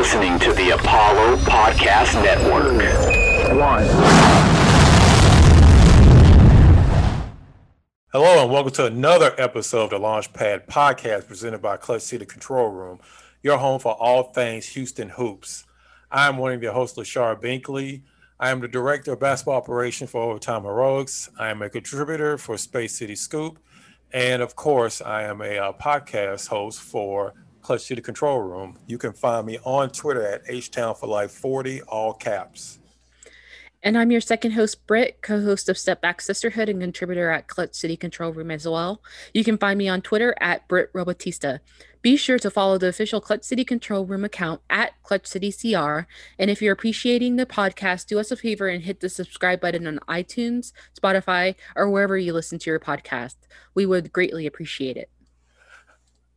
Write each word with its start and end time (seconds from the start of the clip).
listening 0.00 0.38
to 0.38 0.54
the 0.54 0.70
Apollo 0.70 1.36
Podcast 1.40 2.14
Network. 2.24 2.72
One. 3.60 3.84
Hello, 8.10 8.42
and 8.42 8.50
welcome 8.50 8.72
to 8.72 8.86
another 8.86 9.34
episode 9.36 9.82
of 9.82 9.90
the 9.90 9.98
Launchpad 9.98 10.68
Podcast 10.68 11.26
presented 11.26 11.60
by 11.60 11.76
Clutch 11.76 12.00
City 12.00 12.24
Control 12.24 12.70
Room, 12.70 12.98
your 13.42 13.58
home 13.58 13.78
for 13.78 13.92
all 13.92 14.22
things 14.22 14.68
Houston 14.68 15.10
Hoops. 15.10 15.64
I'm 16.10 16.38
one 16.38 16.54
of 16.54 16.62
your 16.62 16.72
hosts, 16.72 16.96
Lachard 16.96 17.42
Binkley. 17.42 18.00
I 18.40 18.48
am 18.48 18.60
the 18.60 18.68
Director 18.68 19.12
of 19.12 19.20
Basketball 19.20 19.56
Operations 19.56 20.08
for 20.08 20.22
Overtime 20.22 20.62
Heroics. 20.62 21.28
I 21.38 21.50
am 21.50 21.60
a 21.60 21.68
contributor 21.68 22.38
for 22.38 22.56
Space 22.56 22.96
City 22.96 23.16
Scoop. 23.16 23.58
And 24.14 24.40
of 24.40 24.56
course, 24.56 25.02
I 25.02 25.24
am 25.24 25.42
a 25.42 25.58
uh, 25.58 25.72
podcast 25.74 26.48
host 26.48 26.80
for 26.80 27.34
Clutch 27.70 27.82
City 27.82 28.02
Control 28.02 28.40
Room. 28.40 28.76
You 28.88 28.98
can 28.98 29.12
find 29.12 29.46
me 29.46 29.56
on 29.64 29.90
Twitter 29.90 30.26
at 30.26 30.44
HTown 30.46 30.98
for 30.98 31.06
Life 31.06 31.30
40, 31.30 31.82
all 31.82 32.12
caps. 32.12 32.80
And 33.80 33.96
I'm 33.96 34.10
your 34.10 34.20
second 34.20 34.50
host, 34.50 34.84
Britt, 34.88 35.22
co 35.22 35.40
host 35.40 35.68
of 35.68 35.78
Step 35.78 36.00
Back 36.00 36.20
Sisterhood 36.20 36.68
and 36.68 36.80
contributor 36.80 37.30
at 37.30 37.46
Clutch 37.46 37.76
City 37.76 37.96
Control 37.96 38.32
Room 38.32 38.50
as 38.50 38.66
well. 38.66 39.00
You 39.32 39.44
can 39.44 39.56
find 39.56 39.78
me 39.78 39.88
on 39.88 40.02
Twitter 40.02 40.34
at 40.40 40.66
Britt 40.66 40.92
Robotista. 40.92 41.60
Be 42.02 42.16
sure 42.16 42.40
to 42.40 42.50
follow 42.50 42.76
the 42.76 42.88
official 42.88 43.20
Clutch 43.20 43.44
City 43.44 43.64
Control 43.64 44.04
Room 44.04 44.24
account 44.24 44.62
at 44.68 45.00
Clutch 45.04 45.28
City 45.28 45.52
CR. 45.52 46.08
And 46.40 46.50
if 46.50 46.60
you're 46.60 46.72
appreciating 46.72 47.36
the 47.36 47.46
podcast, 47.46 48.08
do 48.08 48.18
us 48.18 48.32
a 48.32 48.36
favor 48.36 48.66
and 48.66 48.82
hit 48.82 48.98
the 48.98 49.08
subscribe 49.08 49.60
button 49.60 49.86
on 49.86 50.00
iTunes, 50.08 50.72
Spotify, 51.00 51.54
or 51.76 51.88
wherever 51.88 52.18
you 52.18 52.32
listen 52.32 52.58
to 52.58 52.68
your 52.68 52.80
podcast. 52.80 53.36
We 53.76 53.86
would 53.86 54.12
greatly 54.12 54.44
appreciate 54.44 54.96
it. 54.96 55.08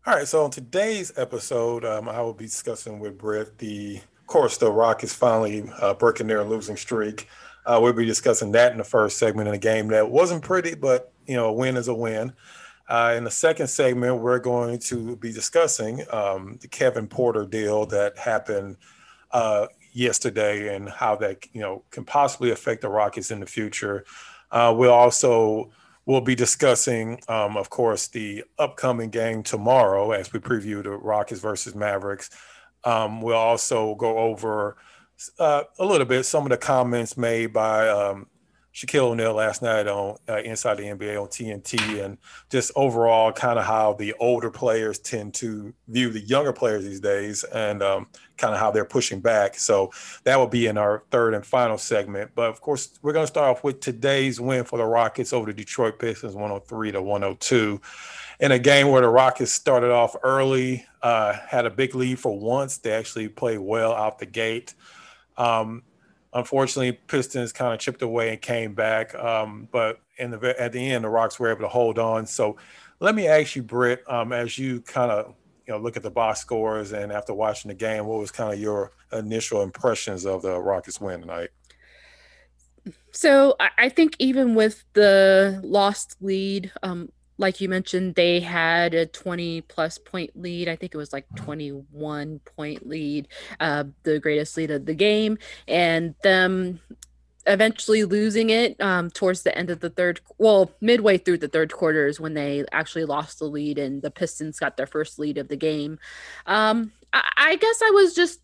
All 0.05 0.13
right, 0.13 0.27
so 0.27 0.43
on 0.43 0.51
today's 0.51 1.13
episode, 1.15 1.85
um, 1.85 2.09
I 2.09 2.19
will 2.19 2.33
be 2.33 2.43
discussing 2.43 2.99
with 2.99 3.17
Britt 3.17 3.57
the 3.59 4.01
of 4.19 4.27
course, 4.27 4.57
the 4.57 4.69
Rockets 4.69 5.13
finally 5.13 5.63
uh, 5.79 5.93
breaking 5.93 6.27
their 6.27 6.43
losing 6.43 6.75
streak. 6.75 7.29
Uh, 7.65 7.79
we'll 7.81 7.93
be 7.93 8.05
discussing 8.05 8.51
that 8.51 8.73
in 8.73 8.79
the 8.79 8.83
first 8.83 9.17
segment 9.17 9.47
in 9.47 9.53
a 9.53 9.57
game 9.57 9.87
that 9.87 10.11
wasn't 10.11 10.43
pretty, 10.43 10.75
but 10.75 11.13
you 11.25 11.37
know, 11.37 11.45
a 11.45 11.53
win 11.53 11.77
is 11.77 11.87
a 11.87 11.93
win. 11.93 12.33
Uh, 12.89 13.13
in 13.15 13.23
the 13.23 13.31
second 13.31 13.67
segment, 13.67 14.19
we're 14.19 14.39
going 14.39 14.77
to 14.79 15.15
be 15.15 15.31
discussing 15.31 16.03
um, 16.11 16.57
the 16.59 16.67
Kevin 16.67 17.07
Porter 17.07 17.45
deal 17.45 17.85
that 17.85 18.17
happened 18.17 18.75
uh, 19.31 19.67
yesterday 19.93 20.75
and 20.75 20.89
how 20.89 21.15
that 21.15 21.47
you 21.53 21.61
know 21.61 21.81
can 21.91 22.03
possibly 22.03 22.51
affect 22.51 22.81
the 22.81 22.89
Rockets 22.89 23.31
in 23.31 23.39
the 23.39 23.45
future. 23.45 24.03
Uh, 24.51 24.75
we'll 24.75 24.91
also 24.91 25.71
we'll 26.05 26.21
be 26.21 26.35
discussing, 26.35 27.19
um, 27.27 27.57
of 27.57 27.69
course, 27.69 28.07
the 28.07 28.43
upcoming 28.59 29.09
game 29.09 29.43
tomorrow 29.43 30.11
as 30.11 30.33
we 30.33 30.39
preview 30.39 30.83
the 30.83 30.91
Rockets 30.91 31.41
versus 31.41 31.75
Mavericks. 31.75 32.29
Um, 32.83 33.21
we'll 33.21 33.37
also 33.37 33.95
go 33.95 34.17
over 34.17 34.77
uh, 35.39 35.63
a 35.79 35.85
little 35.85 36.05
bit 36.05 36.23
some 36.23 36.43
of 36.43 36.49
the 36.49 36.57
comments 36.57 37.17
made 37.17 37.53
by 37.53 37.87
um, 37.87 38.27
Shaquille 38.73 39.11
O'Neal 39.11 39.33
last 39.33 39.61
night 39.61 39.87
on 39.87 40.17
uh, 40.27 40.37
Inside 40.37 40.77
the 40.77 40.83
NBA 40.83 41.21
on 41.21 41.27
TNT, 41.27 42.03
and 42.03 42.17
just 42.49 42.71
overall 42.75 43.31
kind 43.31 43.59
of 43.59 43.65
how 43.65 43.93
the 43.93 44.13
older 44.19 44.49
players 44.49 44.97
tend 44.97 45.35
to 45.35 45.73
view 45.87 46.09
the 46.09 46.21
younger 46.21 46.51
players 46.51 46.83
these 46.83 46.99
days, 46.99 47.43
and 47.43 47.83
um, 47.83 48.07
kind 48.37 48.53
of 48.53 48.59
how 48.59 48.71
they're 48.71 48.83
pushing 48.83 49.19
back. 49.19 49.55
So 49.55 49.91
that 50.23 50.37
will 50.37 50.47
be 50.47 50.65
in 50.65 50.77
our 50.77 51.03
third 51.11 51.35
and 51.35 51.45
final 51.45 51.77
segment. 51.77 52.31
But 52.33 52.49
of 52.49 52.61
course, 52.61 52.97
we're 53.03 53.13
going 53.13 53.23
to 53.23 53.31
start 53.31 53.57
off 53.57 53.63
with 53.63 53.79
today's 53.79 54.41
win 54.41 54.63
for 54.63 54.79
the 54.79 54.85
Rockets 54.85 55.33
over 55.33 55.45
the 55.45 55.53
Detroit 55.53 55.99
Pistons, 55.99 56.33
103 56.33 56.93
to 56.93 57.01
102 57.01 57.79
in 58.39 58.51
a 58.51 58.59
game 58.59 58.89
where 58.89 59.01
the 59.01 59.09
Rockets 59.09 59.51
started 59.51 59.91
off 59.91 60.15
early, 60.23 60.85
uh, 61.01 61.33
had 61.33 61.65
a 61.65 61.69
big 61.69 61.95
lead 61.95 62.19
for 62.19 62.37
once. 62.37 62.77
They 62.77 62.91
actually 62.91 63.29
played 63.29 63.59
well 63.59 63.93
out 63.93 64.19
the 64.19 64.25
gate. 64.25 64.73
Um, 65.37 65.83
unfortunately, 66.33 66.93
Pistons 66.93 67.51
kind 67.51 67.73
of 67.73 67.79
chipped 67.79 68.01
away 68.01 68.31
and 68.31 68.41
came 68.41 68.73
back. 68.73 69.13
Um, 69.15 69.67
but 69.71 69.99
in 70.17 70.31
the 70.31 70.61
at 70.61 70.71
the 70.71 70.91
end, 70.91 71.03
the 71.03 71.09
Rocks 71.09 71.39
were 71.39 71.49
able 71.49 71.61
to 71.61 71.67
hold 71.67 71.99
on. 71.99 72.25
So 72.25 72.57
let 72.99 73.15
me 73.15 73.27
ask 73.27 73.55
you, 73.55 73.63
Britt, 73.63 74.03
um, 74.07 74.31
as 74.31 74.57
you 74.57 74.81
kind 74.81 75.11
of 75.11 75.35
you 75.67 75.73
know 75.73 75.79
look 75.79 75.97
at 75.97 76.03
the 76.03 76.11
box 76.11 76.39
scores 76.39 76.91
and 76.93 77.11
after 77.11 77.33
watching 77.33 77.69
the 77.69 77.75
game, 77.75 78.05
what 78.05 78.19
was 78.19 78.31
kind 78.31 78.53
of 78.53 78.59
your 78.59 78.91
initial 79.11 79.61
impressions 79.61 80.25
of 80.25 80.41
the 80.41 80.59
Rockets 80.59 80.99
win 80.99 81.21
tonight? 81.21 81.49
So 83.11 83.55
I 83.59 83.89
think 83.89 84.15
even 84.19 84.55
with 84.55 84.83
the 84.93 85.61
lost 85.63 86.17
lead, 86.19 86.71
um, 86.81 87.09
like 87.43 87.61
you 87.61 87.69
mentioned, 87.69 88.15
they 88.15 88.39
had 88.39 88.95
a 88.95 89.05
20 89.05 89.61
plus 89.61 89.99
point 89.99 90.31
lead. 90.35 90.69
I 90.69 90.75
think 90.75 90.95
it 90.95 90.97
was 90.97 91.13
like 91.13 91.27
21 91.35 92.39
point 92.39 92.87
lead, 92.87 93.27
uh, 93.59 93.83
the 94.03 94.17
greatest 94.17 94.57
lead 94.57 94.71
of 94.71 94.85
the 94.85 94.95
game. 94.95 95.37
And 95.67 96.15
them 96.23 96.79
eventually 97.45 98.05
losing 98.05 98.49
it 98.49 98.79
um, 98.81 99.11
towards 99.11 99.43
the 99.43 99.55
end 99.57 99.69
of 99.69 99.81
the 99.81 99.89
third, 99.89 100.21
well, 100.37 100.71
midway 100.79 101.17
through 101.17 101.39
the 101.39 101.49
third 101.49 101.73
quarter 101.73 102.07
is 102.07 102.19
when 102.19 102.33
they 102.33 102.63
actually 102.71 103.03
lost 103.03 103.39
the 103.39 103.45
lead 103.45 103.77
and 103.77 104.01
the 104.01 104.09
Pistons 104.09 104.57
got 104.57 104.77
their 104.77 104.87
first 104.87 105.19
lead 105.19 105.37
of 105.37 105.49
the 105.49 105.57
game. 105.57 105.99
Um, 106.47 106.93
I, 107.11 107.29
I 107.35 107.55
guess 107.57 107.81
I 107.83 107.91
was 107.91 108.15
just 108.15 108.39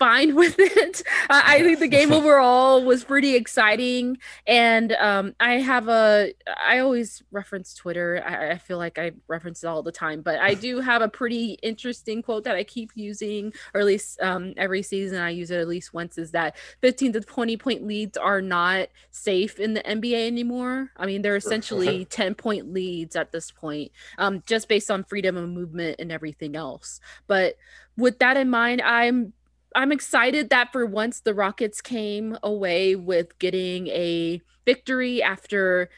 fine 0.00 0.34
with 0.34 0.56
it. 0.58 1.02
I 1.28 1.62
think 1.62 1.78
the 1.78 1.86
game 1.86 2.12
overall 2.20 2.82
was 2.82 3.04
pretty 3.04 3.36
exciting, 3.36 4.18
and 4.48 4.92
um, 4.92 5.36
I 5.38 5.58
have 5.58 5.86
a. 5.86 6.32
I 6.60 6.80
always 6.80 7.22
reference 7.30 7.74
Twitter. 7.74 8.24
I, 8.26 8.52
I, 8.52 8.58
feel 8.58 8.78
like 8.78 8.98
I 8.98 9.12
reference 9.28 9.62
it 9.62 9.68
all 9.68 9.82
the 9.82 9.92
time, 9.92 10.22
but 10.22 10.40
I 10.40 10.54
do 10.66 10.80
have 10.80 11.02
a 11.02 11.08
pretty 11.08 11.58
interesting 11.62 12.22
quote 12.22 12.42
that 12.44 12.56
I 12.56 12.64
keep 12.64 12.90
using, 12.96 13.52
or 13.74 13.80
at 13.80 13.86
least 13.86 14.20
um, 14.20 14.54
every 14.56 14.82
season 14.82 15.20
I 15.20 15.30
use 15.30 15.52
it 15.52 15.60
at 15.60 15.68
least 15.68 15.94
once. 15.94 16.18
Is 16.18 16.32
that 16.32 16.56
15 16.80 17.12
to 17.12 17.20
20 17.20 17.56
point 17.58 17.86
leads 17.86 18.16
are 18.16 18.40
not 18.40 18.88
safe 19.10 19.60
in 19.60 19.74
the 19.74 19.82
NBA 19.82 20.26
anymore? 20.26 20.90
I 20.96 21.06
mean, 21.06 21.22
they're 21.22 21.36
essentially 21.36 22.06
10 22.06 22.34
point 22.34 22.72
leads 22.72 23.14
at 23.14 23.32
this 23.32 23.50
point, 23.50 23.92
um, 24.16 24.42
just 24.46 24.66
based 24.66 24.90
on 24.90 25.04
freedom 25.04 25.36
of 25.36 25.48
movement 25.50 25.96
and 25.98 26.10
everything 26.10 26.56
else. 26.56 27.00
But 27.26 27.56
with 27.96 28.18
that 28.20 28.38
in 28.38 28.48
mind, 28.48 28.80
I'm 28.80 29.34
I'm 29.74 29.92
excited 29.92 30.50
that 30.50 30.72
for 30.72 30.84
once 30.84 31.20
the 31.20 31.34
Rockets 31.34 31.80
came 31.80 32.36
away 32.42 32.96
with 32.96 33.38
getting 33.38 33.86
a 33.88 34.40
victory 34.64 35.22
after, 35.22 35.90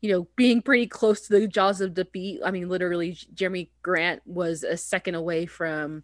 you 0.00 0.12
know, 0.12 0.28
being 0.36 0.62
pretty 0.62 0.86
close 0.86 1.22
to 1.22 1.38
the 1.38 1.46
jaws 1.46 1.80
of 1.80 1.94
defeat. 1.94 2.40
I 2.44 2.50
mean, 2.50 2.68
literally, 2.68 3.16
Jerami 3.34 3.68
Grant 3.82 4.22
was 4.26 4.64
a 4.64 4.76
second 4.76 5.14
away 5.14 5.46
from 5.46 6.02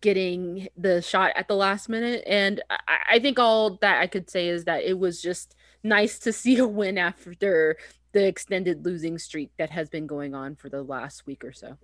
getting 0.00 0.68
the 0.76 1.02
shot 1.02 1.32
at 1.34 1.48
the 1.48 1.56
last 1.56 1.88
minute. 1.88 2.22
And 2.26 2.62
I, 2.70 2.98
I 3.12 3.18
think 3.18 3.38
all 3.38 3.78
that 3.80 4.00
I 4.00 4.06
could 4.06 4.30
say 4.30 4.48
is 4.48 4.64
that 4.64 4.84
it 4.84 4.98
was 4.98 5.20
just 5.20 5.56
nice 5.82 6.18
to 6.20 6.32
see 6.32 6.58
a 6.58 6.66
win 6.66 6.98
after 6.98 7.76
the 8.12 8.26
extended 8.26 8.84
losing 8.84 9.18
streak 9.18 9.50
that 9.58 9.70
has 9.70 9.88
been 9.88 10.06
going 10.06 10.34
on 10.34 10.54
for 10.54 10.68
the 10.68 10.82
last 10.82 11.26
week 11.26 11.44
or 11.44 11.52
so. 11.52 11.76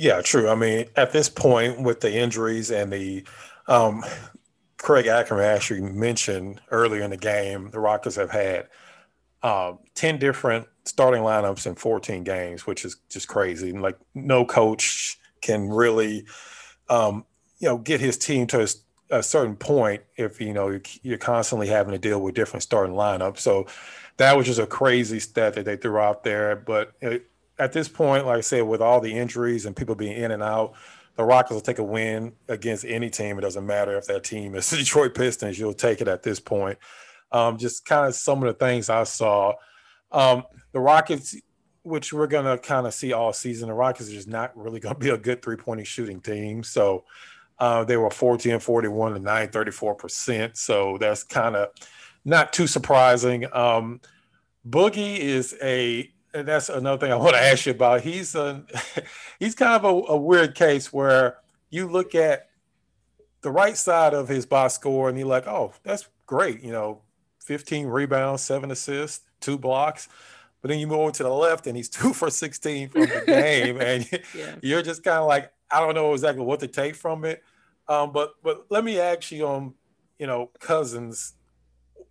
Yeah, 0.00 0.22
true. 0.22 0.48
I 0.48 0.54
mean, 0.54 0.86
at 0.94 1.10
this 1.10 1.28
point, 1.28 1.82
with 1.82 2.00
the 2.00 2.14
injuries 2.14 2.70
and 2.70 2.92
the 2.92 3.24
um, 3.66 4.04
Craig 4.76 5.08
Ackerman 5.08 5.44
actually 5.44 5.80
mentioned 5.80 6.60
earlier 6.70 7.02
in 7.02 7.10
the 7.10 7.16
game, 7.16 7.70
the 7.70 7.80
Rockets 7.80 8.14
have 8.14 8.30
had 8.30 8.68
uh, 9.42 9.72
10 9.96 10.20
different 10.20 10.68
starting 10.84 11.22
lineups 11.22 11.66
in 11.66 11.74
14 11.74 12.22
games, 12.22 12.64
which 12.64 12.84
is 12.84 12.98
just 13.08 13.26
crazy. 13.26 13.70
And 13.70 13.82
like, 13.82 13.98
no 14.14 14.44
coach 14.44 15.18
can 15.42 15.68
really, 15.68 16.26
um, 16.88 17.24
you 17.58 17.66
know, 17.66 17.78
get 17.78 18.00
his 18.00 18.16
team 18.16 18.46
to 18.46 18.62
a, 18.62 19.18
a, 19.18 19.22
certain 19.24 19.56
point 19.56 20.04
if, 20.16 20.40
you 20.40 20.52
know, 20.52 20.78
you're 21.02 21.18
constantly 21.18 21.66
having 21.66 21.90
to 21.90 21.98
deal 21.98 22.20
with 22.20 22.36
different 22.36 22.62
starting 22.62 22.94
lineups. 22.94 23.38
So 23.38 23.66
that 24.18 24.36
was 24.36 24.46
just 24.46 24.60
a 24.60 24.66
crazy 24.66 25.18
stat 25.18 25.54
that 25.54 25.64
they 25.64 25.76
threw 25.76 25.98
out 25.98 26.22
there. 26.22 26.54
But 26.54 26.92
it, 27.00 27.27
at 27.58 27.72
this 27.72 27.88
point, 27.88 28.26
like 28.26 28.38
I 28.38 28.40
said, 28.42 28.62
with 28.62 28.80
all 28.80 29.00
the 29.00 29.12
injuries 29.12 29.66
and 29.66 29.74
people 29.74 29.94
being 29.94 30.16
in 30.16 30.30
and 30.30 30.42
out, 30.42 30.74
the 31.16 31.24
Rockets 31.24 31.52
will 31.52 31.60
take 31.60 31.78
a 31.78 31.84
win 31.84 32.32
against 32.48 32.84
any 32.84 33.10
team. 33.10 33.38
It 33.38 33.42
doesn't 33.42 33.66
matter 33.66 33.96
if 33.98 34.06
that 34.06 34.24
team 34.24 34.54
is 34.54 34.70
the 34.70 34.76
Detroit 34.76 35.14
Pistons, 35.14 35.58
you'll 35.58 35.74
take 35.74 36.00
it 36.00 36.08
at 36.08 36.22
this 36.22 36.40
point. 36.40 36.78
Um, 37.32 37.58
just 37.58 37.84
kind 37.84 38.06
of 38.06 38.14
some 38.14 38.42
of 38.42 38.46
the 38.46 38.64
things 38.64 38.88
I 38.88 39.04
saw. 39.04 39.54
Um, 40.12 40.44
the 40.72 40.80
Rockets, 40.80 41.36
which 41.82 42.12
we're 42.12 42.28
going 42.28 42.44
to 42.44 42.56
kind 42.56 42.86
of 42.86 42.94
see 42.94 43.12
all 43.12 43.32
season, 43.32 43.68
the 43.68 43.74
Rockets 43.74 44.08
are 44.08 44.12
just 44.12 44.28
not 44.28 44.56
really 44.56 44.80
going 44.80 44.94
to 44.94 45.00
be 45.00 45.10
a 45.10 45.18
good 45.18 45.42
three 45.42 45.56
point 45.56 45.86
shooting 45.86 46.20
team. 46.20 46.62
So 46.62 47.04
uh, 47.58 47.84
they 47.84 47.96
were 47.96 48.10
14 48.10 48.60
41 48.60 49.14
to 49.14 49.18
9 49.18 49.48
34%. 49.48 50.56
So 50.56 50.96
that's 50.98 51.24
kind 51.24 51.56
of 51.56 51.70
not 52.24 52.52
too 52.52 52.66
surprising. 52.66 53.46
Um, 53.52 54.00
Boogie 54.68 55.18
is 55.18 55.56
a 55.62 56.12
and 56.34 56.46
that's 56.46 56.68
another 56.68 56.98
thing 56.98 57.12
I 57.12 57.16
want 57.16 57.34
to 57.34 57.42
ask 57.42 57.66
you 57.66 57.72
about. 57.72 58.02
He's 58.02 58.34
a 58.34 58.64
he's 59.38 59.54
kind 59.54 59.72
of 59.72 59.84
a, 59.84 60.12
a, 60.12 60.16
weird 60.16 60.54
case 60.54 60.92
where 60.92 61.38
you 61.70 61.88
look 61.88 62.14
at 62.14 62.48
the 63.40 63.50
right 63.50 63.76
side 63.76 64.14
of 64.14 64.28
his 64.28 64.46
box 64.46 64.74
score 64.74 65.08
and 65.08 65.18
you're 65.18 65.28
like, 65.28 65.46
oh, 65.46 65.72
that's 65.82 66.08
great. 66.26 66.62
You 66.62 66.72
know, 66.72 67.02
15 67.40 67.86
rebounds, 67.86 68.42
seven 68.42 68.70
assists, 68.70 69.24
two 69.40 69.58
blocks. 69.58 70.08
But 70.60 70.68
then 70.68 70.80
you 70.80 70.86
move 70.86 70.98
over 70.98 71.12
to 71.12 71.22
the 71.22 71.32
left 71.32 71.66
and 71.66 71.76
he's 71.76 71.88
two 71.88 72.12
for 72.12 72.30
16 72.30 72.88
from 72.90 73.02
the 73.02 73.22
game. 73.26 73.80
and 73.80 74.08
yeah. 74.34 74.56
you're 74.62 74.82
just 74.82 75.02
kind 75.02 75.18
of 75.18 75.26
like, 75.26 75.52
I 75.70 75.80
don't 75.80 75.94
know 75.94 76.12
exactly 76.12 76.44
what 76.44 76.60
to 76.60 76.68
take 76.68 76.94
from 76.94 77.24
it. 77.24 77.42
Um, 77.88 78.12
but 78.12 78.34
but 78.42 78.66
let 78.68 78.84
me 78.84 79.00
ask 79.00 79.32
you 79.32 79.46
on, 79.46 79.74
you 80.18 80.26
know, 80.26 80.50
Cousins. 80.60 81.34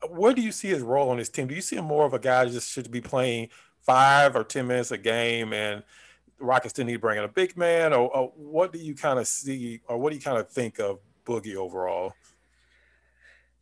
Where 0.09 0.33
do 0.33 0.41
you 0.41 0.51
see 0.51 0.69
his 0.69 0.81
role 0.81 1.09
on 1.09 1.17
this 1.17 1.29
team? 1.29 1.47
Do 1.47 1.55
you 1.55 1.61
see 1.61 1.75
him 1.75 1.85
more 1.85 2.05
of 2.05 2.13
a 2.13 2.19
guy 2.19 2.45
just 2.45 2.71
should 2.71 2.89
be 2.91 3.01
playing 3.01 3.49
five 3.87 4.35
or 4.35 4.43
ten 4.43 4.67
minutes 4.67 4.91
a 4.91 4.97
game, 4.99 5.53
and 5.53 5.83
Rockets 6.39 6.73
didn't 6.73 6.87
need 6.87 6.93
to 6.93 6.99
bring 6.99 7.17
in 7.17 7.23
a 7.23 7.29
big 7.29 7.57
man, 7.57 7.93
or, 7.93 8.15
or 8.15 8.33
what 8.35 8.71
do 8.71 8.77
you 8.77 8.93
kind 8.93 9.17
of 9.17 9.27
see, 9.27 9.81
or 9.87 9.97
what 9.97 10.11
do 10.11 10.15
you 10.17 10.21
kind 10.21 10.37
of 10.37 10.47
think 10.49 10.79
of 10.79 10.99
Boogie 11.25 11.55
overall? 11.55 12.13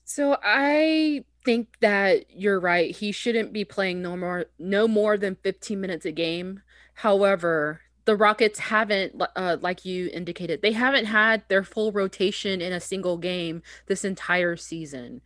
So 0.04 0.38
I 0.44 1.24
think 1.46 1.80
that 1.80 2.26
you're 2.30 2.60
right. 2.60 2.94
He 2.94 3.12
shouldn't 3.12 3.54
be 3.54 3.64
playing 3.64 4.02
no 4.02 4.18
more 4.18 4.46
no 4.60 4.88
more 4.88 5.18
than 5.18 5.36
15 5.36 5.80
minutes 5.80 6.06
a 6.06 6.12
game. 6.12 6.62
However, 6.96 7.82
the 8.06 8.16
Rockets 8.16 8.60
haven't, 8.60 9.20
uh, 9.36 9.58
like 9.62 9.84
you 9.84 10.10
indicated, 10.14 10.62
they 10.62 10.72
haven't 10.72 11.06
had 11.06 11.44
their 11.48 11.64
full 11.64 11.92
rotation 11.92 12.62
in 12.62 12.72
a 12.72 12.80
single 12.80 13.18
game 13.18 13.62
this 13.88 14.06
entire 14.06 14.56
season. 14.56 15.22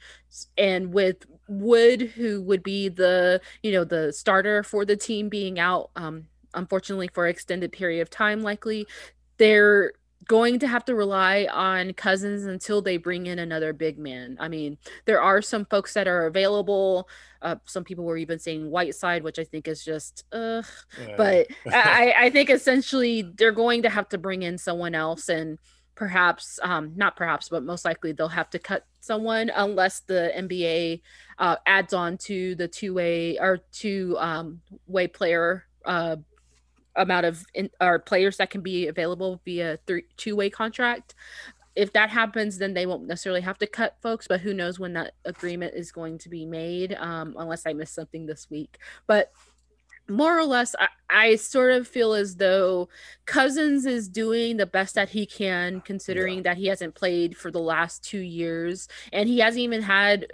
And 0.58 0.94
with 0.94 1.26
Wood, 1.48 2.02
who 2.02 2.42
would 2.42 2.64
be 2.64 2.90
the, 2.90 3.42
you 3.64 3.72
know, 3.72 3.84
the 3.84 4.14
starter 4.14 4.64
for 4.64 4.86
the 4.86 4.96
team 4.96 5.30
being 5.30 5.60
out, 5.60 5.92
um, 5.96 6.28
unfortunately 6.54 7.10
for 7.14 7.28
extended 7.28 7.72
period 7.72 8.02
of 8.02 8.10
time, 8.10 8.42
likely, 8.42 8.88
they're 9.38 9.94
going 10.27 10.60
to 10.60 10.68
have 10.68 10.86
to 10.86 10.95
rely 10.95 11.48
on 11.51 11.94
Cousins 11.94 12.45
until 12.45 12.81
they 12.81 12.98
bring 12.98 13.25
in 13.25 13.39
another 13.39 13.74
big 13.74 13.98
man. 13.98 14.38
I 14.39 14.48
mean, 14.48 14.77
there 15.06 15.21
are 15.21 15.42
some 15.42 15.66
folks 15.66 15.94
that 15.94 16.07
are 16.07 16.25
available. 16.25 17.07
Uh, 17.42 17.56
some 17.66 17.83
people 17.83 18.04
were 18.04 18.18
even 18.18 18.38
saying 18.38 18.69
Whiteside, 18.69 19.24
which 19.24 19.39
I 19.39 19.44
think 19.44 19.68
is 19.68 19.83
just, 19.83 20.25
uh, 20.31 20.62
yeah. 21.00 21.16
but 21.16 21.48
I, 21.74 22.13
I 22.18 22.30
think 22.30 22.50
essentially 22.50 23.21
they're 23.21 23.51
going 23.51 23.83
to 23.83 23.89
have 23.89 24.10
to 24.10 24.18
bring 24.18 24.44
in 24.44 24.57
someone 24.57 24.94
else 24.94 25.30
and 25.30 25.57
perhaps, 25.95 26.60
um, 26.63 26.94
not 26.95 27.15
perhaps, 27.15 27.50
but 27.50 27.63
most 27.63 27.86
likely 27.86 28.12
they'll 28.12 28.27
have 28.27 28.50
to 28.51 28.60
cut 28.60 28.86
someone 29.00 29.50
unless 29.56 30.01
the 30.01 30.31
NBA 30.38 31.01
uh, 31.38 31.56
adds 31.65 31.94
on 31.94 32.18
to 32.18 32.56
the 32.56 32.68
two 32.68 32.94
way 32.94 33.38
or 33.39 33.60
two 33.72 34.15
um, 34.19 34.62
way 34.88 35.07
player 35.07 35.65
uh, 35.86 36.18
amount 37.00 37.25
of 37.25 37.44
in, 37.56 37.69
or 37.81 37.98
players 37.98 38.38
that 38.38 38.51
can 38.51 38.62
be 38.62 38.88
available 38.88 39.42
via 39.46 39.80
three 39.88 40.04
two 40.18 40.36
way 40.36 40.50
contract. 40.50 41.16
If 41.75 41.94
that 41.94 42.10
happens, 42.10 42.57
then 42.57 42.74
they 42.74 42.86
won't 42.86 43.07
necessarily 43.07 43.42
have 43.42 43.57
to 43.60 43.68
cut 43.68 43.98
folks, 44.01 44.28
but 44.28 44.42
who 44.42 44.54
knows 44.54 44.80
when 44.80 44.94
that 44.94 45.13
agreement 45.24 45.75
is 45.75 45.92
going 45.92 46.18
to 46.19 46.30
be 46.30 46.46
made, 46.46 46.94
um, 46.94 47.36
unless 47.38 47.66
I 47.66 47.74
missed 47.74 47.96
something 47.96 48.25
this 48.25 48.50
week. 48.50 48.80
But 49.07 49.31
more 50.10 50.38
or 50.38 50.44
less, 50.44 50.75
I, 50.80 50.88
I, 51.10 51.36
sort 51.36 51.72
of 51.72 51.88
feel 51.88 52.13
as 52.13 52.36
though 52.36 52.90
Cousins 53.25 53.86
is 53.86 54.10
doing 54.10 54.57
the 54.57 54.66
best 54.66 54.96
that 54.96 55.10
he 55.10 55.25
can, 55.25 55.81
considering 55.81 56.38
yeah. 56.38 56.44
that 56.44 56.57
he 56.57 56.68
hasn't 56.68 56.96
played 56.96 57.38
for 57.38 57.51
the 57.51 57.62
last 57.62 58.04
two 58.04 58.19
years. 58.19 58.88
And 59.13 59.30
he 59.30 59.40
hasn't 59.40 59.62
even 59.62 59.81
had, 59.81 60.28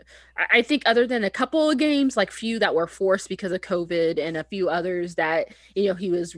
I 0.52 0.62
think, 0.62 0.84
other 0.86 1.06
than 1.06 1.24
a 1.24 1.30
couple 1.30 1.70
of 1.70 1.78
games, 1.78 2.18
like 2.18 2.32
few 2.32 2.60
that 2.60 2.76
were 2.76 2.88
forced 2.88 3.30
because 3.30 3.52
of 3.52 3.62
COVID 3.62 4.20
and 4.20 4.38
a 4.38 4.44
few 4.46 4.70
others 4.70 5.16
that, 5.16 5.50
you 5.76 5.88
know, 5.88 5.96
he 5.96 6.10
was 6.10 6.36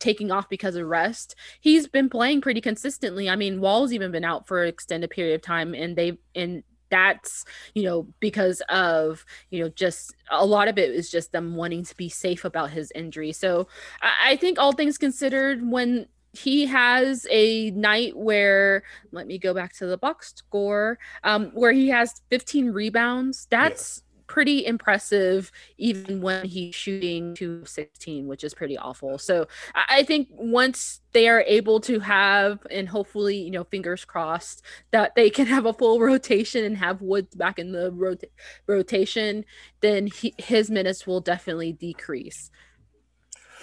taking 0.00 0.32
off 0.32 0.48
because 0.48 0.74
of 0.74 0.86
rest. 0.86 1.36
He's 1.60 1.86
been 1.86 2.08
playing 2.08 2.40
pretty 2.40 2.60
consistently. 2.60 3.30
I 3.30 3.36
mean, 3.36 3.60
Wall's 3.60 3.92
even 3.92 4.10
been 4.10 4.24
out 4.24 4.46
for 4.48 4.62
an 4.62 4.68
extended 4.68 5.10
period 5.10 5.34
of 5.36 5.42
time, 5.42 5.74
and 5.74 5.94
they 5.94 6.18
and 6.34 6.64
that's 6.90 7.44
you 7.74 7.84
know 7.84 8.08
because 8.18 8.60
of 8.68 9.24
you 9.50 9.62
know 9.62 9.68
just 9.68 10.14
a 10.30 10.44
lot 10.44 10.66
of 10.66 10.76
it 10.76 10.90
is 10.90 11.08
just 11.10 11.30
them 11.30 11.54
wanting 11.54 11.84
to 11.84 11.96
be 11.96 12.08
safe 12.08 12.44
about 12.44 12.70
his 12.70 12.90
injury. 12.94 13.32
So 13.32 13.68
I, 14.02 14.32
I 14.32 14.36
think 14.36 14.58
all 14.58 14.72
things 14.72 14.98
considered, 14.98 15.70
when 15.70 16.06
he 16.32 16.66
has 16.66 17.26
a 17.30 17.70
night 17.72 18.16
where 18.16 18.84
let 19.10 19.26
me 19.26 19.38
go 19.38 19.52
back 19.52 19.72
to 19.72 19.86
the 19.86 19.98
box 19.98 20.32
score 20.36 20.96
um 21.24 21.50
where 21.54 21.72
he 21.72 21.88
has 21.88 22.22
15 22.30 22.70
rebounds 22.70 23.48
that's 23.50 24.04
pretty 24.30 24.64
impressive 24.64 25.50
even 25.76 26.20
when 26.20 26.46
he's 26.46 26.72
shooting 26.72 27.34
to 27.34 27.64
16 27.64 28.28
which 28.28 28.44
is 28.44 28.54
pretty 28.54 28.78
awful. 28.78 29.18
So 29.18 29.48
i 29.74 30.04
think 30.04 30.28
once 30.30 31.00
they 31.10 31.28
are 31.28 31.42
able 31.48 31.80
to 31.80 31.98
have 31.98 32.64
and 32.70 32.88
hopefully 32.88 33.36
you 33.36 33.50
know 33.50 33.64
fingers 33.64 34.04
crossed 34.04 34.62
that 34.92 35.16
they 35.16 35.30
can 35.30 35.46
have 35.46 35.66
a 35.66 35.72
full 35.72 35.98
rotation 36.10 36.64
and 36.64 36.76
have 36.76 37.02
woods 37.02 37.34
back 37.34 37.58
in 37.58 37.72
the 37.72 37.90
rota- 37.90 38.28
rotation 38.68 39.44
then 39.80 40.06
he, 40.06 40.32
his 40.38 40.70
minutes 40.70 41.08
will 41.08 41.20
definitely 41.20 41.72
decrease. 41.72 42.52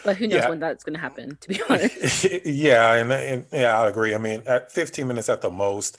But 0.04 0.18
who 0.18 0.28
knows 0.28 0.42
yeah. 0.42 0.50
when 0.50 0.60
that's 0.60 0.84
going 0.84 0.96
to 0.96 1.00
happen 1.00 1.38
to 1.40 1.48
be 1.48 1.62
honest. 1.70 2.28
Yeah 2.46 2.94
and, 2.96 3.14
and 3.14 3.46
yeah 3.54 3.80
i 3.82 3.88
agree. 3.88 4.14
I 4.14 4.18
mean 4.18 4.44
at 4.46 4.70
15 4.70 5.08
minutes 5.08 5.30
at 5.30 5.40
the 5.40 5.50
most. 5.50 5.98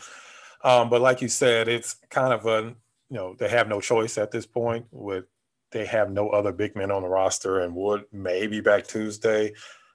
Um, 0.62 0.90
but 0.90 1.00
like 1.00 1.22
you 1.22 1.28
said 1.28 1.68
it's 1.68 1.94
kind 2.10 2.34
of 2.34 2.44
a 2.44 2.74
you 3.10 3.16
know 3.16 3.34
they 3.38 3.48
have 3.48 3.68
no 3.68 3.80
choice 3.80 4.18
at 4.18 4.30
this 4.30 4.46
point. 4.46 4.86
With 4.90 5.24
they 5.70 5.84
have 5.86 6.10
no 6.10 6.30
other 6.30 6.52
big 6.52 6.76
men 6.76 6.90
on 6.90 7.02
the 7.02 7.08
roster, 7.08 7.60
and 7.60 7.74
Wood 7.74 8.04
may 8.12 8.46
be 8.46 8.60
back 8.60 8.86
Tuesday, 8.86 9.52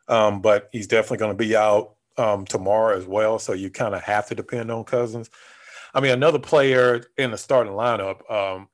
um, 0.08 0.42
but 0.42 0.70
he's 0.72 0.88
definitely 0.88 1.18
going 1.18 1.32
to 1.32 1.44
be 1.44 1.56
out 1.56 1.96
um, 2.18 2.46
tomorrow 2.46 2.98
as 2.98 3.06
well. 3.06 3.40
So 3.40 3.54
you 3.54 3.70
kind 3.70 3.96
of 3.96 4.02
have 4.04 4.28
to 4.28 4.36
depend 4.36 4.72
on 4.72 4.84
Cousins. 4.84 5.30
I 5.94 6.02
mean, 6.02 6.12
another 6.12 6.40
player 6.40 7.04
in 7.18 7.32
the 7.32 7.38
starting 7.38 7.74
lineup. 7.74 8.30
Um, 8.32 8.68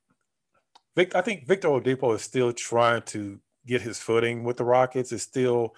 Vic, 0.96 1.16
I 1.16 1.22
think 1.22 1.48
Victor 1.48 1.70
Oladipo 1.70 2.16
is 2.16 2.22
still 2.22 2.52
trying 2.52 3.04
to 3.04 3.40
get 3.66 3.82
his 3.82 4.00
footing 4.00 4.44
with 4.44 4.58
the 4.58 4.66
Rockets. 4.66 5.12
Is 5.12 5.22
still, 5.22 5.76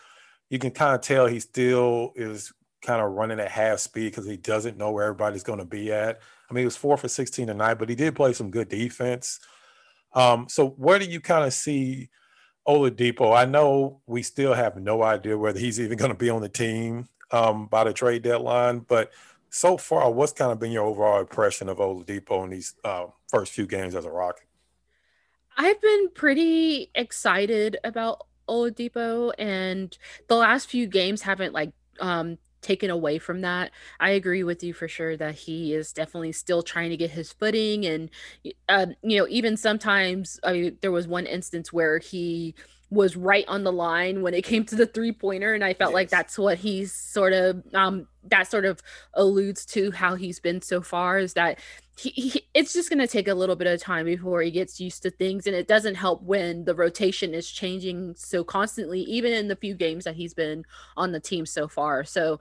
you 0.50 0.60
can 0.60 0.72
kind 0.72 0.96
of 0.96 1.02
tell 1.02 1.28
he 1.28 1.40
still 1.40 2.14
is 2.16 2.54
kind 2.82 3.02
of 3.02 3.12
running 3.12 3.40
at 3.40 3.52
half 3.52 3.80
speed 3.80 4.12
because 4.12 4.26
he 4.26 4.38
doesn't 4.38 4.78
know 4.78 4.92
where 4.92 5.06
everybody's 5.06 5.44
going 5.44 5.60
to 5.60 5.66
be 5.66 5.92
at. 5.92 6.20
I 6.52 6.54
mean, 6.54 6.64
he 6.64 6.66
was 6.66 6.76
four 6.76 6.98
for 6.98 7.08
16 7.08 7.48
tonight, 7.48 7.76
but 7.76 7.88
he 7.88 7.96
did 7.96 8.14
play 8.14 8.34
some 8.34 8.52
good 8.52 8.68
defense. 8.68 9.40
Um, 10.14 10.48
so 10.50 10.68
where 10.68 11.00
do 11.00 11.06
you 11.06 11.22
kind 11.22 11.46
of 11.46 11.54
see 11.54 12.10
Oladipo? 12.68 13.34
I 13.34 13.46
know 13.46 14.02
we 14.06 14.22
still 14.22 14.54
have 14.54 14.76
no 14.76 15.02
idea 15.02 15.38
whether 15.38 15.58
he's 15.58 15.80
even 15.80 15.98
going 15.98 16.12
to 16.12 16.18
be 16.18 16.30
on 16.30 16.42
the 16.42 16.50
team 16.50 17.08
um, 17.32 17.68
by 17.68 17.86
the 17.86 17.94
trade 17.94 18.24
deadline, 18.24 18.80
but 18.80 19.12
so 19.50 19.78
far, 19.78 20.12
what's 20.12 20.34
kind 20.34 20.52
of 20.52 20.60
been 20.60 20.72
your 20.72 20.86
overall 20.86 21.22
impression 21.22 21.70
of 21.70 21.78
Oladipo 21.78 22.44
in 22.44 22.50
these 22.50 22.76
uh, 22.84 23.06
first 23.30 23.54
few 23.54 23.66
games 23.66 23.96
as 23.96 24.04
a 24.04 24.12
Rocket? 24.12 24.44
I've 25.58 25.82
been 25.82 26.10
pretty 26.14 26.92
excited 26.96 27.78
about 27.84 28.28
Oladipo, 28.50 29.32
and 29.38 29.98
the 30.28 30.36
last 30.36 30.70
few 30.70 30.88
games 30.88 31.22
haven't 31.22 31.54
like 31.54 31.72
um, 32.02 32.38
taken 32.62 32.90
away 32.90 33.18
from 33.20 33.42
that. 33.42 33.72
I 34.00 34.12
agree 34.12 34.44
with 34.44 34.64
you 34.64 34.74
for 34.74 34.88
sure 34.88 35.18
that 35.18 35.36
he 35.36 35.74
is 35.74 35.94
definitely 35.94 36.32
still 36.32 36.64
trying 36.64 36.90
to 36.92 36.98
get 36.98 37.12
his 37.12 37.34
footing. 37.34 37.86
And, 37.86 38.10
uh, 38.70 38.88
you 39.02 39.18
know, 39.18 39.28
even 39.30 39.58
sometimes 39.58 40.40
I 40.44 40.54
mean, 40.54 40.78
there 40.82 40.92
was 40.92 41.08
one 41.08 41.26
instance 41.26 41.74
where 41.74 41.98
he 42.00 42.56
was 42.92 43.16
right 43.16 43.46
on 43.48 43.64
the 43.64 43.72
line 43.72 44.22
when 44.22 44.34
it 44.34 44.44
came 44.44 44.66
to 44.66 44.76
the 44.76 44.86
three 44.86 45.14
pointer. 45.14 45.54
And 45.54 45.64
I 45.64 45.74
felt 45.74 45.92
yes. 45.92 45.96
like 45.96 46.10
that's 46.10 46.38
what 46.38 46.58
he's 46.58 46.94
sort 46.94 47.32
of, 47.34 47.64
um, 47.74 48.08
that 48.26 48.52
sort 48.52 48.66
of 48.66 48.82
alludes 49.14 49.66
to 49.68 49.92
how 49.92 50.16
he's 50.16 50.40
been 50.40 50.62
so 50.62 50.82
far 50.82 51.18
is 51.18 51.34
that 51.34 51.58
he, 51.98 52.10
he, 52.10 52.48
it's 52.54 52.74
just 52.74 52.90
going 52.90 53.00
to 53.00 53.08
take 53.08 53.28
a 53.28 53.34
little 53.34 53.56
bit 53.56 53.68
of 53.68 53.80
time 53.80 54.06
before 54.06 54.42
he 54.42 54.52
gets 54.52 54.80
used 54.80 55.04
to 55.04 55.10
things 55.10 55.48
and 55.48 55.56
it 55.56 55.68
doesn't 55.68 55.96
help 55.96 56.22
when 56.24 56.66
the 56.66 56.76
rotation 56.76 57.34
is 57.34 57.50
changing 57.50 58.14
so 58.18 58.44
constantly 58.44 59.02
even 59.02 59.32
in 59.32 59.48
the 59.48 59.56
few 59.56 59.76
games 59.76 60.04
that 60.04 60.16
he's 60.16 60.34
been 60.34 60.66
on 60.98 61.12
the 61.12 61.20
team 61.20 61.46
so 61.46 61.68
far 61.68 62.04
so 62.04 62.40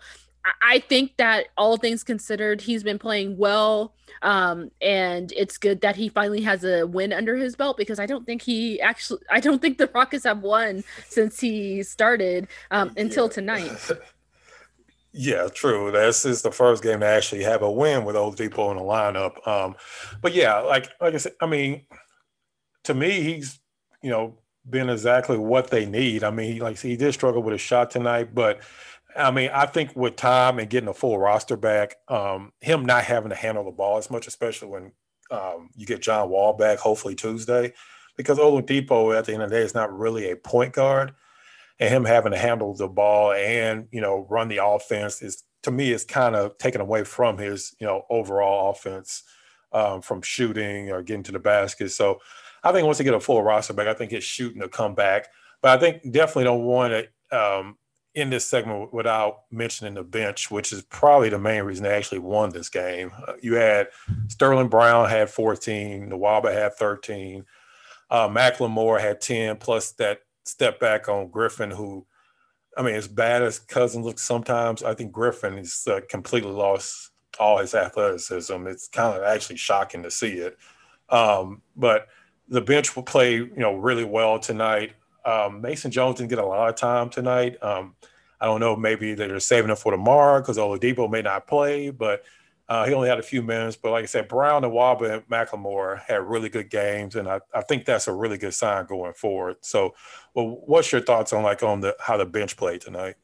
I 0.62 0.80
think 0.80 1.16
that 1.16 1.48
all 1.56 1.76
things 1.76 2.02
considered, 2.02 2.60
he's 2.60 2.82
been 2.82 2.98
playing 2.98 3.36
well. 3.36 3.94
Um, 4.22 4.70
and 4.82 5.32
it's 5.36 5.56
good 5.56 5.80
that 5.80 5.96
he 5.96 6.08
finally 6.08 6.42
has 6.42 6.64
a 6.64 6.86
win 6.86 7.12
under 7.12 7.36
his 7.36 7.56
belt 7.56 7.76
because 7.76 7.98
I 7.98 8.06
don't 8.06 8.26
think 8.26 8.42
he 8.42 8.80
actually, 8.80 9.22
I 9.30 9.40
don't 9.40 9.62
think 9.62 9.78
the 9.78 9.90
Rockets 9.94 10.24
have 10.24 10.40
won 10.40 10.84
since 11.08 11.40
he 11.40 11.82
started 11.82 12.48
um, 12.70 12.92
until 12.96 13.26
yeah. 13.26 13.32
tonight. 13.32 13.90
Yeah, 15.12 15.48
true. 15.52 15.90
This 15.90 16.24
is 16.24 16.42
the 16.42 16.52
first 16.52 16.82
game 16.82 17.00
to 17.00 17.06
actually 17.06 17.42
have 17.42 17.62
a 17.62 17.70
win 17.70 18.04
with 18.04 18.14
Oladipo 18.14 18.70
in 18.70 18.76
the 18.76 18.82
lineup. 18.82 19.46
Um, 19.46 19.74
but 20.22 20.34
yeah, 20.34 20.58
like 20.58 20.88
like 21.00 21.14
I 21.14 21.16
said, 21.16 21.32
I 21.40 21.46
mean, 21.46 21.84
to 22.84 22.94
me, 22.94 23.20
he's 23.20 23.58
you 24.02 24.10
know 24.10 24.38
been 24.68 24.88
exactly 24.88 25.36
what 25.36 25.70
they 25.70 25.84
need. 25.84 26.22
I 26.22 26.30
mean, 26.30 26.52
he, 26.52 26.60
like 26.60 26.78
he 26.78 26.96
did 26.96 27.12
struggle 27.12 27.42
with 27.42 27.54
a 27.54 27.58
shot 27.58 27.90
tonight, 27.90 28.34
but 28.34 28.60
I 29.16 29.30
mean, 29.30 29.50
I 29.52 29.66
think 29.66 29.94
with 29.96 30.16
time 30.16 30.58
and 30.58 30.70
getting 30.70 30.88
a 30.88 30.94
full 30.94 31.18
roster 31.18 31.56
back, 31.56 31.96
um, 32.08 32.52
him 32.60 32.84
not 32.84 33.04
having 33.04 33.30
to 33.30 33.36
handle 33.36 33.64
the 33.64 33.70
ball 33.70 33.98
as 33.98 34.10
much, 34.10 34.26
especially 34.26 34.68
when 34.68 34.92
um, 35.30 35.70
you 35.74 35.86
get 35.86 36.02
John 36.02 36.28
Wall 36.30 36.52
back, 36.52 36.78
hopefully 36.78 37.14
Tuesday, 37.14 37.72
because 38.16 38.38
Oladipo 38.38 39.16
at 39.16 39.24
the 39.24 39.34
end 39.34 39.42
of 39.42 39.50
the 39.50 39.56
day 39.56 39.62
is 39.62 39.74
not 39.74 39.96
really 39.96 40.30
a 40.30 40.36
point 40.36 40.72
guard 40.72 41.12
and 41.80 41.92
him 41.92 42.04
having 42.04 42.32
to 42.32 42.38
handle 42.38 42.74
the 42.74 42.86
ball 42.86 43.32
and 43.32 43.88
you 43.90 44.00
know 44.00 44.26
run 44.28 44.48
the 44.48 44.62
offense 44.62 45.22
is 45.22 45.42
to 45.62 45.70
me 45.70 45.92
is 45.92 46.04
kind 46.04 46.36
of 46.36 46.56
taken 46.58 46.80
away 46.80 47.04
from 47.04 47.38
his 47.38 47.74
you 47.80 47.86
know 47.86 48.04
overall 48.10 48.70
offense 48.70 49.22
um, 49.72 50.02
from 50.02 50.22
shooting 50.22 50.90
or 50.90 51.02
getting 51.02 51.22
to 51.22 51.32
the 51.32 51.38
basket. 51.38 51.90
So 51.90 52.18
I 52.62 52.72
think 52.72 52.86
once 52.86 52.98
they 52.98 53.04
get 53.04 53.14
a 53.14 53.20
full 53.20 53.42
roster 53.42 53.72
back, 53.72 53.86
I 53.86 53.94
think 53.94 54.10
his 54.10 54.24
shooting 54.24 54.60
will 54.60 54.68
come 54.68 54.94
back. 54.94 55.28
But 55.62 55.76
I 55.76 55.80
think 55.80 56.12
definitely 56.12 56.44
don't 56.44 56.64
want 56.64 56.92
to 56.92 57.38
um, 57.38 57.76
end 58.20 58.32
this 58.32 58.46
segment 58.46 58.92
without 58.92 59.42
mentioning 59.50 59.94
the 59.94 60.02
bench, 60.02 60.50
which 60.50 60.72
is 60.72 60.82
probably 60.82 61.28
the 61.28 61.38
main 61.38 61.62
reason 61.62 61.84
they 61.84 61.90
actually 61.94 62.18
won 62.18 62.50
this 62.50 62.68
game. 62.68 63.12
Uh, 63.26 63.34
you 63.40 63.54
had 63.54 63.88
Sterling 64.28 64.68
Brown 64.68 65.08
had 65.08 65.30
14, 65.30 66.10
Nwaba 66.10 66.52
had 66.52 66.74
13, 66.74 67.44
uh, 68.10 68.28
McLemore 68.28 69.00
had 69.00 69.20
10, 69.20 69.56
plus 69.56 69.92
that 69.92 70.20
step 70.44 70.80
back 70.80 71.08
on 71.08 71.28
Griffin, 71.28 71.70
who, 71.70 72.06
I 72.76 72.82
mean, 72.82 72.94
as 72.94 73.08
bad 73.08 73.42
as 73.42 73.58
Cousin 73.58 74.02
looks 74.02 74.22
sometimes, 74.22 74.82
I 74.82 74.94
think 74.94 75.12
Griffin 75.12 75.58
is 75.58 75.86
uh, 75.90 76.00
completely 76.08 76.52
lost 76.52 77.10
all 77.38 77.58
his 77.58 77.74
athleticism. 77.74 78.66
It's 78.66 78.88
kind 78.88 79.16
of 79.16 79.22
actually 79.22 79.56
shocking 79.56 80.02
to 80.02 80.10
see 80.10 80.34
it. 80.34 80.58
Um, 81.08 81.62
but 81.76 82.08
the 82.48 82.60
bench 82.60 82.96
will 82.96 83.02
play, 83.02 83.34
you 83.34 83.52
know, 83.56 83.74
really 83.74 84.04
well 84.04 84.38
tonight. 84.38 84.92
Um, 85.24 85.60
Mason 85.60 85.90
Jones 85.90 86.18
didn't 86.18 86.30
get 86.30 86.38
a 86.38 86.46
lot 86.46 86.68
of 86.68 86.76
time 86.76 87.10
tonight. 87.10 87.62
Um, 87.62 87.94
I 88.40 88.46
don't 88.46 88.60
know, 88.60 88.74
maybe 88.74 89.14
they're 89.14 89.38
saving 89.40 89.70
him 89.70 89.76
for 89.76 89.92
tomorrow 89.92 90.40
because 90.40 90.56
Oladipo 90.56 91.10
may 91.10 91.20
not 91.20 91.46
play, 91.46 91.90
but 91.90 92.24
uh, 92.70 92.86
he 92.86 92.94
only 92.94 93.08
had 93.08 93.18
a 93.18 93.22
few 93.22 93.42
minutes. 93.42 93.76
But 93.76 93.90
like 93.90 94.04
I 94.04 94.06
said, 94.06 94.28
Brown 94.28 94.64
and 94.64 94.72
Nwaba 94.72 95.14
and 95.14 95.28
McLemore 95.28 96.00
had 96.00 96.22
really 96.22 96.48
good 96.48 96.70
games, 96.70 97.16
and 97.16 97.28
I, 97.28 97.40
I 97.52 97.62
think 97.62 97.84
that's 97.84 98.08
a 98.08 98.12
really 98.12 98.38
good 98.38 98.54
sign 98.54 98.86
going 98.86 99.12
forward. 99.12 99.56
So, 99.60 99.94
well, 100.34 100.62
what's 100.64 100.90
your 100.90 101.02
thoughts 101.02 101.32
on 101.32 101.42
like 101.42 101.62
on 101.62 101.80
the 101.80 101.96
how 102.00 102.16
the 102.16 102.24
bench 102.24 102.56
played 102.56 102.80
tonight? 102.80 103.16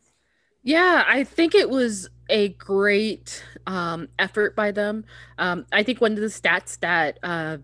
Yeah, 0.62 1.05
I 1.07 1.23
think 1.23 1.55
it 1.55 1.71
was 1.71 2.11
a 2.29 2.49
great 2.49 3.43
um, 3.69 4.09
effort 4.19 4.57
by 4.57 4.73
them. 4.73 5.05
Um, 5.38 5.65
I 5.73 5.85
think 5.85 6.00
one 6.00 6.12
of 6.12 6.19
the 6.19 6.26
stats 6.26 6.81
that 6.81 7.21
uh, 7.23 7.59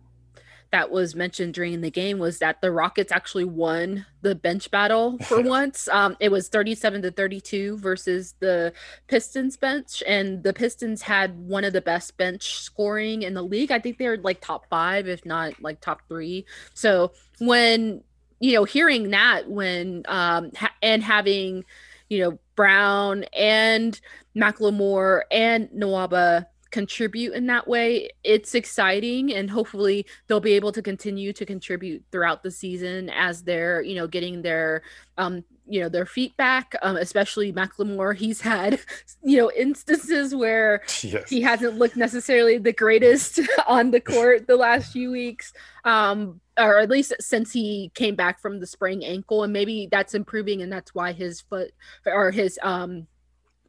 that 0.72 0.90
was 0.90 1.14
mentioned 1.14 1.54
during 1.54 1.82
the 1.82 1.90
game 1.90 2.18
was 2.18 2.38
that 2.38 2.60
the 2.60 2.72
Rockets 2.72 3.12
actually 3.12 3.44
won 3.44 4.06
the 4.22 4.34
bench 4.34 4.70
battle 4.70 5.18
for 5.24 5.40
once. 5.40 5.86
Um, 5.88 6.16
it 6.18 6.30
was 6.30 6.48
37 6.48 7.02
to 7.02 7.10
32 7.10 7.78
versus 7.78 8.34
the 8.40 8.72
Pistons 9.06 9.56
bench, 9.56 10.02
and 10.06 10.42
the 10.42 10.52
Pistons 10.52 11.02
had 11.02 11.38
one 11.38 11.64
of 11.64 11.72
the 11.72 11.82
best 11.82 12.16
bench 12.16 12.58
scoring 12.58 13.22
in 13.22 13.34
the 13.34 13.42
league. 13.42 13.70
I 13.70 13.78
think 13.78 13.98
they're 13.98 14.16
like 14.16 14.40
top 14.40 14.66
five, 14.68 15.06
if 15.06 15.24
not 15.24 15.62
like 15.62 15.80
top 15.80 16.02
three. 16.08 16.46
So 16.74 17.12
when 17.38 18.02
you 18.40 18.54
know 18.54 18.64
hearing 18.64 19.10
that, 19.10 19.48
when 19.48 20.02
um, 20.08 20.50
ha- 20.56 20.74
and 20.82 21.02
having 21.02 21.64
you 22.08 22.20
know 22.20 22.38
Brown 22.56 23.24
and 23.34 24.00
McLemore 24.34 25.22
and 25.30 25.68
Nwaba 25.68 26.46
contribute 26.72 27.34
in 27.34 27.46
that 27.46 27.68
way, 27.68 28.08
it's 28.24 28.54
exciting 28.54 29.32
and 29.32 29.48
hopefully 29.48 30.06
they'll 30.26 30.40
be 30.40 30.54
able 30.54 30.72
to 30.72 30.82
continue 30.82 31.32
to 31.32 31.46
contribute 31.46 32.02
throughout 32.10 32.42
the 32.42 32.50
season 32.50 33.10
as 33.10 33.44
they're, 33.44 33.82
you 33.82 33.94
know, 33.94 34.08
getting 34.08 34.42
their 34.42 34.82
um 35.18 35.44
you 35.68 35.80
know 35.80 35.88
their 35.88 36.06
feet 36.06 36.36
back 36.36 36.74
um, 36.82 36.96
especially 36.96 37.52
McLemore 37.52 38.16
he's 38.16 38.40
had 38.40 38.80
you 39.22 39.36
know 39.36 39.50
instances 39.56 40.34
where 40.34 40.82
yes. 41.02 41.28
he 41.30 41.40
hasn't 41.40 41.78
looked 41.78 41.96
necessarily 41.96 42.58
the 42.58 42.72
greatest 42.72 43.38
on 43.66 43.90
the 43.90 44.00
court 44.00 44.46
the 44.48 44.56
last 44.56 44.92
few 44.92 45.10
weeks 45.10 45.52
um 45.84 46.40
or 46.58 46.80
at 46.80 46.90
least 46.90 47.14
since 47.20 47.52
he 47.52 47.92
came 47.94 48.16
back 48.16 48.40
from 48.40 48.58
the 48.58 48.66
sprained 48.66 49.04
ankle 49.04 49.44
and 49.44 49.52
maybe 49.52 49.88
that's 49.90 50.14
improving 50.14 50.62
and 50.62 50.72
that's 50.72 50.94
why 50.94 51.12
his 51.12 51.40
foot 51.42 51.70
or 52.06 52.30
his 52.30 52.58
um 52.62 53.06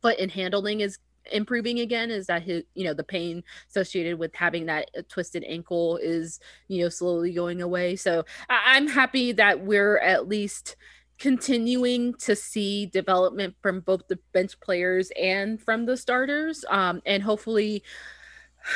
foot 0.02 0.18
and 0.20 0.32
handling 0.32 0.82
is 0.82 0.98
improving 1.32 1.80
again 1.80 2.12
is 2.12 2.28
that 2.28 2.44
his 2.44 2.64
you 2.74 2.84
know 2.84 2.94
the 2.94 3.04
pain 3.04 3.44
associated 3.70 4.18
with 4.20 4.34
having 4.36 4.66
that 4.66 4.90
uh, 4.98 5.02
twisted 5.08 5.44
ankle 5.48 5.98
is 5.98 6.40
you 6.68 6.82
know 6.84 6.90
slowly 6.90 7.34
going 7.34 7.62
away 7.62 7.96
so 7.96 8.24
I- 8.50 8.76
i'm 8.76 8.88
happy 8.88 9.32
that 9.34 9.62
we're 9.62 9.98
at 10.00 10.28
least 10.28 10.76
continuing 11.20 12.14
to 12.16 12.36
see 12.36 12.88
development 12.88 13.56
from 13.62 13.80
both 13.82 14.08
the 14.08 14.20
bench 14.34 14.60
players 14.60 15.12
and 15.20 15.62
from 15.62 15.86
the 15.86 15.96
starters 15.96 16.66
um 16.70 17.02
and 17.06 17.24
hopefully 17.24 17.84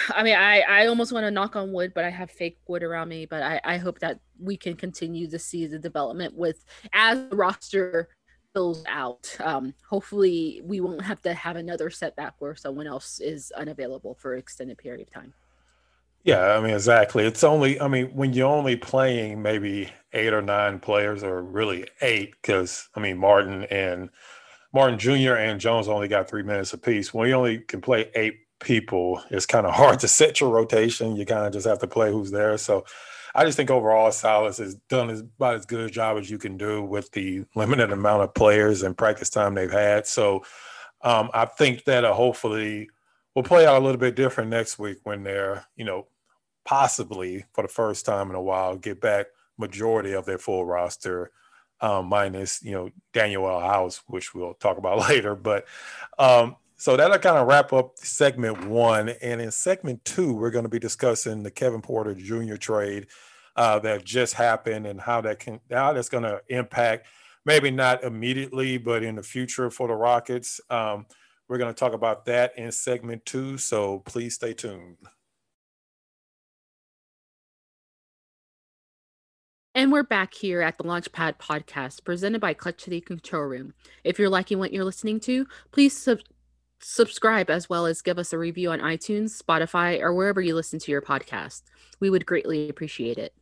I 0.09 0.23
mean, 0.23 0.35
I, 0.35 0.61
I 0.61 0.87
almost 0.87 1.11
want 1.11 1.23
to 1.23 1.31
knock 1.31 1.55
on 1.55 1.71
wood, 1.71 1.93
but 1.95 2.03
I 2.03 2.09
have 2.09 2.29
fake 2.29 2.59
wood 2.67 2.83
around 2.83 3.09
me. 3.09 3.25
But 3.25 3.41
I, 3.41 3.61
I 3.63 3.77
hope 3.77 3.99
that 3.99 4.19
we 4.39 4.57
can 4.57 4.75
continue 4.75 5.29
to 5.29 5.39
see 5.39 5.65
the 5.65 5.79
development 5.79 6.35
with 6.35 6.65
as 6.93 7.17
the 7.29 7.35
roster 7.35 8.09
fills 8.53 8.83
out. 8.87 9.35
Um, 9.39 9.73
hopefully, 9.89 10.61
we 10.63 10.79
won't 10.79 11.01
have 11.01 11.21
to 11.23 11.33
have 11.33 11.55
another 11.55 11.89
setback 11.89 12.35
where 12.39 12.55
someone 12.55 12.87
else 12.87 13.19
is 13.19 13.51
unavailable 13.51 14.15
for 14.15 14.33
an 14.33 14.39
extended 14.39 14.77
period 14.77 15.01
of 15.01 15.13
time. 15.13 15.33
Yeah, 16.23 16.57
I 16.57 16.59
mean, 16.59 16.73
exactly. 16.73 17.25
It's 17.25 17.43
only, 17.43 17.79
I 17.79 17.87
mean, 17.87 18.07
when 18.07 18.33
you're 18.33 18.49
only 18.49 18.75
playing 18.75 19.41
maybe 19.41 19.89
eight 20.11 20.33
or 20.33 20.41
nine 20.41 20.79
players, 20.79 21.23
or 21.23 21.41
really 21.41 21.87
eight, 22.01 22.33
because 22.41 22.89
I 22.95 22.99
mean, 22.99 23.17
Martin 23.17 23.63
and 23.65 24.09
Martin 24.73 24.99
Jr. 24.99 25.35
and 25.35 25.59
Jones 25.59 25.87
only 25.87 26.07
got 26.07 26.27
three 26.27 26.43
minutes 26.43 26.73
apiece. 26.73 27.13
When 27.13 27.29
you 27.29 27.35
only 27.35 27.59
can 27.59 27.79
play 27.79 28.11
eight 28.13 28.39
people, 28.59 29.21
it's 29.29 29.45
kind 29.45 29.65
of 29.65 29.73
hard 29.73 29.99
to 30.01 30.07
set 30.07 30.41
your 30.41 30.49
rotation. 30.49 31.15
You 31.15 31.25
kind 31.25 31.45
of 31.45 31.53
just 31.53 31.67
have 31.67 31.79
to 31.79 31.87
play 31.87 32.11
who's 32.11 32.31
there. 32.31 32.57
So 32.57 32.85
I 33.37 33.45
just 33.45 33.55
think 33.55 33.69
overall 33.69 34.11
Silas 34.11 34.57
has 34.57 34.73
done 34.89 35.11
as, 35.11 35.19
about 35.19 35.53
as 35.53 35.67
good 35.67 35.87
a 35.87 35.91
job 35.91 36.17
as 36.17 36.29
you 36.29 36.39
can 36.39 36.57
do 36.57 36.81
with 36.81 37.11
the 37.11 37.45
limited 37.53 37.91
amount 37.91 38.23
of 38.23 38.33
players 38.33 38.81
and 38.81 38.97
practice 38.97 39.29
time 39.29 39.53
they've 39.53 39.71
had. 39.71 40.07
So 40.07 40.43
um, 41.03 41.29
I 41.35 41.45
think 41.45 41.83
that 41.83 42.03
uh, 42.03 42.15
hopefully 42.15 42.89
will 43.35 43.43
play 43.43 43.67
out 43.67 43.79
a 43.79 43.85
little 43.85 43.99
bit 43.99 44.15
different 44.15 44.49
next 44.49 44.79
week 44.79 44.97
when 45.03 45.21
they're, 45.21 45.67
you 45.75 45.85
know, 45.85 46.07
possibly 46.65 47.45
for 47.53 47.61
the 47.61 47.67
first 47.67 48.07
time 48.07 48.31
in 48.31 48.35
a 48.35 48.41
while 48.41 48.75
get 48.75 48.99
back 48.99 49.27
majority 49.59 50.13
of 50.13 50.25
their 50.25 50.39
full 50.39 50.65
roster. 50.65 51.31
Um, 51.79 52.07
minus, 52.07 52.63
you 52.63 52.71
know, 52.71 52.89
Danuel 53.13 53.61
House, 53.61 54.01
which 54.07 54.33
we'll 54.33 54.55
talk 54.55 54.79
about 54.79 54.97
later. 55.09 55.35
But 55.35 55.67
um, 56.17 56.55
so 56.77 56.95
that'll 56.95 57.17
kind 57.17 57.37
of 57.37 57.47
wrap 57.47 57.73
up 57.73 57.97
segment 57.97 58.67
one. 58.67 59.09
And 59.21 59.41
in 59.41 59.51
segment 59.51 60.05
two, 60.05 60.33
we're 60.33 60.51
going 60.51 60.65
to 60.65 60.69
be 60.69 60.79
discussing 60.79 61.43
the 61.43 61.51
Kevin 61.51 61.81
Porter 61.81 62.13
Jr. 62.13 62.55
trade 62.55 63.07
uh, 63.55 63.79
that 63.79 64.05
just 64.05 64.35
happened 64.35 64.85
and 64.85 65.01
how 65.01 65.21
that 65.21 65.39
can 65.39 65.59
how 65.71 65.93
that's 65.93 66.09
going 66.09 66.23
to 66.23 66.41
impact 66.49 67.07
maybe 67.45 67.71
not 67.71 68.03
immediately, 68.03 68.77
but 68.77 69.03
in 69.03 69.15
the 69.15 69.23
future 69.23 69.71
for 69.71 69.87
the 69.87 69.95
Rockets. 69.95 70.61
Um, 70.69 71.07
we're 71.47 71.57
going 71.57 71.73
to 71.73 71.79
talk 71.79 71.93
about 71.93 72.25
that 72.25 72.57
in 72.57 72.71
segment 72.71 73.25
two. 73.25 73.57
So 73.57 73.99
please 73.99 74.35
stay 74.35 74.53
tuned. 74.53 74.97
And 79.73 79.91
we're 79.91 80.03
back 80.03 80.33
here 80.33 80.61
at 80.61 80.77
the 80.77 80.83
Launchpad 80.83 81.37
podcast 81.37 82.03
presented 82.03 82.41
by 82.41 82.53
Clutch 82.53 82.81
City 82.81 82.99
Control 82.99 83.43
Room. 83.43 83.75
If 84.03 84.17
you're 84.17 84.27
liking 84.27 84.57
what 84.57 84.73
you're 84.73 84.83
listening 84.83 85.19
to, 85.21 85.45
please 85.71 85.95
sub- 85.95 86.19
subscribe 86.79 87.49
as 87.49 87.69
well 87.69 87.85
as 87.85 88.01
give 88.01 88.19
us 88.19 88.33
a 88.33 88.37
review 88.37 88.71
on 88.71 88.79
iTunes, 88.79 89.41
Spotify, 89.41 90.01
or 90.01 90.13
wherever 90.13 90.41
you 90.41 90.55
listen 90.55 90.79
to 90.79 90.91
your 90.91 91.01
podcast. 91.01 91.63
We 91.99 92.09
would 92.09 92.25
greatly 92.25 92.69
appreciate 92.69 93.17
it. 93.17 93.33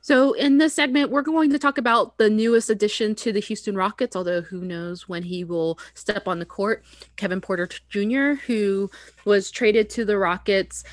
So, 0.00 0.32
in 0.32 0.58
this 0.58 0.74
segment, 0.74 1.10
we're 1.10 1.22
going 1.22 1.50
to 1.50 1.58
talk 1.58 1.76
about 1.76 2.18
the 2.18 2.30
newest 2.30 2.70
addition 2.70 3.14
to 3.16 3.32
the 3.32 3.40
Houston 3.40 3.74
Rockets, 3.74 4.14
although 4.14 4.42
who 4.42 4.60
knows 4.60 5.08
when 5.08 5.24
he 5.24 5.42
will 5.42 5.78
step 5.94 6.28
on 6.28 6.38
the 6.38 6.46
court, 6.46 6.84
Kevin 7.16 7.40
Porter 7.40 7.68
Jr., 7.88 8.40
who 8.46 8.90
was 9.24 9.50
traded 9.50 9.90
to 9.90 10.04
the 10.04 10.16
Rockets 10.16 10.84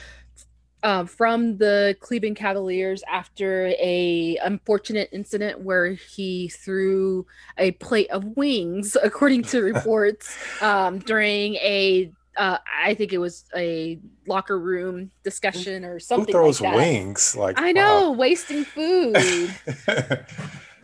uh, 0.86 1.04
from 1.04 1.58
the 1.58 1.98
Cleveland 2.00 2.36
Cavaliers 2.36 3.04
after 3.12 3.74
a 3.80 4.38
unfortunate 4.44 5.10
incident 5.12 5.62
where 5.62 5.94
he 5.94 6.48
threw 6.50 7.26
a 7.58 7.72
plate 7.72 8.10
of 8.12 8.24
wings, 8.38 8.96
according 9.04 9.42
to 9.46 9.62
reports, 9.74 10.38
um, 10.62 11.00
during 11.00 11.56
a 11.56 12.12
uh, 12.38 12.58
I 12.84 12.94
think 12.94 13.14
it 13.14 13.18
was 13.18 13.46
a 13.56 13.98
locker 14.28 14.60
room 14.60 15.10
discussion 15.24 15.86
or 15.86 16.00
something. 16.00 16.28
Who 16.28 16.40
throws 16.40 16.62
like 16.62 16.76
wings? 16.76 17.36
Like 17.36 17.60
I 17.60 17.72
know, 17.72 18.12
wow. 18.12 18.18
wasting 18.18 18.64
food. 18.64 19.16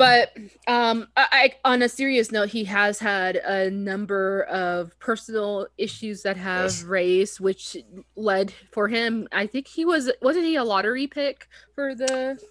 but 0.02 0.36
um, 0.68 1.08
I, 1.16 1.54
on 1.64 1.84
a 1.84 1.90
serious 1.90 2.32
note, 2.32 2.50
he 2.50 2.64
has 2.64 2.98
had 2.98 3.36
a 3.36 3.70
number 3.70 4.44
of 4.44 4.98
personal 5.00 5.68
issues 5.78 6.24
that 6.24 6.38
have 6.38 6.72
yes. 6.72 6.84
raised, 6.84 7.40
which 7.40 7.78
led 8.16 8.52
for 8.72 8.88
him. 8.88 9.28
I 9.32 9.46
think 9.46 9.68
he 9.68 9.86
was 9.86 10.12
wasn't 10.22 10.46
he 10.46 10.56
a 10.56 10.64
lottery 10.64 11.06
pick 11.06 11.48
for 11.76 11.94
the 11.94 12.42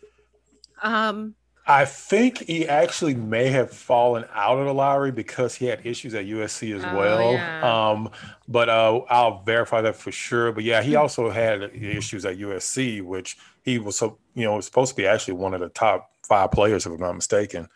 um 0.83 1.35
I 1.67 1.85
think 1.85 2.39
he 2.39 2.67
actually 2.67 3.15
may 3.15 3.49
have 3.49 3.71
fallen 3.71 4.25
out 4.33 4.59
of 4.59 4.67
the 4.67 4.75
lottery 4.75 5.13
because 5.13 5.55
he 5.55 5.67
had 5.67 5.85
issues 5.85 6.15
at 6.15 6.27
USC 6.27 6.75
as 6.75 6.85
oh, 6.85 6.97
well. 6.97 7.33
Yeah. 7.33 7.91
Um, 7.91 8.11
but 8.49 8.69
uh, 8.69 9.03
I'll 9.09 9.43
verify 9.43 9.81
that 9.83 9.95
for 9.95 10.11
sure. 10.11 10.51
But 10.53 10.65
yeah, 10.65 10.83
he 10.83 10.93
hmm. 10.93 10.99
also 10.99 11.31
had 11.31 11.63
issues 11.75 12.25
at 12.25 12.39
USC, 12.39 13.03
which 13.03 13.37
he 13.63 13.79
was 13.79 13.99
so 13.99 14.19
you 14.35 14.45
know 14.45 14.57
was 14.57 14.67
supposed 14.67 14.91
to 14.91 14.97
be 14.97 15.07
actually 15.07 15.35
one 15.35 15.55
of 15.55 15.61
the 15.61 15.69
top 15.69 16.11
five 16.27 16.51
players, 16.51 16.87
if 16.87 16.93
I'm 16.93 17.01
not 17.01 17.15
mistaken. 17.15 17.69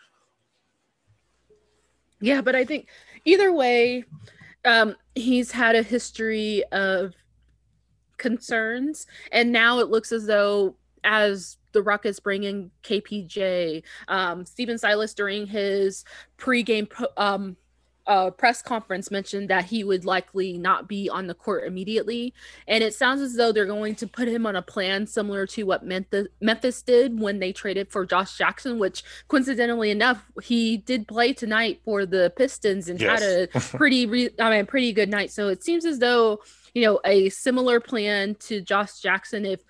Yeah, 2.21 2.41
but 2.41 2.55
I 2.55 2.65
think 2.65 2.87
either 3.25 3.51
way, 3.51 4.05
um, 4.63 4.95
he's 5.15 5.51
had 5.51 5.75
a 5.75 5.83
history 5.83 6.63
of 6.71 7.13
concerns, 8.17 9.07
and 9.31 9.51
now 9.51 9.79
it 9.79 9.89
looks 9.89 10.11
as 10.11 10.25
though 10.25 10.75
as 11.03 11.57
the 11.71 11.83
Rockets 11.83 12.19
bring 12.19 12.43
in 12.43 12.71
KPJ, 12.83 13.83
um, 14.07 14.45
Stephen 14.45 14.77
Silas 14.77 15.13
during 15.13 15.45
his 15.45 16.03
pregame 16.37 16.89
um, 17.17 17.57
uh, 18.07 18.29
press 18.29 18.61
conference 18.61 19.09
mentioned 19.09 19.49
that 19.49 19.65
he 19.65 19.83
would 19.83 20.05
likely 20.05 20.57
not 20.57 20.87
be 20.87 21.09
on 21.09 21.27
the 21.27 21.33
court 21.33 21.65
immediately. 21.65 22.33
And 22.67 22.83
it 22.83 22.93
sounds 22.93 23.21
as 23.21 23.35
though 23.35 23.51
they're 23.51 23.65
going 23.65 23.95
to 23.95 24.07
put 24.07 24.27
him 24.27 24.45
on 24.45 24.55
a 24.55 24.61
plan 24.61 25.07
similar 25.07 25.47
to 25.47 25.63
what 25.63 25.85
Memphis, 25.85 26.27
Memphis 26.39 26.81
did 26.81 27.19
when 27.19 27.39
they 27.39 27.51
traded 27.51 27.91
for 27.91 28.05
Josh 28.05 28.37
Jackson, 28.37 28.77
which 28.77 29.03
coincidentally 29.27 29.91
enough, 29.91 30.23
he 30.43 30.77
did 30.77 31.07
play 31.07 31.33
tonight 31.33 31.81
for 31.83 32.05
the 32.05 32.31
Pistons 32.35 32.89
and 32.89 33.01
yes. 33.01 33.19
had 33.19 33.29
a 33.29 33.47
pretty, 33.77 34.05
re- 34.05 34.29
I 34.39 34.51
mean, 34.51 34.65
pretty 34.65 34.93
good 34.93 35.09
night. 35.09 35.31
So 35.31 35.47
it 35.47 35.63
seems 35.63 35.85
as 35.85 35.99
though, 35.99 36.41
you 36.73 36.83
know, 36.83 36.99
a 37.05 37.29
similar 37.29 37.79
plan 37.79 38.35
to 38.41 38.61
Josh 38.61 38.99
Jackson, 38.99 39.45
if 39.45 39.61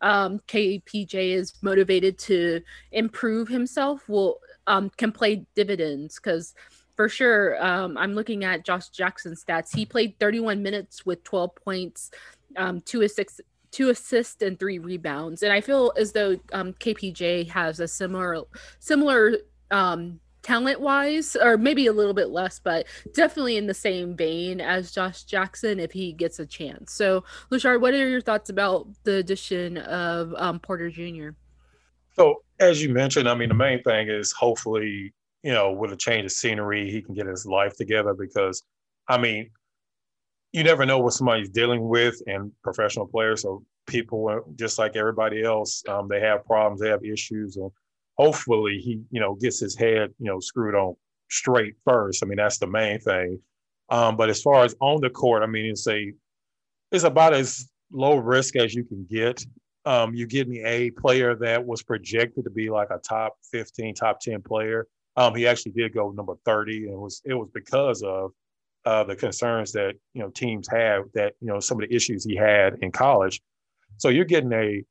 um, 0.00 0.40
KPJ 0.48 1.34
is 1.34 1.54
motivated 1.62 2.18
to 2.18 2.60
improve 2.90 3.48
himself, 3.48 4.08
will 4.08 4.40
um, 4.66 4.90
can 4.96 5.12
play 5.12 5.46
dividends 5.54 6.16
because 6.16 6.54
for 6.96 7.08
sure. 7.08 7.62
Um, 7.64 7.96
I'm 7.96 8.14
looking 8.14 8.44
at 8.44 8.64
Josh 8.64 8.88
Jackson's 8.88 9.44
stats. 9.44 9.74
He 9.74 9.84
played 9.84 10.18
31 10.18 10.62
minutes 10.62 11.04
with 11.04 11.24
12 11.24 11.54
points, 11.56 12.10
um, 12.56 12.80
two 12.80 13.02
assists, 13.02 13.40
two 13.70 13.90
assists 13.90 14.42
and 14.42 14.58
three 14.58 14.78
rebounds. 14.78 15.42
And 15.42 15.52
I 15.52 15.60
feel 15.60 15.92
as 15.96 16.12
though 16.12 16.38
um, 16.52 16.72
KPJ 16.74 17.48
has 17.50 17.80
a 17.80 17.88
similar, 17.88 18.42
similar 18.78 19.36
um, 19.70 20.20
talent 20.42 20.80
wise, 20.80 21.36
or 21.36 21.56
maybe 21.56 21.86
a 21.86 21.92
little 21.92 22.14
bit 22.14 22.28
less, 22.28 22.60
but 22.60 22.86
definitely 23.14 23.56
in 23.56 23.66
the 23.66 23.74
same 23.74 24.14
vein 24.14 24.60
as 24.60 24.92
Josh 24.92 25.24
Jackson 25.24 25.80
if 25.80 25.90
he 25.90 26.12
gets 26.12 26.38
a 26.38 26.46
chance. 26.46 26.92
So, 26.92 27.24
Lachard, 27.50 27.80
what 27.80 27.94
are 27.94 28.08
your 28.08 28.20
thoughts 28.20 28.50
about 28.50 28.86
the 29.02 29.16
addition 29.16 29.78
of 29.78 30.32
um, 30.36 30.60
Porter 30.60 30.90
Jr.? 30.90 31.30
So, 32.12 32.44
as 32.60 32.80
you 32.80 32.90
mentioned, 32.90 33.28
I 33.28 33.34
mean, 33.34 33.48
the 33.48 33.56
main 33.56 33.82
thing 33.82 34.08
is 34.08 34.30
hopefully 34.30 35.12
you 35.44 35.52
know, 35.52 35.70
with 35.72 35.92
a 35.92 35.96
change 35.96 36.24
of 36.24 36.32
scenery, 36.32 36.90
he 36.90 37.02
can 37.02 37.14
get 37.14 37.26
his 37.26 37.44
life 37.44 37.76
together 37.76 38.14
because, 38.14 38.62
I 39.08 39.18
mean, 39.18 39.50
you 40.52 40.64
never 40.64 40.86
know 40.86 40.98
what 40.98 41.12
somebody's 41.12 41.50
dealing 41.50 41.86
with 41.86 42.20
and 42.26 42.50
professional 42.62 43.06
players. 43.06 43.42
So 43.42 43.62
people, 43.86 44.40
just 44.56 44.78
like 44.78 44.96
everybody 44.96 45.44
else, 45.44 45.82
um, 45.86 46.08
they 46.08 46.20
have 46.20 46.46
problems, 46.46 46.80
they 46.80 46.88
have 46.88 47.04
issues, 47.04 47.56
and 47.56 47.70
hopefully 48.16 48.78
he, 48.78 49.02
you 49.10 49.20
know, 49.20 49.34
gets 49.34 49.60
his 49.60 49.76
head, 49.76 50.14
you 50.18 50.26
know, 50.26 50.40
screwed 50.40 50.74
on 50.74 50.96
straight 51.28 51.74
first. 51.84 52.22
I 52.22 52.26
mean, 52.26 52.38
that's 52.38 52.58
the 52.58 52.66
main 52.66 52.98
thing. 53.00 53.38
Um, 53.90 54.16
but 54.16 54.30
as 54.30 54.40
far 54.40 54.64
as 54.64 54.74
on 54.80 55.02
the 55.02 55.10
court, 55.10 55.42
I 55.42 55.46
mean, 55.46 55.66
it's 55.66 55.86
a, 55.88 56.10
it's 56.90 57.04
about 57.04 57.34
as 57.34 57.68
low 57.92 58.16
risk 58.16 58.56
as 58.56 58.74
you 58.74 58.84
can 58.84 59.06
get. 59.10 59.44
Um, 59.84 60.14
you 60.14 60.26
give 60.26 60.48
me 60.48 60.64
a 60.64 60.90
player 60.90 61.34
that 61.34 61.66
was 61.66 61.82
projected 61.82 62.44
to 62.44 62.50
be 62.50 62.70
like 62.70 62.88
a 62.88 62.98
top 63.06 63.36
15, 63.52 63.94
top 63.94 64.20
10 64.20 64.40
player 64.40 64.86
um, 65.16 65.34
he 65.34 65.46
actually 65.46 65.72
did 65.72 65.94
go 65.94 66.10
number 66.10 66.34
30, 66.44 66.84
and 66.84 66.94
it 66.94 66.98
was 66.98 67.22
it 67.24 67.34
was 67.34 67.48
because 67.54 68.02
of 68.02 68.32
uh, 68.84 69.04
the 69.04 69.16
concerns 69.16 69.72
that 69.72 69.94
you 70.12 70.22
know 70.22 70.30
teams 70.30 70.68
have 70.68 71.04
that 71.14 71.34
you 71.40 71.48
know 71.48 71.60
some 71.60 71.80
of 71.80 71.88
the 71.88 71.94
issues 71.94 72.24
he 72.24 72.36
had 72.36 72.74
in 72.82 72.90
college. 72.90 73.40
So 73.98 74.08
you're 74.08 74.24
getting 74.24 74.52
a 74.52 74.82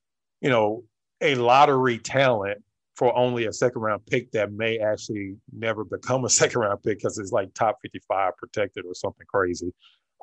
you 0.42 0.50
know 0.50 0.84
a 1.22 1.36
lottery 1.36 1.98
talent 1.98 2.62
for 2.96 3.16
only 3.18 3.46
a 3.46 3.54
second 3.54 3.82
round 3.82 4.06
pick 4.06 4.32
that 4.32 4.52
may 4.52 4.78
actually 4.78 5.36
never 5.52 5.84
become 5.84 6.26
a 6.26 6.30
second 6.42 6.62
round 6.62 6.82
pick 6.84 7.00
because 7.00 7.18
it's 7.18 7.32
like 7.32 7.54
top 7.54 7.78
55 7.82 8.38
protected 8.38 8.86
or 8.86 8.94
something 8.94 9.26
crazy. 9.28 9.74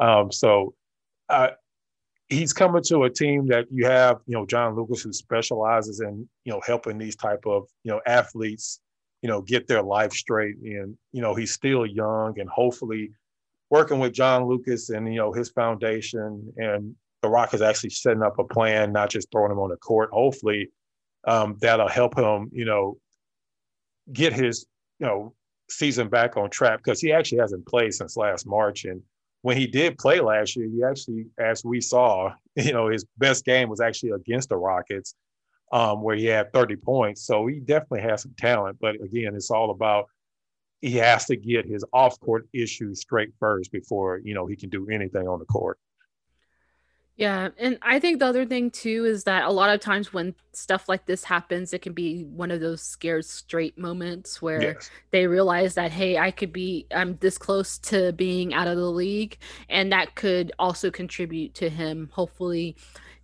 Um, 0.01 0.31
so 0.31 0.75
uh, 1.29 1.51
he's 2.29 2.53
coming 2.53 2.83
to 2.85 3.03
a 3.05 3.11
team 3.11 3.47
that 3.49 3.67
you 3.71 3.87
have, 3.87 4.19
you 4.27 4.35
know, 4.35 4.47
John 4.47 4.77
Lucas 4.77 5.03
who 5.03 5.13
specializes 5.13 6.01
in, 6.01 6.29
you 6.45 6.53
know, 6.53 6.61
helping 6.65 6.97
these 6.97 7.17
type 7.17 7.45
of, 7.45 7.67
you 7.83 7.91
know, 7.91 8.01
athletes 8.07 8.81
you 9.23 9.29
know, 9.29 9.41
get 9.43 9.67
their 9.67 9.83
life 9.83 10.13
straight. 10.13 10.57
And, 10.63 10.97
you 11.13 11.23
know, 11.23 11.35
he's 11.35 11.53
still 11.53 11.87
young 11.87 12.39
and 12.39 12.49
hopefully 12.49 13.13
working 13.71 13.99
with 13.99 14.13
John 14.13 14.47
Lucas 14.47 14.91
and, 14.91 15.13
you 15.13 15.19
know, 15.19 15.33
his 15.33 15.51
foundation 15.51 16.53
and 16.57 16.95
the 17.23 17.29
Rock 17.29 17.53
is 17.53 17.63
actually 17.63 17.91
setting 17.91 18.23
up 18.23 18.39
a 18.39 18.45
plan, 18.45 18.93
not 18.93 19.11
just 19.11 19.31
throwing 19.31 19.53
him 19.53 19.59
on 19.59 19.71
the 19.71 19.77
court. 19.77 20.11
Hopefully 20.13 20.71
um, 21.27 21.57
that'll 21.61 21.89
help 21.89 22.19
him, 22.19 22.51
you 22.53 22.65
know, 22.65 22.97
get 24.13 24.33
his, 24.33 24.67
you 24.99 25.07
know, 25.07 25.35
season 25.69 26.09
back 26.09 26.37
on 26.37 26.51
track 26.51 26.81
because 26.83 27.01
he 27.01 27.13
actually 27.13 27.39
hasn't 27.39 27.67
played 27.67 27.93
since 27.93 28.17
last 28.17 28.47
March. 28.47 28.85
And 28.85 29.03
when 29.43 29.57
he 29.57 29.67
did 29.67 29.99
play 29.99 30.21
last 30.21 30.57
year, 30.57 30.69
he 30.69 30.83
actually, 30.83 31.27
as 31.39 31.63
we 31.65 31.81
saw, 31.81 32.33
you 32.57 32.73
know, 32.73 32.89
his 32.89 33.05
best 33.19 33.45
game 33.45 33.69
was 33.69 33.81
actually 33.81 34.11
against 34.11 34.49
the 34.49 34.57
Rockets 34.57 35.15
um, 35.71 36.03
where 36.03 36.17
he 36.17 36.27
had 36.27 36.53
30 36.53 36.77
points. 36.77 37.27
So 37.27 37.47
he 37.47 37.61
definitely 37.61 38.03
has 38.03 38.23
some 38.23 38.35
talent. 38.37 38.79
But 38.81 38.97
again, 38.97 39.35
it's 39.35 39.51
all 39.51 39.71
about 39.71 40.07
he 40.81 40.97
has 40.97 41.27
to 41.27 41.37
get 41.37 41.67
his 41.67 41.85
off 41.93 42.19
court 42.21 42.49
issues 42.53 43.01
straight 43.01 43.33
first 43.39 43.71
before, 43.71 44.19
you 44.19 44.35
know, 44.35 44.47
he 44.47 44.57
can 44.57 44.71
do 44.71 44.89
anything 44.89 45.29
on 45.29 45.39
the 45.39 45.45
court. 45.45 45.79
Yeah, 47.17 47.51
and 47.59 47.79
I 47.83 48.01
think 48.01 48.19
the 48.19 48.25
other 48.25 48.47
thing 48.47 48.71
too 48.71 49.05
is 49.05 49.25
that 49.25 49.45
a 49.45 49.51
lot 49.51 49.69
of 49.69 49.81
times 49.81 50.11
when 50.11 50.35
stuff 50.55 50.89
like 50.89 51.05
this 51.05 51.23
happens, 51.23 51.75
it 51.75 51.83
can 51.83 51.93
be 51.93 52.25
one 52.25 52.51
of 52.51 52.61
those 52.61 52.81
scared 52.81 53.27
straight 53.27 53.77
moments 53.77 54.41
where 54.41 54.63
yes. 54.63 54.91
they 55.11 55.27
realize 55.27 55.75
that 55.75 55.93
hey, 55.93 56.17
I 56.17 56.31
could 56.31 56.51
be 56.51 56.87
I'm 56.91 57.19
this 57.21 57.37
close 57.37 57.77
to 57.79 58.15
being 58.15 58.55
out 58.55 58.69
of 58.69 58.79
the 58.79 58.91
league, 58.91 59.37
and 59.69 59.93
that 59.93 60.15
could 60.15 60.53
also 60.59 60.91
contribute 60.91 61.53
to 61.57 61.69
him 61.69 62.09
hopefully 62.11 62.75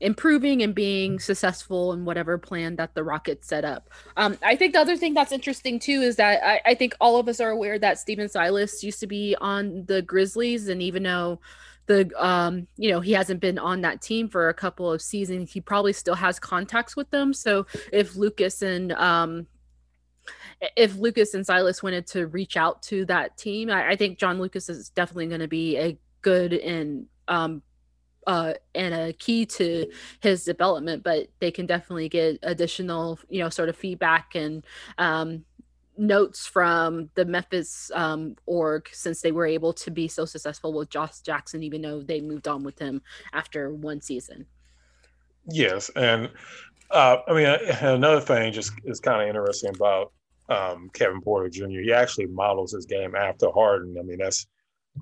improving 0.01 0.63
and 0.63 0.75
being 0.75 1.19
successful 1.19 1.93
in 1.93 2.05
whatever 2.05 2.37
plan 2.37 2.77
that 2.77 2.95
the 2.95 3.03
Rockets 3.03 3.49
set 3.49 3.65
up. 3.65 3.89
Um, 4.17 4.37
I 4.43 4.57
think 4.57 4.75
the 4.75 4.81
other 4.81 4.97
thing 4.97 5.15
that's 5.15 5.33
interesting 5.33 5.79
too 5.79 6.03
is 6.03 6.17
that 6.17 6.43
I, 6.45 6.61
I 6.71 6.75
think 6.75 6.95
all 7.01 7.19
of 7.19 7.29
us 7.29 7.41
are 7.41 7.51
aware 7.51 7.79
that 7.79 7.99
Stephen 7.99 8.29
Silas 8.29 8.83
used 8.83 9.01
to 9.01 9.07
be 9.07 9.37
on 9.41 9.85
the 9.87 10.03
Grizzlies, 10.03 10.69
and 10.69 10.83
even 10.83 11.03
though 11.03 11.41
the 11.87 12.11
um 12.23 12.67
you 12.77 12.91
know 12.91 13.01
he 13.01 13.13
hasn't 13.13 13.41
been 13.41 13.59
on 13.59 13.81
that 13.81 14.03
team 14.03 14.29
for 14.29 14.49
a 14.49 14.55
couple 14.55 14.91
of 14.91 15.01
seasons 15.01 15.53
he 15.53 15.61
probably 15.61 15.93
still 15.93 16.17
has 16.17 16.39
contacts 16.39 16.97
with 16.97 17.09
them 17.11 17.33
so 17.33 17.65
if 17.93 18.17
lucas 18.17 18.61
and 18.63 18.93
um 18.93 19.47
if 20.77 20.97
lucas 20.97 21.35
and 21.35 21.47
silas 21.47 21.85
wanted 21.85 22.05
to 22.05 22.27
reach 22.27 22.57
out 22.57 22.83
to 22.83 23.05
that 23.05 23.37
team 23.37 23.71
i, 23.71 23.91
I 23.91 23.97
think 23.97 24.19
john 24.19 24.41
lucas 24.41 24.69
is 24.69 24.89
definitely 24.91 25.29
going 25.29 25.41
to 25.41 25.49
be 25.49 25.77
a 25.77 25.97
good 26.23 26.53
and 26.53 27.07
um 27.29 27.63
uh, 28.27 28.55
and 28.75 28.95
a 28.95 29.13
key 29.13 29.47
to 29.47 29.91
his 30.21 30.45
development, 30.45 31.03
but 31.03 31.29
they 31.39 31.51
can 31.51 31.67
definitely 31.67 32.09
get 32.09 32.39
additional, 32.43 33.19
you 33.29 33.39
know, 33.39 33.49
sort 33.49 33.69
of 33.69 33.77
feedback 33.77 34.35
and 34.35 34.65
um, 34.99 35.45
notes 35.97 36.47
from 36.47 37.11
the 37.15 37.25
Memphis 37.25 37.91
um, 37.95 38.37
org 38.47 38.89
since 38.93 39.21
they 39.21 39.33
were 39.33 39.47
able 39.47 39.73
to 39.75 39.91
be 39.91 40.09
so 40.09 40.25
successful 40.25 40.73
with 40.73 40.91
Josh 40.91 41.21
Jackson, 41.21 41.63
even 41.63 41.83
though 41.83 42.03
they 42.03 42.21
moved 42.21 42.49
on 42.49 42.65
with 42.65 42.79
him 42.79 43.03
after 43.33 43.73
one 43.73 44.01
season. 44.01 44.47
Yes, 45.49 45.91
and 45.95 46.31
uh, 46.91 47.19
I 47.29 47.33
mean 47.33 47.47
another 47.81 48.21
thing 48.21 48.53
just 48.53 48.73
is 48.85 49.01
kind 49.01 49.23
of 49.23 49.29
interesting 49.29 49.73
about 49.75 50.13
um, 50.49 50.91
Kevin 50.93 51.21
Porter 51.21 51.49
Jr. 51.49 51.81
He 51.81 51.93
actually 51.93 52.27
models 52.27 52.73
his 52.73 52.87
game 52.87 53.15
after 53.15 53.51
Harden. 53.51 53.97
I 53.99 54.03
mean 54.03 54.19
that's 54.19 54.47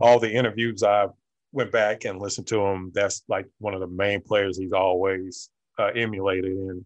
all 0.00 0.18
the 0.18 0.32
interviews 0.32 0.82
I've 0.82 1.10
went 1.54 1.70
back 1.70 2.04
and 2.04 2.20
listened 2.20 2.48
to 2.48 2.60
him, 2.60 2.90
that's 2.94 3.22
like 3.28 3.46
one 3.58 3.74
of 3.74 3.80
the 3.80 3.86
main 3.86 4.20
players 4.20 4.58
he's 4.58 4.72
always 4.72 5.50
uh, 5.78 5.90
emulated. 5.94 6.52
And 6.52 6.84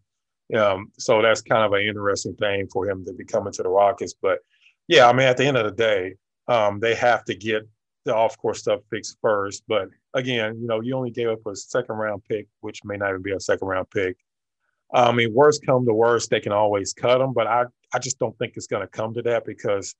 um, 0.57 0.92
so 0.98 1.22
that's 1.22 1.40
kind 1.40 1.64
of 1.64 1.72
an 1.72 1.83
interesting 1.83 2.35
thing 2.35 2.68
for 2.72 2.88
him 2.88 3.04
to 3.07 3.12
be 3.14 3.24
coming 3.24 3.52
to 3.54 3.62
the 3.62 3.68
Rockets. 3.68 4.14
But 4.20 4.38
yeah, 4.87 5.09
I 5.09 5.12
mean, 5.12 5.26
at 5.26 5.38
the 5.38 5.46
end 5.46 5.57
of 5.57 5.64
the 5.64 5.72
day, 5.72 6.14
um, 6.48 6.81
they 6.81 6.94
have 6.94 7.24
to 7.24 7.35
get 7.35 7.66
the 8.04 8.14
off 8.14 8.37
course 8.37 8.61
stuff 8.61 8.81
fixed 8.90 9.16
first. 9.22 9.64
But 9.66 9.88
again, 10.14 10.59
you 10.61 10.66
know, 10.66 10.81
you 10.81 10.94
only 10.94 11.11
gave 11.11 11.28
up 11.28 11.46
a 11.46 11.57
second 11.57 11.96
round 11.96 12.22
pick, 12.28 12.46
which 12.61 12.85
may 12.85 12.96
not 12.96 13.11
even 13.11 13.22
be 13.22 13.33
a 13.33 13.40
second 13.40 13.68
round 13.68 13.88
pick. 13.90 14.16
I 14.92 15.12
mean, 15.12 15.35
worst 15.35 15.64
come 15.66 15.87
to 15.87 15.94
worst, 15.94 16.31
they 16.31 16.40
can 16.40 16.52
always 16.52 16.94
cut 16.94 17.18
them, 17.18 17.35
but 17.35 17.46
I, 17.46 17.64
I 17.92 17.98
just 17.98 18.18
don't 18.18 18.37
think 18.38 18.54
it's 18.57 18.66
going 18.66 18.81
to 18.81 18.88
come 18.88 19.12
to 19.14 19.22
that 19.22 19.44
because 19.44 19.94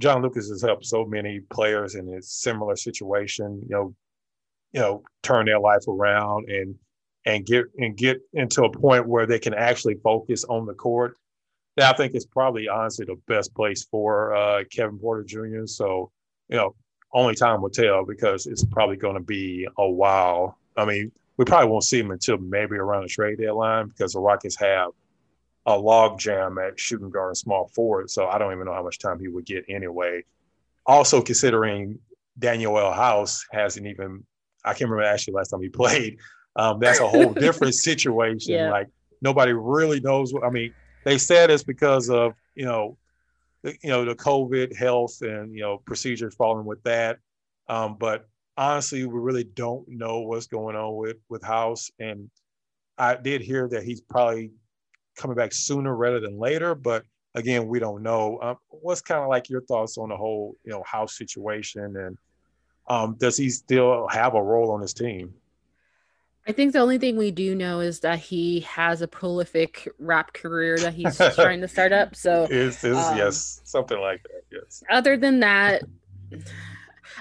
John 0.00 0.22
Lucas 0.22 0.48
has 0.48 0.62
helped 0.62 0.86
so 0.86 1.04
many 1.04 1.40
players 1.50 1.94
in 1.94 2.08
a 2.08 2.20
similar 2.20 2.74
situation. 2.74 3.60
You 3.68 3.76
know, 3.76 3.94
you 4.74 4.80
know 4.80 5.02
turn 5.22 5.46
their 5.46 5.60
life 5.60 5.86
around 5.88 6.50
and 6.50 6.74
and 7.24 7.46
get 7.46 7.64
and 7.78 7.96
get 7.96 8.20
into 8.34 8.64
a 8.64 8.70
point 8.70 9.08
where 9.08 9.24
they 9.24 9.38
can 9.38 9.54
actually 9.54 9.94
focus 10.02 10.44
on 10.44 10.66
the 10.66 10.74
court. 10.74 11.16
That 11.76 11.94
I 11.94 11.96
think 11.96 12.14
is 12.14 12.26
probably 12.26 12.68
honestly 12.68 13.06
the 13.06 13.16
best 13.26 13.54
place 13.54 13.84
for 13.84 14.34
uh, 14.34 14.64
Kevin 14.70 14.98
Porter 14.98 15.24
Jr. 15.24 15.66
So 15.66 16.10
you 16.48 16.56
know, 16.56 16.74
only 17.12 17.34
time 17.34 17.62
will 17.62 17.70
tell 17.70 18.04
because 18.04 18.46
it's 18.46 18.64
probably 18.64 18.96
going 18.96 19.14
to 19.14 19.22
be 19.22 19.66
a 19.78 19.88
while. 19.88 20.58
I 20.76 20.84
mean, 20.84 21.10
we 21.36 21.44
probably 21.44 21.70
won't 21.70 21.84
see 21.84 22.00
him 22.00 22.10
until 22.10 22.36
maybe 22.38 22.76
around 22.76 23.02
the 23.02 23.08
trade 23.08 23.38
deadline 23.38 23.88
because 23.88 24.12
the 24.12 24.20
Rockets 24.20 24.56
have 24.56 24.90
a 25.66 25.78
log 25.78 26.18
jam 26.18 26.58
at 26.58 26.78
shooting 26.78 27.10
guard 27.10 27.30
and 27.30 27.36
small 27.36 27.68
forward. 27.68 28.10
So 28.10 28.26
I 28.26 28.38
don't 28.38 28.52
even 28.52 28.66
know 28.66 28.74
how 28.74 28.82
much 28.82 28.98
time 28.98 29.18
he 29.18 29.28
would 29.28 29.46
get 29.46 29.64
anyway. 29.68 30.22
Also 30.84 31.22
considering 31.22 31.98
Danuel 32.38 32.94
House 32.94 33.46
hasn't 33.50 33.86
even 33.86 34.24
I 34.64 34.70
can't 34.70 34.90
remember 34.90 35.02
actually 35.02 35.34
last 35.34 35.48
time 35.48 35.62
he 35.62 35.68
played. 35.70 36.18
Um, 36.56 36.78
that's 36.78 37.00
a 37.00 37.08
whole 37.08 37.32
different 37.32 37.74
situation. 37.88 38.54
Yeah. 38.54 38.70
Like 38.70 38.88
nobody 39.20 39.52
really 39.52 40.00
knows 40.00 40.32
what 40.32 40.44
I 40.44 40.50
mean. 40.50 40.74
They 41.04 41.18
said 41.18 41.50
it's 41.50 41.64
because 41.64 42.08
of 42.10 42.34
you 42.54 42.64
know 42.64 42.96
you 43.64 43.90
know, 43.90 44.04
the 44.04 44.14
COVID 44.14 44.76
health 44.76 45.22
and, 45.22 45.54
you 45.54 45.62
know, 45.62 45.78
procedures 45.78 46.34
falling 46.34 46.66
with 46.66 46.82
that. 46.82 47.18
Um, 47.68 47.96
but 47.98 48.28
honestly, 48.56 49.04
we 49.06 49.18
really 49.18 49.44
don't 49.44 49.88
know 49.88 50.20
what's 50.20 50.46
going 50.46 50.76
on 50.76 50.96
with, 50.96 51.16
with 51.28 51.42
House. 51.42 51.90
And 51.98 52.30
I 52.98 53.16
did 53.16 53.40
hear 53.40 53.68
that 53.68 53.82
he's 53.82 54.02
probably 54.02 54.52
coming 55.16 55.36
back 55.36 55.52
sooner 55.52 55.96
rather 55.96 56.20
than 56.20 56.38
later, 56.38 56.74
but 56.74 57.04
again, 57.34 57.66
we 57.66 57.78
don't 57.78 58.02
know. 58.02 58.38
Um, 58.42 58.56
what's 58.68 59.00
kind 59.00 59.22
of 59.22 59.28
like 59.28 59.48
your 59.48 59.62
thoughts 59.62 59.96
on 59.96 60.10
the 60.10 60.16
whole, 60.16 60.56
you 60.64 60.70
know, 60.70 60.82
House 60.86 61.16
situation 61.16 61.96
and 61.96 62.18
um, 62.86 63.16
does 63.18 63.36
he 63.36 63.50
still 63.50 64.06
have 64.08 64.34
a 64.34 64.42
role 64.42 64.70
on 64.70 64.80
his 64.80 64.94
team? 64.94 65.34
I 66.46 66.52
think 66.52 66.74
the 66.74 66.80
only 66.80 66.98
thing 66.98 67.16
we 67.16 67.30
do 67.30 67.54
know 67.54 67.80
is 67.80 68.00
that 68.00 68.18
he 68.18 68.60
has 68.60 69.00
a 69.00 69.08
prolific 69.08 69.88
rap 69.98 70.34
career 70.34 70.78
that 70.78 70.92
he's 70.92 71.16
trying 71.34 71.62
to 71.62 71.68
start 71.68 71.92
up. 71.92 72.14
So 72.14 72.46
is 72.50 72.84
um, 72.84 73.16
yes, 73.16 73.62
something 73.64 73.98
like 73.98 74.22
that. 74.24 74.42
Yes. 74.52 74.82
Other 74.90 75.16
than 75.16 75.40
that, 75.40 75.82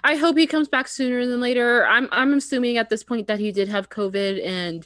I 0.04 0.15
hope 0.15 0.38
he 0.38 0.45
comes 0.45 0.67
back 0.67 0.89
sooner 0.89 1.26
than 1.26 1.39
later. 1.39 1.86
I'm 1.86 2.10
I'm 2.12 2.34
assuming 2.34 2.78
at 2.78 2.89
this 2.89 3.04
point 3.04 3.28
that 3.28 3.39
he 3.39 3.54
did 3.54 3.69
have 3.69 3.89
COVID 3.89 4.45
and 4.45 4.86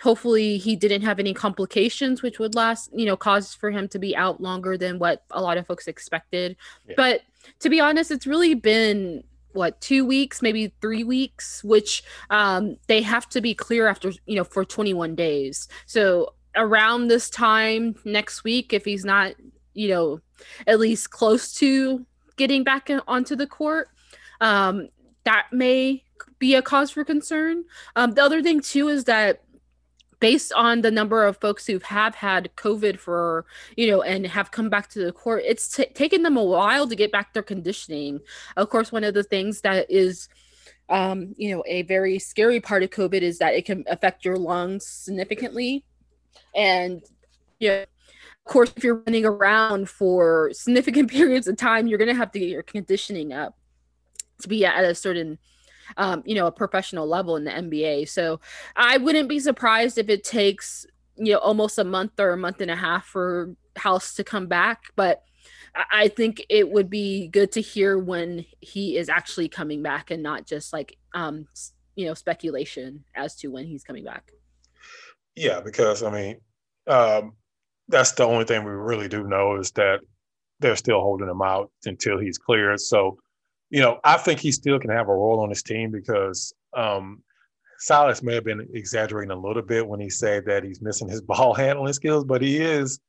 hopefully 0.00 0.58
he 0.58 0.76
didn't 0.76 1.02
have 1.02 1.18
any 1.18 1.34
complications 1.34 2.22
which 2.22 2.38
would 2.38 2.54
last, 2.54 2.88
you 2.94 3.04
know, 3.04 3.16
cause 3.16 3.52
for 3.52 3.70
him 3.70 3.88
to 3.88 3.98
be 3.98 4.16
out 4.16 4.40
longer 4.40 4.78
than 4.78 4.98
what 4.98 5.24
a 5.32 5.42
lot 5.42 5.58
of 5.58 5.66
folks 5.66 5.88
expected. 5.88 6.56
Yeah. 6.86 6.94
But 6.96 7.22
to 7.60 7.68
be 7.68 7.80
honest, 7.80 8.10
it's 8.10 8.26
really 8.26 8.54
been 8.54 9.24
what 9.52 9.80
two 9.80 10.04
weeks 10.04 10.42
maybe 10.42 10.72
three 10.80 11.04
weeks 11.04 11.64
which 11.64 12.02
um, 12.30 12.76
they 12.86 13.02
have 13.02 13.28
to 13.28 13.40
be 13.40 13.54
clear 13.54 13.88
after 13.88 14.12
you 14.26 14.36
know 14.36 14.44
for 14.44 14.64
21 14.64 15.14
days. 15.14 15.68
So 15.86 16.34
around 16.56 17.08
this 17.08 17.30
time 17.30 17.94
next 18.04 18.44
week 18.44 18.72
if 18.72 18.84
he's 18.84 19.04
not 19.04 19.34
you 19.74 19.88
know 19.88 20.20
at 20.66 20.78
least 20.78 21.10
close 21.10 21.52
to 21.54 22.04
getting 22.36 22.64
back 22.64 22.90
onto 23.06 23.36
the 23.36 23.46
court 23.46 23.88
um, 24.40 24.88
that 25.24 25.46
may 25.52 26.04
be 26.38 26.54
a 26.54 26.62
cause 26.62 26.90
for 26.90 27.04
concern. 27.04 27.64
Um, 27.96 28.12
the 28.12 28.22
other 28.22 28.42
thing 28.42 28.60
too 28.60 28.88
is 28.88 29.04
that 29.04 29.42
based 30.20 30.52
on 30.52 30.80
the 30.80 30.90
number 30.90 31.24
of 31.24 31.36
folks 31.36 31.66
who 31.66 31.78
have 31.80 32.14
had 32.14 32.50
COVID 32.56 32.98
for, 32.98 33.46
you 33.76 33.90
know, 33.90 34.02
and 34.02 34.26
have 34.26 34.50
come 34.50 34.68
back 34.68 34.88
to 34.90 35.04
the 35.04 35.12
court, 35.12 35.42
it's 35.46 35.76
t- 35.76 35.86
taken 35.86 36.22
them 36.22 36.36
a 36.36 36.44
while 36.44 36.88
to 36.88 36.96
get 36.96 37.12
back 37.12 37.32
their 37.32 37.42
conditioning. 37.42 38.20
Of 38.56 38.68
course, 38.70 38.90
one 38.90 39.04
of 39.04 39.14
the 39.14 39.22
things 39.22 39.60
that 39.60 39.90
is, 39.90 40.28
um, 40.88 41.34
you 41.36 41.54
know, 41.54 41.62
a 41.66 41.82
very 41.82 42.18
scary 42.18 42.60
part 42.60 42.82
of 42.82 42.90
COVID 42.90 43.20
is 43.22 43.38
that 43.38 43.54
it 43.54 43.64
can 43.64 43.84
affect 43.86 44.24
your 44.24 44.36
lungs 44.36 44.86
significantly. 44.86 45.84
And, 46.54 47.02
yeah. 47.58 47.84
Of 48.46 48.52
course, 48.52 48.72
if 48.74 48.82
you're 48.82 49.02
running 49.06 49.26
around 49.26 49.90
for 49.90 50.50
significant 50.52 51.10
periods 51.12 51.46
of 51.46 51.56
time, 51.56 51.86
you're 51.86 51.98
going 51.98 52.08
to 52.08 52.14
have 52.14 52.32
to 52.32 52.38
get 52.38 52.48
your 52.48 52.62
conditioning 52.62 53.32
up 53.32 53.58
to 54.40 54.48
be 54.48 54.64
at 54.64 54.84
a 54.84 54.94
certain 54.94 55.38
um, 55.96 56.22
you 56.26 56.34
know, 56.34 56.46
a 56.46 56.52
professional 56.52 57.06
level 57.06 57.36
in 57.36 57.44
the 57.44 57.50
NBA. 57.50 58.08
So 58.08 58.40
I 58.76 58.98
wouldn't 58.98 59.28
be 59.28 59.40
surprised 59.40 59.98
if 59.98 60.08
it 60.08 60.24
takes, 60.24 60.86
you 61.16 61.32
know, 61.32 61.38
almost 61.38 61.78
a 61.78 61.84
month 61.84 62.18
or 62.18 62.30
a 62.30 62.36
month 62.36 62.60
and 62.60 62.70
a 62.70 62.76
half 62.76 63.06
for 63.06 63.54
House 63.76 64.14
to 64.14 64.24
come 64.24 64.46
back. 64.46 64.84
But 64.96 65.22
I 65.92 66.08
think 66.08 66.44
it 66.48 66.70
would 66.70 66.90
be 66.90 67.28
good 67.28 67.52
to 67.52 67.60
hear 67.60 67.98
when 67.98 68.44
he 68.60 68.96
is 68.96 69.08
actually 69.08 69.48
coming 69.48 69.82
back 69.82 70.10
and 70.10 70.22
not 70.22 70.46
just 70.46 70.72
like, 70.72 70.96
um, 71.14 71.46
you 71.94 72.06
know, 72.06 72.14
speculation 72.14 73.04
as 73.14 73.36
to 73.36 73.48
when 73.48 73.66
he's 73.66 73.84
coming 73.84 74.04
back. 74.04 74.30
Yeah, 75.36 75.60
because 75.60 76.02
I 76.02 76.10
mean, 76.10 76.40
um, 76.86 77.34
that's 77.88 78.12
the 78.12 78.24
only 78.24 78.44
thing 78.44 78.64
we 78.64 78.72
really 78.72 79.08
do 79.08 79.24
know 79.24 79.56
is 79.56 79.70
that 79.72 80.00
they're 80.60 80.76
still 80.76 81.00
holding 81.00 81.28
him 81.28 81.42
out 81.42 81.70
until 81.84 82.18
he's 82.18 82.38
cleared. 82.38 82.80
So 82.80 83.18
you 83.70 83.80
know, 83.80 84.00
I 84.04 84.16
think 84.16 84.40
he 84.40 84.52
still 84.52 84.78
can 84.78 84.90
have 84.90 85.08
a 85.08 85.14
role 85.14 85.40
on 85.40 85.50
his 85.50 85.62
team 85.62 85.90
because 85.90 86.52
um, 86.74 87.22
Silas 87.78 88.22
may 88.22 88.34
have 88.34 88.44
been 88.44 88.66
exaggerating 88.72 89.30
a 89.30 89.38
little 89.38 89.62
bit 89.62 89.86
when 89.86 90.00
he 90.00 90.10
said 90.10 90.44
that 90.46 90.64
he's 90.64 90.82
missing 90.82 91.08
his 91.08 91.20
ball 91.22 91.54
handling 91.54 91.92
skills, 91.92 92.24
but 92.24 92.42
he 92.42 92.58
is 92.58 93.00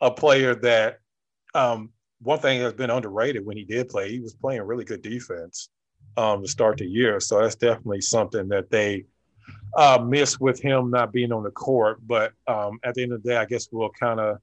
a 0.00 0.10
player 0.10 0.54
that 0.54 0.98
um, 1.54 1.90
one 2.20 2.38
thing 2.38 2.60
that's 2.60 2.74
been 2.74 2.90
underrated 2.90 3.44
when 3.44 3.56
he 3.56 3.64
did 3.64 3.88
play, 3.88 4.10
he 4.10 4.20
was 4.20 4.34
playing 4.34 4.62
really 4.62 4.84
good 4.84 5.02
defense 5.02 5.68
um, 6.16 6.42
to 6.42 6.48
start 6.48 6.78
the 6.78 6.86
year. 6.86 7.20
So 7.20 7.40
that's 7.40 7.54
definitely 7.54 8.00
something 8.00 8.48
that 8.48 8.70
they 8.70 9.04
uh, 9.76 10.04
miss 10.04 10.40
with 10.40 10.60
him 10.60 10.90
not 10.90 11.12
being 11.12 11.32
on 11.32 11.44
the 11.44 11.50
court. 11.50 11.98
But 12.06 12.32
um, 12.46 12.80
at 12.82 12.94
the 12.94 13.02
end 13.02 13.12
of 13.12 13.22
the 13.22 13.30
day, 13.30 13.36
I 13.36 13.44
guess 13.44 13.68
we'll 13.70 13.90
kind 13.90 14.20
of 14.20 14.38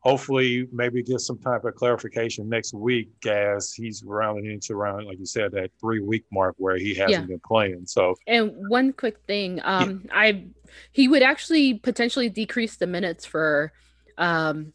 hopefully 0.00 0.66
maybe 0.72 1.02
get 1.02 1.20
some 1.20 1.38
type 1.38 1.64
of 1.64 1.74
clarification 1.74 2.48
next 2.48 2.72
week 2.72 3.10
as 3.26 3.72
he's 3.72 4.02
rounding 4.02 4.50
into 4.50 4.72
around 4.72 5.06
like 5.06 5.18
you 5.18 5.26
said 5.26 5.52
that 5.52 5.70
three 5.78 6.00
week 6.00 6.24
mark 6.32 6.54
where 6.58 6.76
he 6.76 6.94
hasn't 6.94 7.10
yeah. 7.10 7.20
been 7.20 7.40
playing 7.46 7.86
so 7.86 8.14
and 8.26 8.52
one 8.68 8.92
quick 8.92 9.18
thing 9.26 9.60
um 9.62 10.02
yeah. 10.06 10.12
i 10.14 10.44
he 10.92 11.06
would 11.06 11.22
actually 11.22 11.74
potentially 11.74 12.28
decrease 12.28 12.76
the 12.76 12.86
minutes 12.86 13.26
for 13.26 13.72
um 14.18 14.72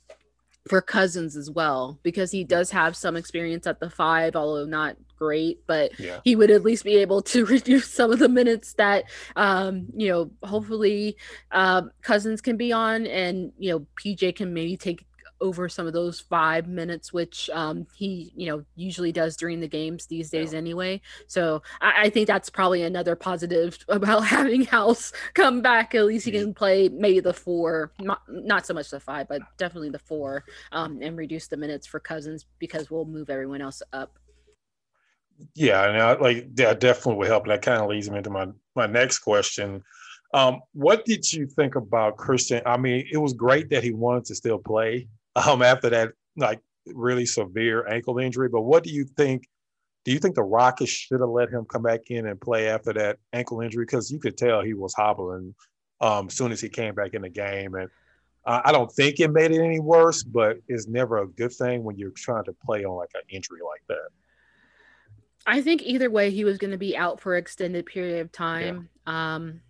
for 0.68 0.82
cousins 0.82 1.36
as 1.36 1.50
well 1.50 2.00
because 2.02 2.32
he 2.32 2.44
does 2.44 2.72
have 2.72 2.96
some 2.96 3.16
experience 3.16 3.68
at 3.68 3.80
the 3.80 3.90
five 3.90 4.36
although 4.36 4.66
not 4.66 4.96
great 5.18 5.60
but 5.66 5.98
yeah. 6.00 6.20
he 6.24 6.36
would 6.36 6.52
at 6.52 6.64
least 6.64 6.84
be 6.84 6.98
able 6.98 7.22
to 7.22 7.46
reduce 7.48 7.88
some 7.88 8.12
of 8.12 8.20
the 8.20 8.30
minutes 8.30 8.74
that 8.74 9.06
um 9.36 9.88
you 9.96 10.10
know 10.10 10.30
hopefully 10.44 11.16
uh, 11.52 11.84
cousins 12.02 12.42
can 12.42 12.58
be 12.58 12.72
on 12.72 13.08
and 13.08 13.52
you 13.58 13.72
know 13.72 13.86
pj 14.00 14.36
can 14.36 14.54
maybe 14.54 14.76
take 14.76 15.06
over 15.42 15.68
some 15.68 15.88
of 15.88 15.94
those 15.94 16.20
five 16.20 16.68
minutes, 16.68 17.12
which 17.12 17.50
um, 17.54 17.86
he, 17.96 18.32
you 18.36 18.48
know, 18.48 18.64
usually 18.76 19.12
does 19.12 19.36
during 19.36 19.60
the 19.60 19.68
games 19.68 20.06
these 20.06 20.30
days 20.30 20.54
yeah. 20.54 20.60
anyway. 20.60 21.02
So 21.28 21.62
I, 21.82 22.04
I, 22.04 22.10
think 22.10 22.28
that's 22.28 22.50
probably 22.50 22.84
another 22.84 23.16
positive 23.16 23.78
about 23.88 24.26
having 24.26 24.66
House 24.66 25.12
come 25.34 25.62
back. 25.62 25.94
At 25.96 26.06
least 26.06 26.26
he 26.26 26.32
can 26.32 26.54
play 26.54 26.90
maybe 26.90 27.20
the 27.20 27.34
four, 27.34 27.92
not, 28.00 28.22
not 28.28 28.66
so 28.66 28.74
much 28.74 28.90
the 28.90 29.00
five, 29.00 29.28
but 29.28 29.42
definitely 29.58 29.90
the 29.90 30.00
four, 30.00 30.46
um, 30.72 31.00
and 31.02 31.18
reduce 31.18 31.48
the 31.48 31.58
minutes 31.58 31.86
for 31.86 32.00
Cousins 32.00 32.46
because 32.60 32.90
we'll 32.90 33.06
move 33.06 33.30
everyone 33.30 33.62
else 33.62 33.82
up. 33.94 34.18
Yeah, 35.54 35.90
and 35.90 36.02
I, 36.02 36.14
like 36.14 36.56
that 36.56 36.80
definitely 36.80 37.16
would 37.16 37.28
help. 37.28 37.44
And 37.44 37.52
that 37.52 37.62
kind 37.62 37.82
of 37.82 37.90
leads 37.90 38.10
me 38.10 38.18
into 38.18 38.30
my 38.30 38.48
my 38.76 38.88
next 38.88 39.20
question. 39.20 39.84
Um, 40.34 40.62
what 40.74 41.06
did 41.06 41.32
you 41.32 41.48
think 41.48 41.76
about 41.76 42.18
Christian? 42.18 42.62
I 42.66 42.78
mean, 42.78 43.08
it 43.12 43.18
was 43.18 43.34
great 43.34 43.70
that 43.70 43.84
he 43.84 43.92
wanted 43.92 44.26
to 44.26 44.36
still 44.36 44.58
play 44.58 45.08
um, 45.36 45.62
after 45.62 45.90
that 45.90 46.14
like 46.36 46.62
really 46.88 47.26
severe 47.26 47.88
ankle 47.88 48.20
injury. 48.20 48.50
But 48.50 48.62
what 48.62 48.84
do 48.84 48.92
you 48.92 49.06
think? 49.06 49.48
Do 50.04 50.12
you 50.12 50.20
think 50.20 50.36
the 50.36 50.44
Rockets 50.44 50.92
should 50.92 51.20
have 51.20 51.30
let 51.30 51.50
him 51.50 51.66
come 51.66 51.82
back 51.82 52.12
in 52.12 52.28
and 52.28 52.40
play 52.40 52.70
after 52.70 52.94
that 52.94 53.18
ankle 53.34 53.62
injury? 53.62 53.86
Because 53.86 54.12
you 54.12 54.20
could 54.20 54.38
tell 54.38 54.62
he 54.62 54.76
was 54.76 54.94
hobbling 54.94 55.56
um, 56.00 56.28
as 56.28 56.36
soon 56.36 56.52
as 56.52 56.62
he 56.62 56.70
came 56.70 56.94
back 56.94 57.16
in 57.16 57.24
the 57.24 57.30
game. 57.30 57.74
And 57.74 57.90
uh, 58.46 58.62
I 58.64 58.72
don't 58.72 58.92
think 58.92 59.20
it 59.20 59.32
made 59.32 59.52
it 59.52 59.64
any 59.64 59.80
worse, 59.80 60.22
but 60.22 60.58
it's 60.68 60.88
never 60.88 61.18
a 61.18 61.28
good 61.28 61.52
thing 61.54 61.84
when 61.84 61.98
you're 61.98 62.12
trying 62.12 62.44
to 62.44 62.54
play 62.54 62.86
on 62.86 62.96
like 62.96 63.10
an 63.16 63.22
injury 63.30 63.62
like 63.66 63.82
that. 63.88 64.10
I 65.48 65.62
think 65.62 65.82
either 65.84 66.10
way, 66.10 66.32
he 66.32 66.44
was 66.44 66.58
going 66.58 66.72
to 66.72 66.78
be 66.78 66.96
out 66.96 67.20
for 67.20 67.36
extended 67.36 67.86
period 67.86 68.22
of 68.22 68.32
time. 68.32 68.90
Yeah. 69.08 69.36
Um, 69.36 69.62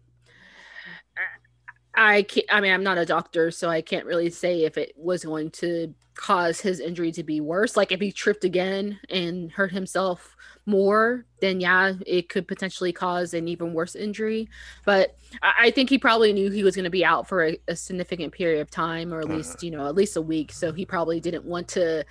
I 1.95 2.23
can't, 2.23 2.45
I 2.51 2.62
mean, 2.62 2.73
I'm 2.73 2.84
not 2.84 2.97
a 2.97 3.05
doctor, 3.05 3.51
so 3.51 3.69
I 3.69 3.81
can't 3.81 4.05
really 4.05 4.29
say 4.29 4.63
if 4.63 4.77
it 4.77 4.93
was 4.97 5.23
going 5.23 5.51
to 5.51 5.93
cause 6.15 6.62
his 6.62 6.79
injury 6.79 7.12
to 7.12 7.23
be 7.23 7.41
worse. 7.41 7.77
Like 7.77 7.91
if 7.91 7.99
he 7.99 8.12
tripped 8.12 8.43
again 8.43 8.99
and 9.10 9.51
hurt 9.51 9.71
himself 9.71 10.36
more, 10.65 11.25
then 11.41 11.60
yeah, 11.60 11.93
it 12.08 12.29
could 12.29 12.47
potentially 12.47 12.91
cause 12.91 13.34
an 13.34 13.47
even 13.47 13.73
worse 13.73 13.95
injury. 13.95 14.49
But 14.86 15.15
I, 15.43 15.71
think 15.71 15.89
he 15.89 15.97
probably 15.97 16.34
knew 16.34 16.49
he 16.49 16.63
was 16.63 16.75
going 16.75 16.86
to 16.86 16.89
be 16.89 17.05
out 17.05 17.27
for 17.27 17.45
a, 17.45 17.58
a, 17.67 17.75
significant 17.75 18.34
period 18.34 18.62
of 18.62 18.71
time, 18.71 19.13
or 19.13 19.19
at 19.19 19.25
uh-huh. 19.25 19.36
least 19.36 19.63
you 19.63 19.71
know 19.71 19.88
at 19.88 19.95
least 19.95 20.17
a 20.17 20.21
week. 20.21 20.51
So 20.51 20.71
he 20.71 20.86
probably 20.86 21.19
didn't 21.19 21.45
want 21.45 21.67
to 21.69 22.05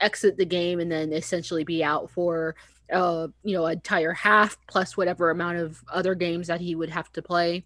exit 0.00 0.36
the 0.36 0.44
game 0.44 0.80
and 0.80 0.92
then 0.92 1.12
essentially 1.12 1.64
be 1.64 1.82
out 1.82 2.10
for 2.10 2.54
uh 2.92 3.26
you 3.42 3.56
know 3.56 3.64
an 3.64 3.72
entire 3.72 4.12
half 4.12 4.58
plus 4.68 4.94
whatever 4.94 5.30
amount 5.30 5.56
of 5.56 5.82
other 5.90 6.14
games 6.14 6.48
that 6.48 6.60
he 6.60 6.74
would 6.74 6.90
have 6.90 7.10
to 7.12 7.22
play. 7.22 7.64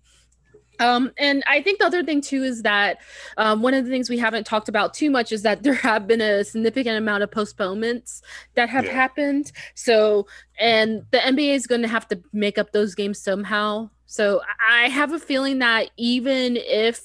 Um, 0.81 1.12
and 1.19 1.45
I 1.47 1.62
think 1.62 1.79
the 1.79 1.87
other 1.87 2.03
thing 2.03 2.23
too 2.23 2.43
is 2.43 2.62
that 2.62 2.99
um, 3.37 3.62
one 3.62 3.75
of 3.75 3.85
the 3.85 3.90
things 3.90 4.09
we 4.09 4.19
haven't 4.19 4.47
talked 4.47 4.69
about 4.69 4.95
too 4.95 5.11
much 5.11 5.31
is 5.31 5.43
that 5.43 5.62
there 5.62 5.75
have 5.75 6.07
been 6.07 6.23
a 6.23 6.43
significant 6.43 6.97
amount 6.97 7.23
of 7.23 7.31
postponements 7.31 8.23
that 8.55 8.71
have 8.71 8.87
yeah. 8.87 8.93
happened. 8.93 9.53
So, 9.75 10.27
and 10.59 11.03
the 11.11 11.19
NBA 11.19 11.55
is 11.55 11.66
going 11.66 11.83
to 11.83 11.88
have 11.88 12.09
to 12.09 12.21
make 12.33 12.59
up 12.59 12.73
those 12.73 12.95
games 12.95 13.21
somehow. 13.21 13.90
So, 14.07 14.40
I 14.69 14.88
have 14.88 15.12
a 15.12 15.19
feeling 15.19 15.59
that 15.61 15.90
even 15.97 16.57
if 16.57 16.99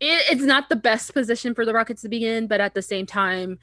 it, 0.00 0.22
it's 0.30 0.42
not 0.42 0.70
the 0.70 0.76
best 0.76 1.12
position 1.12 1.54
for 1.54 1.66
the 1.66 1.74
Rockets 1.74 2.02
to 2.02 2.08
be 2.08 2.26
in, 2.26 2.46
but 2.46 2.60
at 2.60 2.74
the 2.74 2.82
same 2.82 3.04
time, 3.04 3.58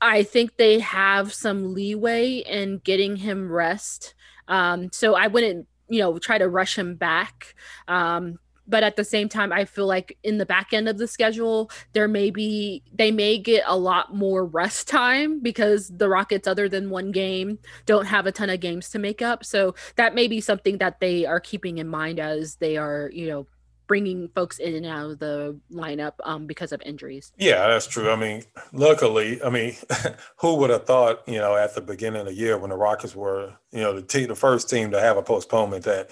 I 0.00 0.22
think 0.22 0.56
they 0.56 0.78
have 0.78 1.34
some 1.34 1.74
leeway 1.74 2.36
in 2.36 2.78
getting 2.78 3.16
him 3.16 3.50
rest. 3.50 4.14
Um, 4.46 4.90
so 4.92 5.14
I 5.14 5.26
wouldn't 5.26 5.66
you 5.88 6.00
know 6.00 6.18
try 6.18 6.38
to 6.38 6.48
rush 6.48 6.76
him 6.76 6.94
back 6.94 7.54
um 7.88 8.38
but 8.68 8.82
at 8.82 8.96
the 8.96 9.04
same 9.04 9.28
time, 9.28 9.50
I 9.50 9.64
feel 9.64 9.86
like 9.86 10.18
in 10.22 10.36
the 10.36 10.46
back 10.46 10.72
end 10.72 10.88
of 10.88 10.98
the 10.98 11.08
schedule, 11.08 11.70
there 11.94 12.06
may 12.06 12.30
be 12.30 12.82
they 12.92 13.10
may 13.10 13.38
get 13.38 13.64
a 13.66 13.76
lot 13.76 14.14
more 14.14 14.44
rest 14.44 14.86
time 14.88 15.40
because 15.40 15.88
the 15.88 16.08
Rockets, 16.08 16.46
other 16.46 16.68
than 16.68 16.90
one 16.90 17.10
game, 17.10 17.58
don't 17.86 18.04
have 18.06 18.26
a 18.26 18.32
ton 18.32 18.50
of 18.50 18.60
games 18.60 18.90
to 18.90 18.98
make 18.98 19.22
up. 19.22 19.44
So 19.44 19.74
that 19.96 20.14
may 20.14 20.28
be 20.28 20.40
something 20.40 20.78
that 20.78 21.00
they 21.00 21.24
are 21.24 21.40
keeping 21.40 21.78
in 21.78 21.88
mind 21.88 22.20
as 22.20 22.56
they 22.56 22.76
are, 22.76 23.10
you 23.12 23.28
know, 23.28 23.46
bringing 23.88 24.28
folks 24.28 24.58
in 24.58 24.74
and 24.74 24.86
out 24.86 25.10
of 25.10 25.18
the 25.18 25.58
lineup 25.72 26.12
um, 26.22 26.46
because 26.46 26.70
of 26.70 26.80
injuries. 26.82 27.32
Yeah, 27.38 27.66
that's 27.66 27.88
true. 27.88 28.10
I 28.10 28.16
mean, 28.16 28.44
luckily, 28.72 29.42
I 29.42 29.50
mean, 29.50 29.74
who 30.36 30.54
would 30.56 30.70
have 30.70 30.86
thought, 30.86 31.26
you 31.26 31.38
know, 31.38 31.56
at 31.56 31.74
the 31.74 31.80
beginning 31.80 32.20
of 32.20 32.26
the 32.26 32.34
year 32.34 32.56
when 32.58 32.70
the 32.70 32.76
Rockets 32.76 33.16
were, 33.16 33.54
you 33.72 33.80
know, 33.80 33.94
the 33.94 34.02
team, 34.02 34.28
the 34.28 34.36
first 34.36 34.70
team 34.70 34.92
to 34.92 35.00
have 35.00 35.16
a 35.16 35.22
postponement 35.22 35.84
that 35.84 36.10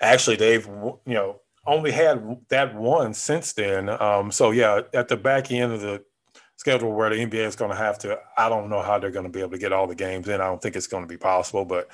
actually 0.00 0.36
they've, 0.36 0.66
you 0.66 1.14
know, 1.14 1.40
only 1.64 1.92
had 1.92 2.40
that 2.48 2.74
one 2.74 3.14
since 3.14 3.52
then. 3.52 3.88
Um, 3.88 4.32
so 4.32 4.50
yeah, 4.50 4.82
at 4.92 5.08
the 5.08 5.16
back 5.16 5.50
end 5.52 5.72
of 5.72 5.80
the 5.80 6.04
schedule 6.56 6.92
where 6.92 7.10
the 7.10 7.16
NBA 7.16 7.46
is 7.46 7.56
going 7.56 7.70
to 7.70 7.76
have 7.76 7.98
to, 8.00 8.18
I 8.36 8.48
don't 8.48 8.68
know 8.68 8.82
how 8.82 8.98
they're 8.98 9.10
going 9.10 9.26
to 9.26 9.30
be 9.30 9.40
able 9.40 9.52
to 9.52 9.58
get 9.58 9.72
all 9.72 9.86
the 9.86 9.94
games 9.94 10.28
in. 10.28 10.40
I 10.40 10.46
don't 10.46 10.60
think 10.60 10.76
it's 10.76 10.88
going 10.88 11.04
to 11.04 11.08
be 11.08 11.16
possible, 11.16 11.64
but 11.64 11.88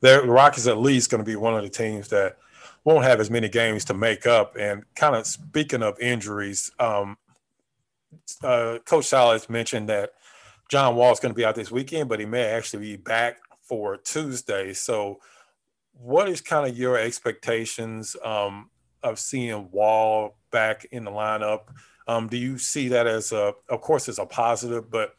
the 0.00 0.22
Rockets 0.22 0.66
at 0.66 0.78
least 0.78 1.10
going 1.10 1.24
to 1.24 1.28
be 1.28 1.36
one 1.36 1.54
of 1.54 1.62
the 1.62 1.70
teams 1.70 2.08
that 2.08 2.36
won't 2.84 3.04
have 3.04 3.20
as 3.20 3.30
many 3.30 3.48
games 3.48 3.84
to 3.86 3.94
make 3.94 4.26
up. 4.26 4.56
And 4.56 4.84
kind 4.94 5.16
of 5.16 5.26
speaking 5.26 5.82
of 5.82 5.98
injuries, 5.98 6.70
um, 6.78 7.16
uh, 8.42 8.78
Coach 8.84 9.06
Silas 9.06 9.48
mentioned 9.48 9.88
that 9.88 10.12
John 10.70 10.96
Wall 10.96 11.12
is 11.12 11.20
going 11.20 11.32
to 11.32 11.36
be 11.36 11.44
out 11.44 11.54
this 11.54 11.70
weekend, 11.70 12.08
but 12.08 12.20
he 12.20 12.26
may 12.26 12.44
actually 12.44 12.84
be 12.84 12.96
back 12.96 13.38
for 13.62 13.96
Tuesday. 13.96 14.72
So, 14.72 15.20
what 15.92 16.28
is 16.28 16.40
kind 16.40 16.68
of 16.68 16.76
your 16.76 16.98
expectations 16.98 18.16
um, 18.24 18.70
of 19.02 19.18
seeing 19.18 19.70
Wall 19.70 20.36
back 20.50 20.86
in 20.90 21.04
the 21.04 21.10
lineup? 21.10 21.68
Um, 22.06 22.28
do 22.28 22.36
you 22.36 22.58
see 22.58 22.88
that 22.88 23.06
as 23.06 23.32
a, 23.32 23.54
of 23.68 23.80
course, 23.80 24.08
as 24.08 24.18
a 24.18 24.26
positive, 24.26 24.90
but 24.90 25.14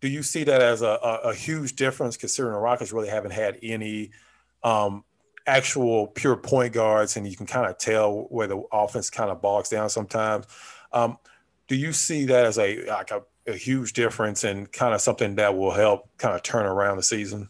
do 0.00 0.08
you 0.08 0.22
see 0.22 0.44
that 0.44 0.60
as 0.60 0.82
a, 0.82 0.98
a, 1.02 1.14
a 1.30 1.34
huge 1.34 1.74
difference 1.74 2.16
considering 2.16 2.54
the 2.54 2.60
Rockets 2.60 2.92
really 2.92 3.08
haven't 3.08 3.32
had 3.32 3.58
any 3.62 4.10
um, 4.62 5.04
actual 5.46 6.06
pure 6.08 6.36
point 6.36 6.72
guards, 6.74 7.16
and 7.16 7.26
you 7.28 7.36
can 7.36 7.46
kind 7.46 7.66
of 7.66 7.78
tell 7.78 8.22
where 8.30 8.46
the 8.46 8.62
offense 8.72 9.10
kind 9.10 9.30
of 9.30 9.42
bogs 9.42 9.68
down 9.70 9.90
sometimes. 9.90 10.46
Um, 10.92 11.18
do 11.68 11.76
you 11.76 11.92
see 11.92 12.26
that 12.26 12.46
as 12.46 12.58
a 12.58 12.84
like 12.86 13.10
a, 13.10 13.22
a 13.46 13.54
huge 13.54 13.92
difference 13.92 14.44
and 14.44 14.70
kind 14.72 14.94
of 14.94 15.00
something 15.00 15.36
that 15.36 15.56
will 15.56 15.72
help 15.72 16.08
kind 16.18 16.34
of 16.34 16.42
turn 16.42 16.66
around 16.66 16.96
the 16.96 17.02
season? 17.02 17.48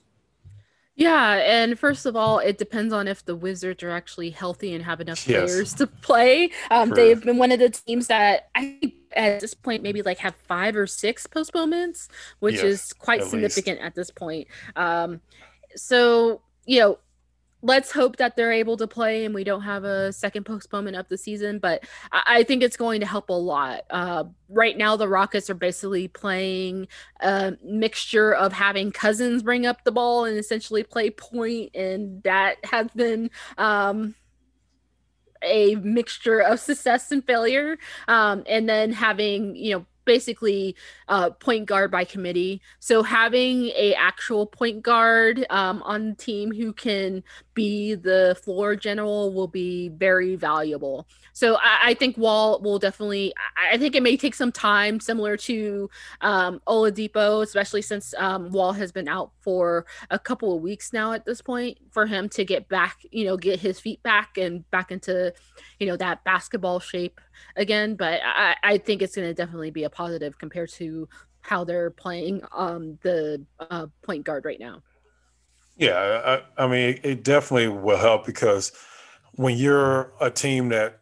Yeah, 0.97 1.35
and 1.37 1.79
first 1.79 2.05
of 2.05 2.15
all, 2.15 2.41
it 2.41 2.59
depends 2.59 2.93
on 2.93 3.09
if 3.09 3.25
the 3.25 3.35
Wizards 3.35 3.83
are 3.83 3.91
actually 3.91 4.31
healthy 4.31 4.75
and 4.75 4.85
have 4.85 5.01
enough 5.01 5.25
Yes. 5.25 5.65
players 5.65 5.73
to 5.75 5.87
play. 5.87 6.51
Um, 6.71 6.93
they've 6.93 7.23
been 7.23 7.39
one 7.39 7.53
of 7.53 7.59
the 7.59 7.71
teams 7.71 8.09
that 8.09 8.51
I 8.55 8.77
think 8.81 8.95
at 9.17 9.41
this 9.41 9.55
point 9.55 9.83
maybe 9.83 10.03
like 10.03 10.19
have 10.19 10.35
five 10.37 10.77
or 10.77 10.87
six 10.87 11.27
postponements, 11.27 12.09
which 12.41 12.63
Yes, 12.63 12.65
is 12.65 12.93
quite 12.93 13.23
at 13.23 13.33
least. 13.33 13.71
significant 13.71 13.81
at 13.81 13.95
this 13.95 14.11
point. 14.11 14.49
Um, 14.77 15.23
so 15.77 16.43
you 16.67 16.81
know, 16.81 16.99
let's 17.63 17.93
hope 17.93 18.17
that 18.17 18.37
they're 18.37 18.53
able 18.53 18.77
to 18.77 18.87
play 18.87 19.25
and 19.25 19.35
we 19.35 19.45
don't 19.45 19.63
have 19.63 19.85
a 19.85 20.13
second 20.13 20.45
postponement 20.45 20.97
of 20.97 21.09
the 21.09 21.19
season. 21.19 21.59
But 21.59 21.85
I, 22.13 22.23
I 22.27 22.43
think 22.43 22.63
it's 22.63 22.77
going 22.77 23.01
to 23.01 23.07
help 23.07 23.29
a 23.29 23.35
lot. 23.35 23.83
Uh, 23.91 24.25
right 24.49 24.77
now, 24.77 24.97
the 24.97 25.09
Rockets 25.09 25.51
are 25.51 25.55
basically 25.55 26.09
playing 26.09 26.89
a 27.21 27.55
mixture 27.63 28.33
of 28.35 28.53
having 28.53 28.93
Cousins 28.93 29.43
bring 29.43 29.67
up 29.67 29.85
the 29.85 29.93
ball 29.93 30.25
and 30.25 30.39
essentially 30.39 30.83
play 30.83 31.11
point, 31.11 31.75
and 31.75 32.23
that 32.23 32.57
has 32.65 32.89
been. 32.95 33.31
Um, 33.59 34.15
a 35.43 35.75
mixture 35.77 36.41
of 36.41 36.61
success 36.61 37.11
and 37.11 37.25
failure 37.25 37.79
um, 38.09 38.45
and 38.47 38.69
then 38.69 38.93
having 38.93 39.57
you 39.57 39.75
know 39.75 39.87
basically 40.05 40.77
uh, 41.09 41.31
point 41.31 41.67
guard 41.67 41.91
by 41.91 42.05
committee. 42.05 42.61
So 42.79 43.03
having 43.03 43.67
a 43.69 43.95
actual 43.95 44.47
point 44.47 44.83
guard 44.83 45.47
um, 45.51 45.83
on 45.83 46.11
the 46.11 46.15
team 46.15 46.53
who 46.53 46.73
can 46.73 47.23
be 47.55 47.95
the 47.95 48.37
floor 48.43 48.77
general 48.77 49.33
will 49.33 49.49
be 49.49 49.89
very 49.89 50.37
valuable 50.37 51.07
so 51.33 51.57
i, 51.57 51.91
I 51.91 51.95
think 51.95 52.17
wall 52.17 52.61
will 52.61 52.79
definitely 52.79 53.33
I, 53.57 53.79
think 53.79 53.95
it 53.95 54.03
may 54.03 54.17
take 54.17 54.35
some 54.35 54.53
time 54.53 55.01
similar 55.01 55.37
to 55.37 55.91
um, 56.21 56.61
oladipo 56.67 57.43
especially 57.43 57.83
since 57.83 58.15
um, 58.19 58.51
wall 58.51 58.73
has 58.73 58.93
been 58.93 59.09
out 59.09 59.33
for 59.41 59.87
a 60.11 60.19
couple 60.19 60.55
of 60.55 60.63
weeks 60.63 60.93
now 60.93 61.13
at 61.13 61.25
this 61.25 61.41
point 61.43 61.79
for 61.91 62.07
him 62.07 62.29
to 62.31 62.45
get 62.45 62.69
back 62.69 62.99
you 63.11 63.25
know 63.25 63.37
get 63.37 63.61
his 63.61 63.81
feet 63.81 64.03
back 64.03 64.39
and 64.39 64.69
back 64.71 64.91
into 64.91 65.33
you 65.79 65.87
know 65.87 65.97
that 65.97 66.23
basketball 66.25 66.81
shape 66.81 67.21
again. 67.57 67.95
But 67.95 68.21
i, 68.25 68.57
I 68.63 68.79
think 68.79 69.03
it's 69.03 69.17
going 69.17 69.29
to 69.29 69.35
definitely 69.35 69.71
be 69.71 69.85
a 69.85 69.91
positive 69.91 70.39
compared 70.39 70.71
to 70.73 71.09
how 71.43 71.65
they're 71.65 71.91
playing 71.91 72.43
um 72.53 72.99
the 73.03 73.45
uh, 73.59 73.87
point 74.03 74.25
guard 74.25 74.45
right 74.45 74.61
now. 74.61 74.83
Yeah, 75.77 76.43
I, 76.59 76.65
I 76.65 76.67
mean, 76.67 77.01
it 77.03 77.25
definitely 77.25 77.69
will 77.69 77.97
help 77.97 78.27
because 78.27 78.73
when 79.33 79.57
you're 79.57 80.13
a 80.21 80.31
team 80.31 80.69
that 80.69 81.00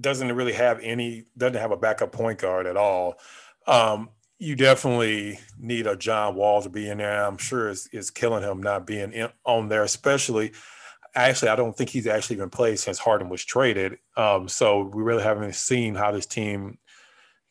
doesn't 0.00 0.32
really 0.32 0.52
have 0.52 0.80
any, 0.80 1.26
doesn't 1.36 1.60
have 1.60 1.70
a 1.72 1.76
backup 1.76 2.12
point 2.12 2.38
guard 2.38 2.66
at 2.66 2.76
all, 2.76 3.18
um, 3.66 4.10
you 4.38 4.56
definitely 4.56 5.38
need 5.58 5.86
a 5.86 5.96
John 5.96 6.34
Wall 6.34 6.62
to 6.62 6.68
be 6.68 6.88
in 6.88 6.98
there. 6.98 7.24
I'm 7.24 7.38
sure 7.38 7.68
it's, 7.68 7.88
it's 7.92 8.10
killing 8.10 8.42
him 8.42 8.60
not 8.60 8.86
being 8.86 9.12
in, 9.12 9.28
on 9.44 9.68
there, 9.68 9.84
especially. 9.84 10.52
Actually, 11.14 11.50
I 11.50 11.56
don't 11.56 11.76
think 11.76 11.90
he's 11.90 12.06
actually 12.06 12.36
been 12.36 12.50
played 12.50 12.78
since 12.78 12.98
Harden 12.98 13.28
was 13.28 13.44
traded. 13.44 13.98
Um, 14.16 14.48
so 14.48 14.90
we 14.92 15.02
really 15.02 15.22
haven't 15.22 15.54
seen 15.54 15.94
how 15.94 16.10
this 16.10 16.26
team 16.26 16.78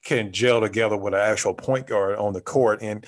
can 0.04 0.34
gel 0.34 0.60
together 0.60 0.98
with 0.98 1.14
an 1.14 1.22
actual 1.22 1.54
point 1.54 1.88
guard 1.88 2.18
on 2.18 2.34
the 2.34 2.42
court. 2.42 2.82
And 2.82 3.06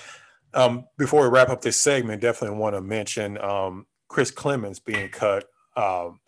um, 0.53 0.85
before 0.97 1.23
we 1.23 1.29
wrap 1.29 1.49
up 1.49 1.61
this 1.61 1.75
segment, 1.75 2.21
definitely 2.21 2.57
want 2.57 2.75
to 2.75 2.81
mention 2.81 3.37
um, 3.39 3.85
Chris 4.07 4.31
Clemons 4.31 4.83
being 4.83 5.09
cut. 5.09 5.45
Um, 5.75 6.19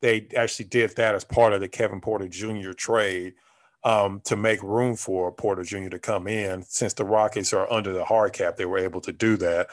they 0.00 0.26
actually 0.36 0.66
did 0.66 0.96
that 0.96 1.14
as 1.14 1.24
part 1.24 1.52
of 1.52 1.60
the 1.60 1.68
Kevin 1.68 2.00
Porter 2.00 2.28
Jr. 2.28 2.72
trade 2.72 3.34
um, 3.84 4.20
to 4.24 4.36
make 4.36 4.62
room 4.62 4.96
for 4.96 5.32
Porter 5.32 5.62
Jr. 5.62 5.88
to 5.88 5.98
come 5.98 6.26
in. 6.26 6.62
Since 6.62 6.94
the 6.94 7.04
Rockets 7.04 7.52
are 7.52 7.70
under 7.70 7.92
the 7.92 8.04
hard 8.04 8.32
cap, 8.32 8.56
they 8.56 8.66
were 8.66 8.78
able 8.78 9.00
to 9.02 9.12
do 9.12 9.36
that. 9.38 9.68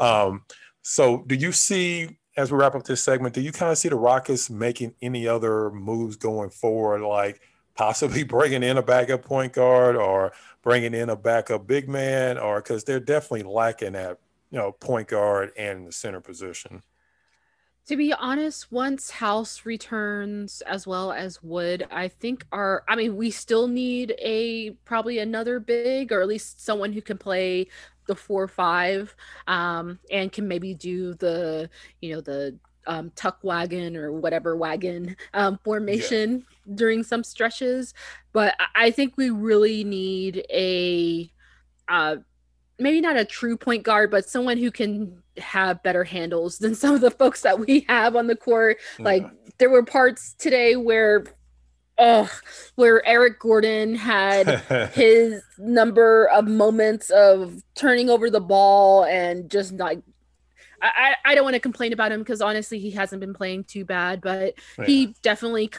Um, 0.00 0.42
so, 0.82 1.24
do 1.26 1.34
you 1.34 1.52
see, 1.52 2.18
as 2.36 2.52
we 2.52 2.58
wrap 2.58 2.74
up 2.74 2.84
this 2.84 3.02
segment, 3.02 3.34
do 3.34 3.40
you 3.40 3.52
kind 3.52 3.72
of 3.72 3.78
see 3.78 3.88
the 3.88 3.96
Rockets 3.96 4.50
making 4.50 4.94
any 5.00 5.26
other 5.26 5.70
moves 5.70 6.16
going 6.16 6.50
forward, 6.50 7.02
like 7.02 7.40
possibly 7.74 8.22
bringing 8.24 8.62
in 8.62 8.76
a 8.76 8.82
backup 8.82 9.24
point 9.24 9.52
guard 9.52 9.96
or 9.96 10.32
bringing 10.62 10.94
in 10.94 11.10
a 11.10 11.16
backup 11.16 11.66
big 11.66 11.88
man, 11.88 12.38
or 12.38 12.60
because 12.60 12.84
they're 12.84 13.00
definitely 13.00 13.44
lacking 13.44 13.94
at 13.94 14.18
you 14.50 14.58
know 14.58 14.72
point 14.72 15.08
guard 15.08 15.52
and 15.56 15.86
the 15.86 15.92
center 15.92 16.20
position. 16.20 16.82
To 17.88 17.96
be 17.98 18.14
honest, 18.14 18.72
once 18.72 19.10
House 19.10 19.66
returns 19.66 20.62
as 20.62 20.86
well 20.86 21.12
as 21.12 21.42
Wood, 21.42 21.86
I 21.90 22.08
think 22.08 22.46
our 22.50 22.82
I 22.88 22.96
mean, 22.96 23.14
we 23.16 23.30
still 23.30 23.68
need 23.68 24.14
a 24.18 24.70
probably 24.86 25.18
another 25.18 25.60
big 25.60 26.10
or 26.10 26.22
at 26.22 26.28
least 26.28 26.64
someone 26.64 26.94
who 26.94 27.02
can 27.02 27.18
play 27.18 27.66
the 28.06 28.14
four 28.14 28.48
five 28.48 29.14
um 29.46 29.98
and 30.10 30.30
can 30.32 30.46
maybe 30.48 30.74
do 30.74 31.14
the 31.14 31.68
you 32.00 32.14
know 32.14 32.20
the 32.22 32.58
um 32.86 33.10
tuck 33.16 33.38
wagon 33.42 33.96
or 33.96 34.12
whatever 34.12 34.56
wagon 34.56 35.16
um 35.34 35.58
formation 35.62 36.44
during 36.74 37.02
some 37.02 37.22
stretches. 37.22 37.92
But 38.32 38.54
I- 38.60 38.86
I 38.86 38.90
think 38.92 39.14
we 39.18 39.28
really 39.30 39.84
need 39.84 40.46
a 40.50 41.30
uh 41.88 42.16
maybe 42.78 43.00
not 43.00 43.16
a 43.16 43.24
true 43.26 43.56
point 43.56 43.82
guard, 43.84 44.10
but 44.10 44.28
someone 44.28 44.58
who 44.58 44.70
can 44.70 45.22
have 45.38 45.82
better 45.82 46.04
handles 46.04 46.58
than 46.58 46.74
some 46.74 46.94
of 46.94 47.00
the 47.00 47.10
folks 47.10 47.42
that 47.42 47.58
we 47.58 47.84
have 47.88 48.16
on 48.16 48.26
the 48.26 48.36
court. 48.36 48.78
Like 48.98 49.26
there 49.58 49.70
were 49.70 49.84
parts 49.84 50.34
today 50.38 50.76
where 50.76 51.24
oh 51.98 52.30
where 52.74 53.06
Eric 53.06 53.38
Gordon 53.38 53.94
had 53.94 54.48
his 54.94 55.42
number 55.58 56.26
of 56.28 56.46
moments 56.46 57.10
of 57.10 57.62
turning 57.74 58.10
over 58.10 58.30
the 58.30 58.40
ball 58.40 59.04
and 59.04 59.50
just 59.50 59.74
like 59.74 60.00
I, 60.82 61.14
I 61.24 61.34
don't 61.34 61.44
want 61.44 61.54
to 61.54 61.60
complain 61.60 61.94
about 61.94 62.12
him 62.12 62.20
because 62.20 62.42
honestly 62.42 62.78
he 62.78 62.90
hasn't 62.90 63.20
been 63.20 63.32
playing 63.32 63.64
too 63.64 63.86
bad, 63.86 64.20
but 64.20 64.54
he 64.84 65.14
definitely 65.22 65.70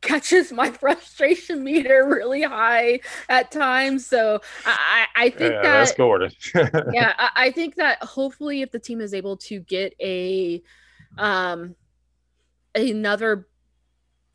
catches 0.00 0.52
my 0.52 0.70
frustration 0.70 1.62
meter 1.62 2.06
really 2.08 2.42
high 2.42 3.00
at 3.28 3.50
times. 3.50 4.06
So 4.06 4.40
I 4.64 5.06
I 5.16 5.30
think 5.30 5.52
yeah, 5.54 5.62
that 5.62 5.62
that's 5.62 5.92
Gordon. 5.92 6.30
yeah 6.92 7.12
I, 7.18 7.30
I 7.36 7.50
think 7.50 7.76
that 7.76 8.02
hopefully 8.02 8.62
if 8.62 8.70
the 8.70 8.78
team 8.78 9.00
is 9.00 9.14
able 9.14 9.36
to 9.38 9.60
get 9.60 9.94
a 10.00 10.62
um 11.18 11.74
another 12.74 13.48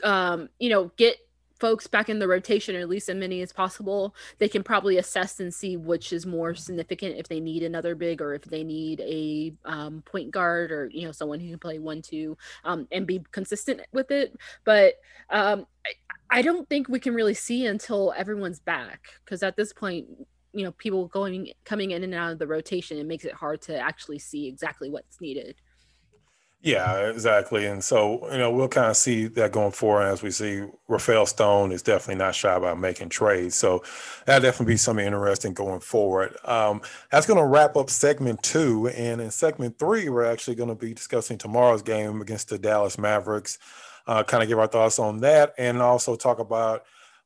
um 0.03 0.49
you 0.59 0.69
know 0.69 0.91
get 0.97 1.17
folks 1.59 1.87
back 1.87 2.09
in 2.09 2.19
the 2.19 2.27
rotation 2.27 2.75
or 2.75 2.79
at 2.79 2.89
least 2.89 3.07
as 3.09 3.15
many 3.15 3.41
as 3.41 3.53
possible 3.53 4.13
they 4.39 4.49
can 4.49 4.63
probably 4.63 4.97
assess 4.97 5.39
and 5.39 5.53
see 5.53 5.77
which 5.77 6.11
is 6.11 6.25
more 6.25 6.53
significant 6.53 7.17
if 7.17 7.27
they 7.27 7.39
need 7.39 7.63
another 7.63 7.95
big 7.95 8.21
or 8.21 8.33
if 8.33 8.43
they 8.43 8.63
need 8.63 8.99
a 9.01 9.53
um, 9.65 10.01
point 10.05 10.31
guard 10.31 10.71
or 10.71 10.89
you 10.91 11.05
know 11.05 11.11
someone 11.11 11.39
who 11.39 11.49
can 11.49 11.59
play 11.59 11.79
one 11.79 12.01
two 12.01 12.37
um, 12.65 12.87
and 12.91 13.07
be 13.07 13.23
consistent 13.31 13.81
with 13.93 14.11
it 14.11 14.35
but 14.65 14.95
um, 15.29 15.65
I 16.29 16.41
don't 16.41 16.67
think 16.67 16.89
we 16.89 16.99
can 16.99 17.13
really 17.13 17.33
see 17.33 17.65
until 17.65 18.13
everyone's 18.17 18.59
back 18.59 19.07
because 19.23 19.43
at 19.43 19.55
this 19.55 19.71
point, 19.71 20.07
you 20.53 20.63
know, 20.63 20.71
people 20.71 21.07
going 21.07 21.51
coming 21.65 21.91
in 21.91 22.03
and 22.03 22.13
out 22.13 22.31
of 22.31 22.39
the 22.39 22.47
rotation, 22.47 22.97
it 22.97 23.05
makes 23.05 23.25
it 23.25 23.33
hard 23.33 23.61
to 23.63 23.77
actually 23.77 24.19
see 24.19 24.47
exactly 24.47 24.89
what's 24.89 25.21
needed. 25.21 25.55
Yeah, 26.65 27.09
exactly. 27.11 27.67
And 27.67 27.83
so, 27.83 28.27
you 28.31 28.39
know, 28.39 28.49
we'll 28.49 28.67
kind 28.67 28.89
of 28.89 28.97
see 28.97 29.27
that 29.27 29.51
going 29.51 29.71
forward 29.71 30.05
as 30.07 30.23
we 30.23 30.31
see 30.31 30.63
Rafael 30.87 31.27
Stone 31.27 31.71
is 31.71 31.83
definitely 31.83 32.15
not 32.15 32.33
shy 32.33 32.55
about 32.55 32.79
making 32.79 33.09
trades. 33.09 33.53
So 33.53 33.83
that'll 34.25 34.41
definitely 34.41 34.73
be 34.73 34.77
something 34.77 35.05
interesting 35.05 35.53
going 35.53 35.79
forward. 35.79 36.35
Um, 36.43 36.81
that's 37.11 37.27
going 37.27 37.37
to 37.37 37.45
wrap 37.45 37.75
up 37.75 37.91
segment 37.91 38.41
two. 38.41 38.87
And 38.87 39.21
in 39.21 39.29
segment 39.29 39.77
three, 39.77 40.09
we're 40.09 40.25
actually 40.25 40.55
going 40.55 40.69
to 40.69 40.75
be 40.75 40.95
discussing 40.95 41.37
tomorrow's 41.37 41.83
game 41.83 42.19
against 42.19 42.49
the 42.49 42.57
Dallas 42.57 42.97
Mavericks, 42.97 43.59
uh, 44.07 44.23
kind 44.23 44.41
of 44.41 44.49
give 44.49 44.57
our 44.57 44.65
thoughts 44.67 44.97
on 44.97 45.19
that 45.19 45.53
and 45.59 45.83
also 45.83 46.15
talk 46.15 46.39
about 46.39 46.83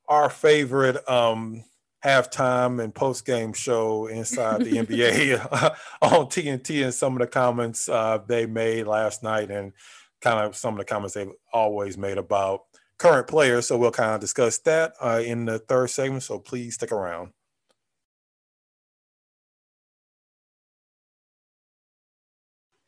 our 0.10 0.30
favorite 0.30 1.08
um, 1.10 1.64
halftime 2.04 2.82
and 2.82 2.96
post 2.96 3.26
game 3.26 3.54
show 3.54 4.08
inside 4.08 4.64
the 4.64 4.72
NBA 4.72 5.76
on 6.02 6.26
TNT 6.28 6.84
and 6.84 6.94
some 6.94 7.14
of 7.14 7.20
the 7.20 7.28
comments 7.28 7.90
uh, 7.90 8.20
they 8.28 8.46
made 8.46 8.88
last 8.88 9.24
night 9.24 9.52
and 9.52 9.74
kind 10.22 10.40
of 10.40 10.56
some 10.56 10.74
of 10.74 10.80
the 10.80 10.86
comments 10.86 11.14
they've 11.14 11.32
always 11.54 11.98
made 11.98 12.18
about 12.18 12.62
current 12.98 13.28
players. 13.28 13.68
So 13.68 13.78
we'll 13.78 13.92
kind 13.92 14.16
of 14.16 14.22
discuss 14.22 14.60
that 14.60 14.94
uh, 15.02 15.22
in 15.24 15.46
the 15.46 15.60
third 15.60 15.90
segment. 15.90 16.24
So 16.24 16.40
please 16.40 16.76
stick 16.76 16.92
around. 16.92 17.32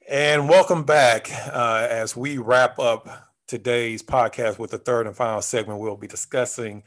And 0.09 0.49
welcome 0.49 0.83
back 0.83 1.31
uh, 1.31 1.87
as 1.89 2.17
we 2.17 2.37
wrap 2.37 2.79
up 2.79 3.31
today's 3.47 4.03
podcast 4.03 4.59
with 4.59 4.71
the 4.71 4.77
third 4.77 5.07
and 5.07 5.15
final 5.15 5.41
segment. 5.41 5.79
We'll 5.79 5.95
be 5.95 6.07
discussing 6.07 6.83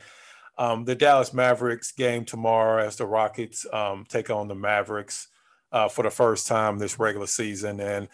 um, 0.57 0.85
the 0.85 0.95
Dallas 0.95 1.33
Mavericks 1.33 1.93
game 1.93 2.25
tomorrow 2.25 2.85
as 2.85 2.97
the 2.97 3.07
Rockets 3.07 3.67
um, 3.73 4.05
take 4.09 4.31
on 4.31 4.49
the 4.49 4.55
Mavericks 4.55 5.29
uh, 5.73 5.89
for 5.89 6.03
the 6.03 6.11
first 6.11 6.47
time 6.47 6.79
this 6.79 6.99
regular 6.99 7.27
season. 7.27 7.81
And 7.81 8.09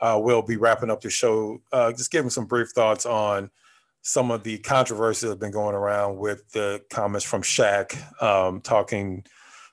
uh, 0.00 0.20
we'll 0.22 0.42
be 0.42 0.56
wrapping 0.56 0.90
up 0.90 1.00
the 1.00 1.10
show, 1.10 1.62
uh, 1.72 1.92
just 1.92 2.10
giving 2.10 2.30
some 2.30 2.44
brief 2.44 2.68
thoughts 2.70 3.06
on 3.06 3.50
some 4.02 4.30
of 4.30 4.44
the 4.44 4.58
controversy 4.58 5.26
that's 5.26 5.40
been 5.40 5.50
going 5.50 5.74
around 5.74 6.16
with 6.16 6.48
the 6.52 6.80
comments 6.90 7.24
from 7.24 7.42
Shaq 7.42 7.96
um, 8.22 8.60
talking 8.60 9.24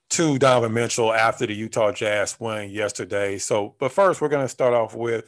to 0.09 0.39
Donovan 0.39 0.73
Mitchell 0.73 1.13
after 1.13 1.45
the 1.45 1.53
Utah 1.53 1.91
Jazz 1.91 2.39
win 2.39 2.71
yesterday. 2.71 3.37
So, 3.37 3.75
but 3.79 3.91
first, 3.91 4.21
we're 4.21 4.29
going 4.29 4.45
to 4.45 4.49
start 4.49 4.73
off 4.73 4.95
with 4.95 5.25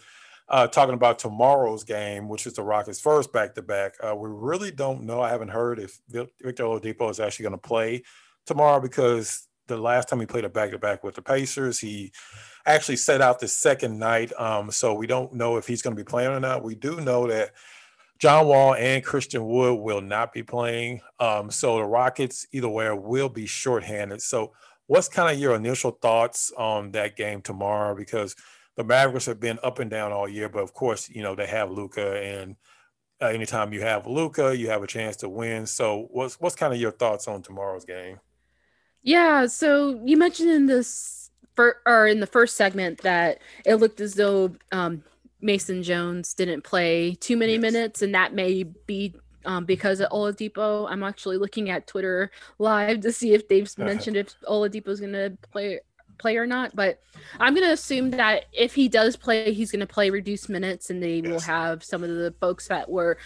uh, 0.48 0.68
talking 0.68 0.94
about 0.94 1.18
tomorrow's 1.20 1.84
game, 1.84 2.28
which 2.28 2.46
is 2.46 2.54
the 2.54 2.62
Rockets' 2.62 3.00
first 3.00 3.34
back-to-back. 3.34 3.96
Uh, 4.02 4.16
we 4.16 4.30
really 4.32 4.72
don't 4.72 5.04
know. 5.04 5.22
I 5.22 5.30
haven't 5.30 5.50
heard 5.50 5.80
if 5.80 6.00
Victor 6.10 6.64
Oladipo 6.64 7.10
is 7.10 7.20
actually 7.20 7.44
going 7.44 7.60
to 7.60 7.68
play 7.68 8.04
tomorrow 8.46 8.80
because 8.80 9.48
the 9.68 9.78
last 9.78 10.08
time 10.08 10.20
he 10.20 10.28
played 10.28 10.46
a 10.46 10.50
back-to-back 10.50 11.04
with 11.04 11.16
the 11.16 11.22
Pacers, 11.22 11.80
he 11.80 12.12
actually 12.68 12.98
set 12.98 13.22
out 13.22 13.40
the 13.40 13.48
second 13.48 13.98
night. 13.98 14.32
Um, 14.40 14.70
so 14.70 14.94
we 14.94 15.08
don't 15.08 15.34
know 15.34 15.58
if 15.58 15.66
he's 15.66 15.82
going 15.82 15.96
to 15.96 16.00
be 16.00 16.08
playing 16.08 16.30
or 16.30 16.40
not. 16.40 16.64
We 16.64 16.76
do 16.76 17.02
know 17.02 17.26
that 17.28 17.52
John 18.20 18.46
Wall 18.46 18.76
and 18.76 19.04
Christian 19.04 19.48
Wood 19.48 19.80
will 19.80 20.02
not 20.02 20.32
be 20.32 20.44
playing. 20.44 21.02
Um, 21.20 21.50
so 21.50 21.78
the 21.78 21.86
Rockets, 21.86 22.46
either 22.52 22.70
way, 22.70 22.92
will 22.92 23.30
be 23.30 23.48
shorthanded. 23.48 24.22
So 24.22 24.54
what's 24.86 25.10
kind 25.10 25.34
of 25.34 25.42
your 25.42 25.56
initial 25.56 25.92
thoughts 25.92 26.52
on 26.56 26.92
that 26.92 27.18
game 27.18 27.42
tomorrow? 27.42 27.96
Because– 27.96 28.36
the 28.76 28.84
Mavericks 28.84 29.26
have 29.26 29.40
been 29.40 29.60
up 29.64 29.80
and 29.80 29.90
down 29.90 30.12
all 30.12 30.28
year, 30.28 30.50
but 30.50 30.64
of 30.64 30.74
course, 30.74 31.10
you 31.10 31.24
know 31.24 31.36
they 31.36 31.48
have 31.48 31.72
Luka 31.72 32.22
and 32.22 32.56
uh, 33.22 33.28
anytime 33.28 33.72
you 33.72 33.82
have 33.82 34.08
Luka, 34.08 34.56
you 34.56 34.70
have 34.70 34.84
a 34.84 34.88
chance 34.88 35.16
to 35.18 35.30
win. 35.30 35.66
So, 35.66 36.08
what's 36.12 36.40
what's 36.40 36.56
kind 36.56 36.74
of 36.74 36.80
your 36.80 36.92
thoughts 36.92 37.28
on 37.28 37.42
tomorrow's 37.42 37.86
game? 37.86 38.20
Yeah, 39.04 39.46
so 39.46 40.02
you 40.04 40.18
mentioned 40.18 40.50
in 40.50 40.66
this 40.66 41.30
for, 41.56 41.78
or 41.86 42.08
in 42.08 42.20
the 42.20 42.28
first 42.28 42.58
segment 42.58 43.02
that 43.02 43.40
it 43.66 43.76
looked 43.76 44.02
as 44.02 44.16
though 44.16 44.56
um, 44.72 45.04
Mason 45.42 45.84
Jones 45.84 46.34
didn't 46.34 46.64
play 46.64 47.16
too 47.16 47.38
many 47.38 47.54
yes. 47.54 47.62
minutes, 47.62 48.02
and 48.02 48.14
that 48.16 48.34
may 48.34 48.64
be 48.64 49.16
um, 49.46 49.64
because 49.64 50.02
of 50.02 50.10
Oladipo. 50.10 50.90
I'm 50.90 51.04
actually 51.04 51.38
looking 51.38 51.70
at 51.70 51.88
Twitter 51.88 52.32
live 52.58 53.02
to 53.02 53.12
see 53.12 53.34
if 53.34 53.48
they've 53.48 53.72
mentioned 53.78 54.18
if 54.18 54.36
Oladipo 54.42 54.90
is 54.90 55.00
going 55.00 55.14
to 55.14 55.38
play 55.52 55.80
play 56.18 56.38
or 56.38 56.46
not, 56.46 56.76
but 56.76 57.00
I'm 57.40 57.54
going 57.54 57.68
to 57.68 57.74
assume 57.74 58.12
that 58.12 58.46
if 58.52 58.76
he 58.76 58.88
does 58.88 59.16
play, 59.16 59.54
he's 59.54 59.72
going 59.72 59.82
to 59.82 59.88
play 59.88 60.10
reduced 60.10 60.50
minutes, 60.50 60.90
and 60.90 61.02
they 61.02 61.16
yes. 61.16 61.28
will 61.28 61.40
have 61.42 61.84
some 61.84 62.04
of 62.04 62.10
the 62.10 62.34
folks 62.40 62.68
that 62.68 62.90
were 62.90 63.18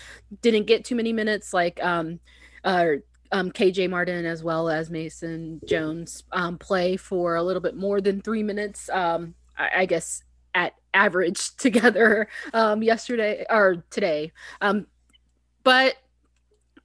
didn't 0.42 0.66
get 0.66 0.86
too 0.86 0.96
many 0.96 1.14
minutes, 1.14 1.54
like 1.54 1.84
um, 1.84 2.20
uh, 2.64 2.94
um, 3.32 3.52
KJ 3.52 3.90
Martin 3.90 4.26
as 4.26 4.44
well 4.44 4.70
as 4.70 4.90
Mason 4.90 5.62
Jones, 5.66 6.24
um, 6.32 6.58
play 6.58 6.98
for 6.98 7.36
a 7.36 7.44
little 7.44 7.62
bit 7.62 7.76
more 7.76 8.02
than 8.02 8.22
three 8.22 8.44
minutes. 8.44 8.90
Um, 8.90 9.36
I, 9.58 9.70
I 9.78 9.86
guess 9.86 10.24
at 10.54 10.74
average 10.94 11.56
together 11.58 12.28
um, 12.54 12.82
yesterday 12.84 13.46
or 13.50 13.84
today. 13.90 14.32
Um, 14.62 14.88
but 15.64 15.96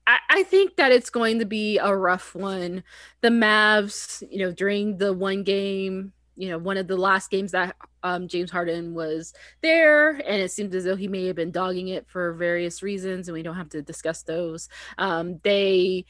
I, 0.07 0.19
I 0.29 0.43
think 0.43 0.75
that 0.75 0.91
it's 0.91 1.09
going 1.09 1.39
to 1.39 1.45
be 1.45 1.77
a 1.77 1.95
rough 1.95 2.35
one. 2.35 2.83
The 3.21 3.29
Mavs, 3.29 4.23
you 4.29 4.39
know, 4.39 4.51
during 4.51 4.97
the 4.97 5.13
one 5.13 5.43
game, 5.43 6.13
you 6.35 6.49
know, 6.49 6.57
one 6.57 6.77
of 6.77 6.87
the 6.87 6.97
last 6.97 7.31
games 7.31 7.51
that 7.53 7.75
um, 8.03 8.27
James 8.27 8.51
Harden 8.51 8.93
was 8.93 9.33
there, 9.61 10.11
and 10.11 10.41
it 10.41 10.51
seemed 10.51 10.75
as 10.75 10.83
though 10.83 10.95
he 10.95 11.07
may 11.07 11.25
have 11.25 11.35
been 11.35 11.51
dogging 11.51 11.87
it 11.87 12.07
for 12.07 12.33
various 12.33 12.83
reasons, 12.83 13.27
and 13.27 13.33
we 13.33 13.41
don't 13.41 13.55
have 13.55 13.69
to 13.69 13.81
discuss 13.81 14.23
those. 14.23 14.69
Um, 14.97 15.39
they, 15.43 16.05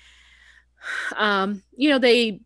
um, 1.15 1.63
you 1.75 1.89
know, 1.89 1.99
they 1.99 2.41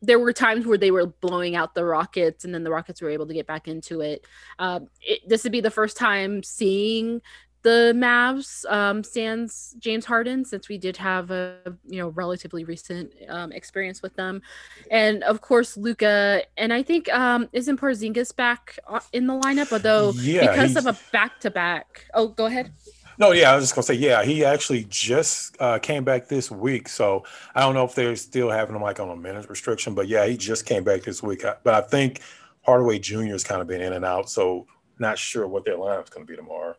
there 0.00 0.18
were 0.18 0.32
times 0.32 0.64
where 0.64 0.78
they 0.78 0.92
were 0.92 1.06
blowing 1.06 1.56
out 1.56 1.74
the 1.74 1.84
Rockets, 1.84 2.44
and 2.44 2.54
then 2.54 2.64
the 2.64 2.70
Rockets 2.70 3.02
were 3.02 3.10
able 3.10 3.26
to 3.26 3.34
get 3.34 3.46
back 3.46 3.68
into 3.68 4.00
it. 4.00 4.26
Uh, 4.58 4.80
it 5.00 5.20
this 5.28 5.42
would 5.42 5.52
be 5.52 5.60
the 5.60 5.70
first 5.70 5.96
time 5.96 6.42
seeing 6.42 7.20
the 7.62 7.92
Mavs 7.96 8.64
um, 8.70 9.02
stands 9.02 9.74
James 9.78 10.04
Harden 10.04 10.44
since 10.44 10.68
we 10.68 10.78
did 10.78 10.96
have 10.96 11.30
a 11.30 11.58
you 11.86 11.98
know 11.98 12.08
relatively 12.08 12.64
recent 12.64 13.12
um, 13.28 13.52
experience 13.52 14.02
with 14.02 14.14
them, 14.14 14.42
and 14.90 15.22
of 15.24 15.40
course 15.40 15.76
Luka. 15.76 16.42
and 16.56 16.72
I 16.72 16.82
think 16.82 17.12
um, 17.12 17.48
isn't 17.52 17.80
Porzingis 17.80 18.34
back 18.34 18.78
uh, 18.88 19.00
in 19.12 19.26
the 19.26 19.34
lineup 19.34 19.72
although 19.72 20.12
yeah, 20.12 20.50
because 20.50 20.76
of 20.76 20.86
a 20.86 20.96
back 21.12 21.40
to 21.40 21.50
back. 21.50 22.06
Oh, 22.14 22.28
go 22.28 22.46
ahead. 22.46 22.72
No, 23.18 23.32
yeah, 23.32 23.50
I 23.50 23.56
was 23.56 23.64
just 23.64 23.74
gonna 23.74 23.82
say, 23.82 23.94
yeah, 23.94 24.22
he 24.22 24.44
actually 24.44 24.86
just 24.88 25.56
uh, 25.60 25.80
came 25.80 26.04
back 26.04 26.28
this 26.28 26.52
week, 26.52 26.88
so 26.88 27.24
I 27.52 27.60
don't 27.60 27.74
know 27.74 27.84
if 27.84 27.96
they're 27.96 28.14
still 28.14 28.48
having 28.48 28.76
him 28.76 28.82
like 28.82 29.00
on 29.00 29.10
a 29.10 29.16
minute 29.16 29.50
restriction, 29.50 29.94
but 29.94 30.06
yeah, 30.06 30.24
he 30.26 30.36
just 30.36 30.66
came 30.66 30.84
back 30.84 31.02
this 31.02 31.20
week. 31.20 31.42
But 31.64 31.74
I 31.74 31.80
think 31.80 32.20
Hardaway 32.62 33.00
Jr. 33.00 33.24
has 33.24 33.42
kind 33.42 33.60
of 33.60 33.66
been 33.66 33.80
in 33.80 33.92
and 33.92 34.04
out, 34.04 34.30
so 34.30 34.68
not 35.00 35.18
sure 35.18 35.48
what 35.48 35.64
their 35.64 35.76
lineup's 35.76 36.10
gonna 36.10 36.26
be 36.26 36.36
tomorrow. 36.36 36.76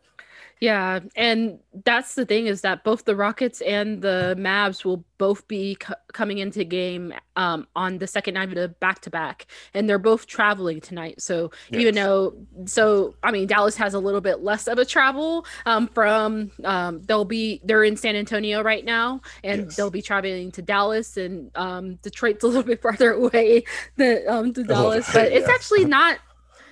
Yeah, 0.60 1.00
and 1.16 1.58
that's 1.84 2.16
the 2.16 2.26
thing 2.26 2.46
is 2.46 2.60
that 2.60 2.84
both 2.84 3.06
the 3.06 3.16
Rockets 3.16 3.62
and 3.62 4.02
the 4.02 4.36
Mavs 4.38 4.84
will 4.84 5.04
both 5.16 5.48
be 5.48 5.76
co- 5.76 5.94
coming 6.12 6.36
into 6.36 6.64
game 6.64 7.14
um, 7.34 7.66
on 7.74 7.96
the 7.96 8.06
second 8.06 8.34
night 8.34 8.50
of 8.50 8.54
the 8.56 8.68
back 8.68 9.00
to 9.02 9.10
back, 9.10 9.46
and 9.72 9.88
they're 9.88 9.98
both 9.98 10.26
traveling 10.26 10.82
tonight. 10.82 11.22
So 11.22 11.50
yes. 11.70 11.80
even 11.80 11.94
though, 11.94 12.34
so 12.66 13.14
I 13.22 13.30
mean, 13.30 13.46
Dallas 13.46 13.74
has 13.76 13.94
a 13.94 13.98
little 13.98 14.20
bit 14.20 14.40
less 14.42 14.68
of 14.68 14.78
a 14.78 14.84
travel 14.84 15.46
um, 15.64 15.88
from. 15.88 16.50
Um, 16.62 17.00
they'll 17.04 17.24
be 17.24 17.62
they're 17.64 17.84
in 17.84 17.96
San 17.96 18.14
Antonio 18.14 18.62
right 18.62 18.84
now, 18.84 19.22
and 19.42 19.62
yes. 19.62 19.76
they'll 19.76 19.90
be 19.90 20.02
traveling 20.02 20.52
to 20.52 20.60
Dallas, 20.60 21.16
and 21.16 21.50
um, 21.54 21.94
Detroit's 22.02 22.44
a 22.44 22.46
little 22.46 22.62
bit 22.62 22.82
farther 22.82 23.12
away 23.12 23.64
than 23.96 24.28
um, 24.28 24.52
to 24.52 24.62
Dallas, 24.62 25.10
but 25.10 25.32
it's 25.32 25.48
actually 25.48 25.86
not 25.86 26.18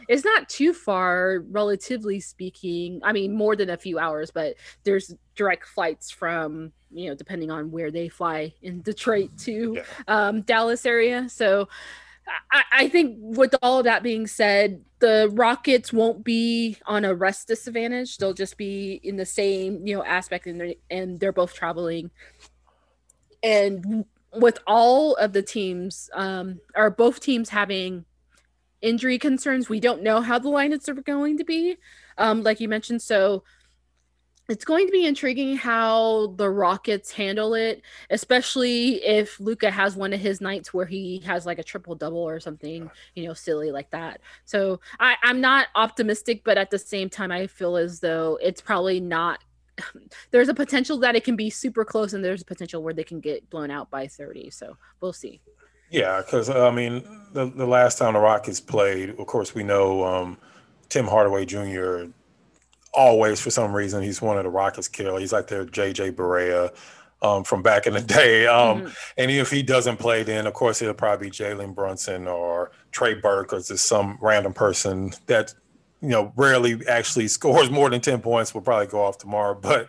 it's 0.09 0.25
not 0.25 0.49
too 0.49 0.73
far 0.73 1.44
relatively 1.51 2.18
speaking 2.18 3.01
i 3.05 3.12
mean 3.12 3.35
more 3.35 3.55
than 3.55 3.71
a 3.71 3.77
few 3.77 3.99
hours 3.99 4.31
but 4.31 4.55
there's 4.85 5.14
direct 5.37 5.66
flights 5.66 6.11
from 6.11 6.73
you 6.90 7.09
know 7.09 7.14
depending 7.14 7.51
on 7.51 7.71
where 7.71 7.90
they 7.90 8.09
fly 8.09 8.53
in 8.62 8.83
detroit 8.83 9.31
to 9.38 9.77
yeah. 9.77 9.83
um, 10.09 10.42
dallas 10.42 10.85
area 10.87 11.29
so 11.29 11.68
I, 12.51 12.62
I 12.73 12.88
think 12.88 13.16
with 13.18 13.55
all 13.62 13.79
of 13.79 13.85
that 13.85 14.03
being 14.03 14.27
said, 14.27 14.85
the 14.99 15.30
Rockets 15.33 15.93
won't 15.93 16.24
be 16.24 16.76
on 16.87 17.05
a 17.05 17.14
rest 17.14 17.49
disadvantage. 17.49 18.18
They'll 18.18 18.35
just 18.35 18.57
be 18.57 19.01
in 19.03 19.16
the 19.16 19.26
same, 19.26 19.87
you 19.87 19.97
know, 19.97 20.05
aspect, 20.05 20.47
and 20.47 20.61
they're, 20.61 20.74
and 20.91 21.18
they're 21.20 21.33
both 21.33 21.55
traveling. 21.55 22.11
And 23.43 24.05
with 24.35 24.59
all 24.66 25.14
of 25.16 25.33
the 25.33 25.43
teams, 25.43 26.11
um, 26.14 26.61
or 26.74 26.91
both 26.91 27.20
teams 27.20 27.49
having 27.49 28.05
injury 28.83 29.18
concerns. 29.18 29.68
We 29.68 29.81
don't 29.81 30.03
know 30.03 30.20
how 30.20 30.39
the 30.39 30.49
lineups 30.49 30.89
are 30.89 30.95
going 30.95 31.39
to 31.39 31.45
be, 31.45 31.76
um, 32.16 32.43
like 32.43 32.61
you 32.61 32.68
mentioned. 32.68 33.03
So 33.03 33.45
it's 34.49 34.64
going 34.64 34.87
to 34.87 34.93
be 34.93 35.05
intriguing 35.05 35.57
how 35.57 36.29
the 36.37 36.49
Rockets 36.49 37.12
handle 37.12 37.53
it, 37.53 37.83
especially 38.09 39.05
if 39.05 39.39
Luka 39.39 39.70
has 39.70 39.95
one 39.95 40.14
of 40.14 40.20
his 40.20 40.41
nights 40.41 40.72
where 40.72 40.87
he 40.87 41.18
has 41.26 41.45
like 41.45 41.59
a 41.59 41.62
triple 41.62 41.95
double 41.95 42.18
or 42.18 42.41
something, 42.41 42.91
you 43.14 43.26
know, 43.26 43.35
silly 43.35 43.70
like 43.70 43.91
that. 43.91 44.22
So 44.47 44.81
I, 44.99 45.16
I'm 45.22 45.43
not 45.43 45.68
optimistic, 45.74 46.45
but 46.45 46.57
at 46.57 46.70
the 46.70 46.79
same 46.79 47.11
time, 47.11 47.31
I 47.31 47.47
feel 47.47 47.76
as 47.76 48.01
though 48.01 48.39
it's 48.41 48.62
probably 48.62 49.01
not 49.01 49.41
there's 50.31 50.49
a 50.49 50.55
potential 50.55 50.99
that 50.99 51.16
it 51.16 51.24
can 51.24 51.37
be 51.37 51.51
super 51.51 51.85
close, 51.85 52.12
and 52.14 52.24
there's 52.24 52.43
a 52.43 52.47
potential 52.47 52.83
where 52.83 52.95
they 52.95 53.05
can 53.05 53.20
get 53.20 53.49
blown 53.51 53.70
out 53.70 53.91
by 53.91 54.07
30. 54.07 54.51
So 54.51 54.76
we'll 55.01 55.12
see. 55.12 55.41
Yeah, 55.91 56.20
because 56.20 56.51
I 56.51 56.70
mean, 56.70 57.03
the 57.32 57.47
the 57.47 57.66
last 57.66 57.99
time 57.99 58.14
the 58.14 58.20
Rockets 58.20 58.61
played, 58.61 59.11
of 59.11 59.26
course, 59.26 59.55
we 59.55 59.62
know 59.62 60.05
um, 60.05 60.39
Tim 60.89 61.07
Hardaway 61.07 61.47
Jr. 61.47 62.05
Always, 62.93 63.41
for 63.41 63.51
some 63.51 63.72
reason, 63.72 64.03
he's 64.03 64.20
one 64.20 64.39
of 64.39 64.45
the 64.45 64.51
Rockets 64.51 64.89
killer. 64.89 65.20
He's 65.20 65.32
like 65.32 65.47
their 65.47 65.64
JJ 65.64 66.12
Barea 66.12 66.74
um, 67.22 67.45
from 67.45 67.62
back 67.62 67.86
in 67.86 67.95
the 67.95 68.01
day. 68.18 68.47
Um, 68.47 68.80
mm-hmm. 68.80 68.89
And 69.16 69.30
if 69.30 69.51
he 69.51 69.62
doesn't 69.62 69.99
play, 69.99 70.22
then 70.22 70.47
of 70.47 70.55
course 70.55 70.82
it'll 70.82 70.95
probably 70.95 71.28
be 71.28 71.30
Jalen 71.30 71.74
Brunson 71.74 72.26
or 72.26 72.72
Trey 72.93 73.14
Burke 73.14 73.53
or 73.53 73.61
just 73.61 73.86
some 73.86 74.18
random 74.20 74.53
person 74.53 75.12
that 75.26 75.55
you 76.01 76.09
know 76.09 76.32
rarely 76.36 76.80
actually 76.86 77.28
scores 77.28 77.70
more 77.70 77.91
than 77.91 78.01
ten 78.01 78.20
points. 78.20 78.55
Will 78.55 78.61
probably 78.61 78.86
go 78.86 79.03
off 79.03 79.18
tomorrow. 79.18 79.59
But 79.68 79.89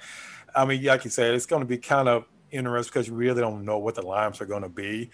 I 0.56 0.66
mean, 0.66 0.84
like 0.84 1.04
you 1.04 1.12
said, 1.12 1.34
it's 1.34 1.46
going 1.46 1.62
to 1.62 1.68
be 1.68 1.78
kind 1.78 2.10
of 2.10 2.26
interesting 2.52 2.92
because 2.92 3.08
you 3.08 3.14
really 3.14 3.40
don't 3.42 3.64
know 3.64 3.78
what 3.78 3.96
the 3.96 4.02
lines 4.02 4.42
are 4.42 4.46
going 4.46 4.64
to 4.64 4.70
be. 4.70 5.12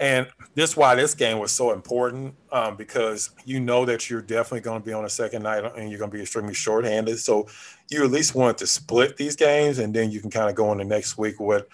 And 0.00 0.28
this 0.54 0.70
is 0.70 0.76
why 0.76 0.94
this 0.94 1.14
game 1.14 1.38
was 1.38 1.50
so 1.50 1.72
important 1.72 2.34
um, 2.52 2.76
because 2.76 3.30
you 3.44 3.58
know 3.58 3.84
that 3.84 4.08
you're 4.08 4.22
definitely 4.22 4.60
going 4.60 4.80
to 4.80 4.86
be 4.86 4.92
on 4.92 5.04
a 5.04 5.08
second 5.08 5.42
night 5.42 5.64
and 5.76 5.90
you're 5.90 5.98
going 5.98 6.10
to 6.10 6.16
be 6.16 6.22
extremely 6.22 6.54
shorthanded. 6.54 7.18
So 7.18 7.48
you 7.88 8.04
at 8.04 8.10
least 8.10 8.34
want 8.34 8.58
to 8.58 8.66
split 8.66 9.16
these 9.16 9.34
games 9.34 9.78
and 9.78 9.92
then 9.92 10.10
you 10.10 10.20
can 10.20 10.30
kind 10.30 10.48
of 10.48 10.54
go 10.54 10.70
into 10.70 10.84
next 10.84 11.18
week 11.18 11.40
with 11.40 11.66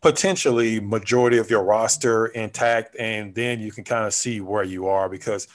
potentially 0.00 0.80
majority 0.80 1.38
of 1.38 1.48
your 1.48 1.62
roster 1.62 2.26
intact 2.26 2.96
and 2.98 3.34
then 3.34 3.60
you 3.60 3.72
can 3.72 3.84
kind 3.84 4.04
of 4.04 4.12
see 4.12 4.40
where 4.40 4.64
you 4.64 4.86
are 4.86 5.08
because 5.08 5.48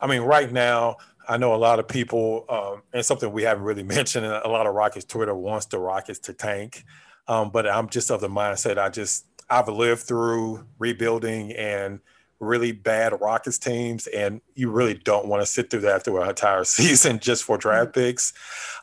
I 0.00 0.06
mean 0.06 0.22
right 0.22 0.52
now 0.52 0.98
I 1.26 1.38
know 1.38 1.54
a 1.54 1.56
lot 1.56 1.78
of 1.78 1.88
people 1.88 2.44
um, 2.48 2.82
and 2.92 3.04
something 3.04 3.32
we 3.32 3.44
haven't 3.44 3.64
really 3.64 3.82
mentioned 3.96 4.26
a 4.26 4.48
lot 4.48 4.66
of 4.66 4.74
Rockets 4.74 5.04
Twitter 5.04 5.34
wants 5.34 5.66
the 5.66 5.78
Rockets 5.78 6.18
to 6.20 6.32
tank. 6.32 6.84
Um, 7.26 7.50
but 7.50 7.66
I'm 7.66 7.88
just 7.88 8.10
of 8.10 8.20
the 8.20 8.28
mindset 8.28 8.76
I 8.76 8.90
just 8.90 9.24
I've 9.50 9.68
lived 9.68 10.02
through 10.02 10.66
rebuilding 10.78 11.52
and 11.52 12.00
really 12.40 12.72
bad 12.72 13.18
Rockets 13.20 13.58
teams, 13.58 14.06
and 14.08 14.40
you 14.54 14.70
really 14.70 14.94
don't 14.94 15.26
want 15.26 15.42
to 15.42 15.46
sit 15.46 15.70
through 15.70 15.80
that 15.82 16.04
through 16.04 16.20
an 16.20 16.28
entire 16.28 16.64
season 16.64 17.18
just 17.18 17.44
for 17.44 17.56
draft 17.56 17.92
mm-hmm. 17.92 18.00
picks. 18.00 18.32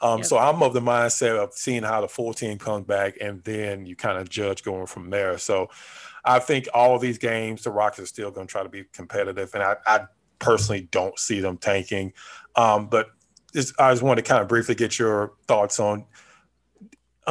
Um, 0.02 0.20
yep. 0.20 0.26
So 0.26 0.38
I'm 0.38 0.64
of 0.64 0.74
the 0.74 0.82
mindset 0.82 1.38
of 1.38 1.54
seeing 1.54 1.84
how 1.84 2.02
the 2.02 2.08
full 2.08 2.34
team 2.34 2.58
comes 2.58 2.86
back, 2.86 3.18
and 3.22 3.44
then 3.44 3.86
you 3.86 3.96
kind 3.96 4.18
of 4.18 4.30
judge 4.30 4.64
going 4.64 4.88
from 4.88 5.10
there. 5.10 5.38
So 5.38 5.70
I 6.24 6.40
think 6.40 6.68
all 6.74 6.96
of 6.96 7.02
these 7.02 7.18
games, 7.18 7.64
the 7.64 7.72
Rockets 7.72 8.02
are 8.02 8.06
still 8.06 8.32
going 8.32 8.48
to 8.48 8.52
try 8.52 8.64
to 8.64 8.70
be 8.70 8.86
competitive, 8.94 9.54
and 9.54 9.64
I, 9.64 9.76
I 9.86 10.02
personally 10.40 10.88
don't 10.92 11.18
see 11.18 11.40
them 11.40 11.58
tanking. 11.58 12.14
Um, 12.56 12.88
but 12.88 13.08
I 13.54 13.92
just 13.92 14.02
wanted 14.02 14.24
to 14.24 14.30
kind 14.30 14.42
of 14.42 14.48
briefly 14.48 14.76
get 14.76 14.98
your 14.98 15.34
thoughts 15.48 15.80
on 15.80 16.06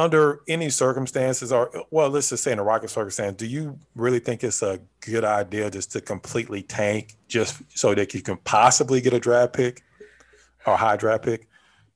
under 0.01 0.41
any 0.47 0.69
circumstances, 0.69 1.53
or 1.53 1.71
well, 1.91 2.09
let's 2.09 2.29
just 2.29 2.43
say 2.43 2.51
in 2.51 2.59
a 2.59 2.63
rocket 2.63 2.89
circumstance, 2.89 3.37
do 3.37 3.45
you 3.45 3.79
really 3.95 4.19
think 4.19 4.43
it's 4.43 4.61
a 4.61 4.79
good 4.99 5.23
idea 5.23 5.69
just 5.69 5.91
to 5.93 6.01
completely 6.01 6.63
tank 6.63 7.15
just 7.27 7.61
so 7.69 7.93
that 7.93 8.13
you 8.13 8.21
can 8.21 8.37
possibly 8.37 8.99
get 8.99 9.13
a 9.13 9.19
draft 9.19 9.53
pick 9.53 9.83
or 10.65 10.75
high 10.75 10.97
draft 10.97 11.23
pick? 11.23 11.47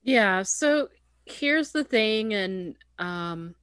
Yeah. 0.04 0.44
So 0.44 0.90
here's 1.26 1.72
the 1.72 1.84
thing, 1.84 2.34
and 2.34 2.76
um, 3.00 3.56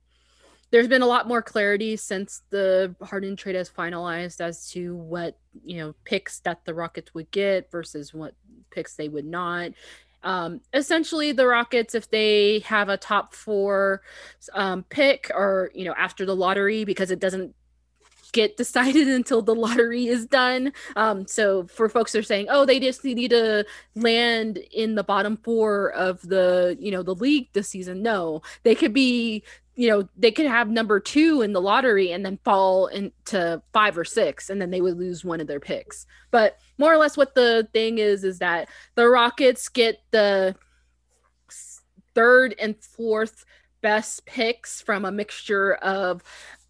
there's 0.72 0.88
been 0.88 1.02
a 1.02 1.06
lot 1.06 1.28
more 1.28 1.42
clarity 1.42 1.96
since 1.96 2.42
the 2.50 2.94
Harden 3.00 3.36
trade 3.36 3.54
has 3.54 3.70
finalized 3.70 4.40
as 4.40 4.68
to 4.70 4.96
what 4.96 5.38
you 5.64 5.78
know 5.78 5.94
picks 6.04 6.40
that 6.40 6.64
the 6.64 6.74
Rockets 6.74 7.14
would 7.14 7.30
get 7.30 7.70
versus 7.70 8.12
what 8.12 8.34
picks 8.70 8.96
they 8.96 9.08
would 9.08 9.26
not 9.26 9.72
um, 10.22 10.60
essentially 10.72 11.32
the 11.32 11.46
rockets 11.46 11.94
if 11.94 12.10
they 12.10 12.60
have 12.60 12.88
a 12.88 12.96
top 12.96 13.34
four 13.34 14.02
um, 14.54 14.84
pick 14.84 15.30
or 15.34 15.70
you 15.74 15.84
know 15.84 15.94
after 15.96 16.24
the 16.24 16.36
lottery 16.36 16.84
because 16.84 17.10
it 17.10 17.20
doesn't 17.20 17.54
get 18.32 18.56
decided 18.56 19.08
until 19.08 19.42
the 19.42 19.54
lottery 19.54 20.08
is 20.08 20.26
done. 20.26 20.72
Um, 20.96 21.26
so 21.26 21.64
for 21.66 21.88
folks 21.88 22.12
that 22.12 22.20
are 22.20 22.22
saying, 22.22 22.46
oh, 22.50 22.64
they 22.64 22.80
just 22.80 23.04
need 23.04 23.30
to 23.30 23.64
land 23.94 24.58
in 24.72 24.94
the 24.94 25.04
bottom 25.04 25.36
four 25.36 25.90
of 25.92 26.22
the, 26.22 26.76
you 26.80 26.90
know, 26.90 27.02
the 27.02 27.14
league 27.14 27.48
this 27.52 27.68
season. 27.68 28.02
No, 28.02 28.42
they 28.62 28.74
could 28.74 28.92
be 28.92 29.44
you 29.74 29.88
know 29.88 30.06
they 30.16 30.30
could 30.30 30.46
have 30.46 30.68
number 30.68 31.00
two 31.00 31.42
in 31.42 31.52
the 31.52 31.60
lottery 31.60 32.12
and 32.12 32.24
then 32.24 32.38
fall 32.44 32.86
into 32.88 33.62
five 33.72 33.96
or 33.96 34.04
six 34.04 34.50
and 34.50 34.60
then 34.60 34.70
they 34.70 34.80
would 34.80 34.98
lose 34.98 35.24
one 35.24 35.40
of 35.40 35.46
their 35.46 35.60
picks 35.60 36.06
but 36.30 36.58
more 36.78 36.92
or 36.92 36.98
less 36.98 37.16
what 37.16 37.34
the 37.34 37.66
thing 37.72 37.98
is 37.98 38.24
is 38.24 38.38
that 38.38 38.68
the 38.94 39.08
rockets 39.08 39.68
get 39.68 40.00
the 40.10 40.54
third 42.14 42.54
and 42.60 42.76
fourth 42.82 43.44
best 43.80 44.24
picks 44.26 44.80
from 44.80 45.04
a 45.04 45.12
mixture 45.12 45.74
of 45.76 46.22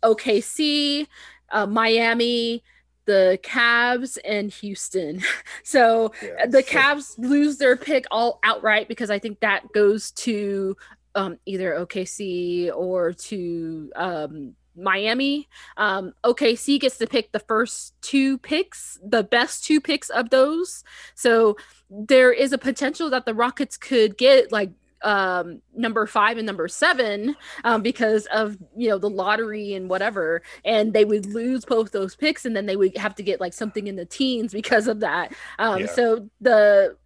okc 0.02 1.06
uh, 1.50 1.66
miami 1.66 2.62
the 3.04 3.36
Cavs 3.42 4.16
and 4.24 4.52
Houston. 4.52 5.22
So 5.64 6.12
yeah. 6.22 6.46
the 6.46 6.62
Cavs 6.62 7.18
lose 7.18 7.56
their 7.56 7.76
pick 7.76 8.04
all 8.10 8.40
outright 8.44 8.88
because 8.88 9.10
I 9.10 9.18
think 9.18 9.40
that 9.40 9.72
goes 9.72 10.10
to 10.12 10.76
um, 11.14 11.38
either 11.46 11.74
OKC 11.74 12.70
or 12.74 13.12
to 13.12 13.92
um, 13.96 14.54
Miami. 14.76 15.48
Um, 15.76 16.14
OKC 16.24 16.80
gets 16.80 16.98
to 16.98 17.06
pick 17.06 17.32
the 17.32 17.40
first 17.40 17.94
two 18.00 18.38
picks, 18.38 18.98
the 19.04 19.22
best 19.22 19.64
two 19.64 19.80
picks 19.80 20.10
of 20.10 20.30
those. 20.30 20.84
So 21.14 21.56
there 21.90 22.32
is 22.32 22.52
a 22.52 22.58
potential 22.58 23.10
that 23.10 23.26
the 23.26 23.34
Rockets 23.34 23.76
could 23.76 24.16
get 24.16 24.52
like 24.52 24.70
um 25.04 25.60
number 25.74 26.06
five 26.06 26.38
and 26.38 26.46
number 26.46 26.68
seven 26.68 27.34
um 27.64 27.82
because 27.82 28.26
of 28.26 28.56
you 28.76 28.88
know 28.88 28.98
the 28.98 29.10
lottery 29.10 29.74
and 29.74 29.90
whatever 29.90 30.42
and 30.64 30.92
they 30.92 31.04
would 31.04 31.26
lose 31.26 31.64
both 31.64 31.90
those 31.90 32.14
picks 32.14 32.44
and 32.44 32.54
then 32.54 32.66
they 32.66 32.76
would 32.76 32.96
have 32.96 33.12
to 33.12 33.22
get 33.24 33.40
like 33.40 33.52
something 33.52 33.88
in 33.88 33.96
the 33.96 34.04
teens 34.04 34.52
because 34.52 34.86
of 34.86 35.00
that 35.00 35.32
um 35.58 35.80
yeah. 35.80 35.86
so 35.86 36.28
the 36.40 36.96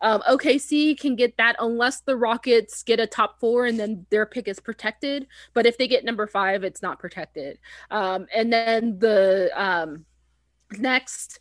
um, 0.00 0.22
OKC 0.22 0.98
can 0.98 1.16
get 1.16 1.36
that 1.36 1.56
unless 1.58 2.00
the 2.00 2.16
Rockets 2.16 2.82
get 2.82 3.00
a 3.00 3.06
top 3.06 3.38
four 3.40 3.66
and 3.66 3.78
then 3.78 4.06
their 4.10 4.26
pick 4.26 4.48
is 4.48 4.60
protected. 4.60 5.26
But 5.54 5.66
if 5.66 5.78
they 5.78 5.88
get 5.88 6.04
number 6.04 6.26
five, 6.26 6.64
it's 6.64 6.82
not 6.82 6.98
protected. 6.98 7.58
Um, 7.90 8.26
and 8.34 8.52
then 8.52 8.98
the 8.98 9.50
um, 9.54 10.04
next 10.78 11.40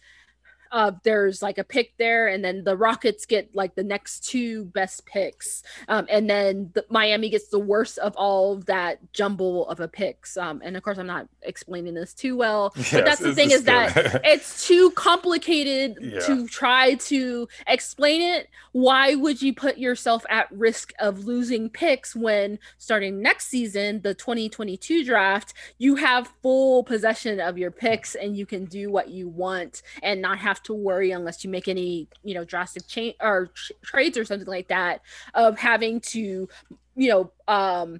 uh, 0.75 0.91
there's 1.03 1.41
like 1.41 1.57
a 1.57 1.63
pick 1.63 1.93
there, 1.97 2.27
and 2.27 2.43
then 2.43 2.65
the 2.65 2.75
Rockets 2.75 3.25
get 3.25 3.55
like 3.55 3.75
the 3.75 3.83
next 3.83 4.27
two 4.27 4.65
best 4.65 5.05
picks, 5.05 5.63
um, 5.87 6.05
and 6.09 6.29
then 6.29 6.69
the, 6.73 6.85
Miami 6.89 7.29
gets 7.29 7.47
the 7.47 7.57
worst 7.57 7.97
of 7.99 8.13
all 8.17 8.57
that 8.67 8.99
jumble 9.13 9.69
of 9.69 9.79
a 9.79 9.87
picks. 9.87 10.35
Um, 10.35 10.61
and 10.65 10.75
of 10.75 10.83
course, 10.83 10.97
I'm 10.97 11.07
not 11.07 11.29
explaining 11.43 11.93
this 11.93 12.13
too 12.13 12.35
well, 12.35 12.73
yes, 12.75 12.91
but 12.91 13.05
that's 13.05 13.21
the 13.21 13.33
thing 13.33 13.51
is 13.51 13.63
that 13.63 14.19
it's 14.25 14.67
too 14.67 14.91
complicated 14.91 15.97
yeah. 16.01 16.19
to 16.25 16.45
try 16.45 16.95
to 16.95 17.47
explain 17.67 18.21
it. 18.21 18.49
Why 18.73 19.15
would 19.15 19.41
you 19.41 19.53
put 19.53 19.77
yourself 19.77 20.25
at 20.29 20.51
risk 20.51 20.91
of 20.99 21.23
losing 21.23 21.69
picks 21.69 22.13
when 22.13 22.59
starting 22.77 23.21
next 23.21 23.47
season, 23.47 24.01
the 24.01 24.13
2022 24.13 25.05
draft, 25.05 25.53
you 25.77 25.95
have 25.95 26.33
full 26.41 26.83
possession 26.83 27.39
of 27.39 27.57
your 27.57 27.71
picks 27.71 28.15
and 28.15 28.35
you 28.35 28.45
can 28.45 28.65
do 28.65 28.91
what 28.91 29.07
you 29.07 29.29
want 29.29 29.81
and 30.03 30.21
not 30.21 30.39
have 30.39 30.61
to 30.65 30.73
worry 30.73 31.11
unless 31.11 31.43
you 31.43 31.49
make 31.49 31.67
any 31.67 32.07
you 32.23 32.33
know 32.33 32.43
drastic 32.43 32.87
change 32.87 33.15
or 33.21 33.47
tr- 33.53 33.73
trades 33.83 34.17
or 34.17 34.25
something 34.25 34.47
like 34.47 34.67
that 34.67 35.01
of 35.33 35.57
having 35.57 35.99
to 35.99 36.47
you 36.95 37.09
know 37.09 37.31
um 37.47 37.99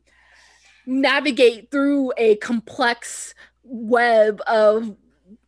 navigate 0.85 1.71
through 1.71 2.11
a 2.17 2.35
complex 2.35 3.33
web 3.63 4.41
of 4.47 4.95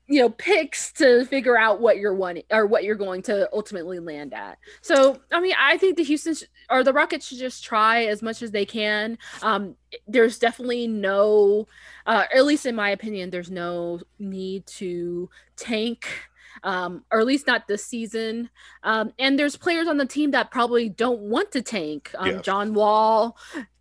you 0.07 0.21
know 0.21 0.29
picks 0.29 0.91
to 0.93 1.25
figure 1.25 1.57
out 1.57 1.81
what 1.81 1.97
you're 1.97 2.13
wanting 2.13 2.43
or 2.49 2.65
what 2.65 2.83
you're 2.83 2.95
going 2.95 3.21
to 3.21 3.47
ultimately 3.53 3.99
land 3.99 4.33
at. 4.33 4.57
So 4.81 5.19
i 5.31 5.39
mean 5.39 5.53
i 5.59 5.77
think 5.77 5.97
the 5.97 6.03
houston 6.03 6.33
sh- 6.33 6.43
or 6.69 6.83
the 6.83 6.93
rockets 6.93 7.27
should 7.27 7.37
just 7.37 7.63
try 7.63 8.05
as 8.05 8.21
much 8.21 8.41
as 8.41 8.51
they 8.51 8.65
can. 8.65 9.17
Um 9.41 9.75
there's 10.07 10.39
definitely 10.39 10.87
no 10.87 11.67
uh 12.05 12.25
at 12.33 12.45
least 12.45 12.65
in 12.65 12.75
my 12.75 12.89
opinion 12.89 13.29
there's 13.29 13.51
no 13.51 13.99
need 14.17 14.65
to 14.67 15.29
tank 15.55 16.07
um, 16.63 17.03
or 17.11 17.19
at 17.19 17.25
least 17.25 17.47
not 17.47 17.67
this 17.67 17.85
season. 17.85 18.49
Um, 18.83 19.13
and 19.19 19.37
there's 19.37 19.55
players 19.55 19.87
on 19.87 19.97
the 19.97 20.05
team 20.05 20.31
that 20.31 20.51
probably 20.51 20.89
don't 20.89 21.21
want 21.21 21.51
to 21.51 21.61
tank. 21.61 22.11
Um. 22.17 22.41
John 22.41 22.73
Wall, 22.73 23.37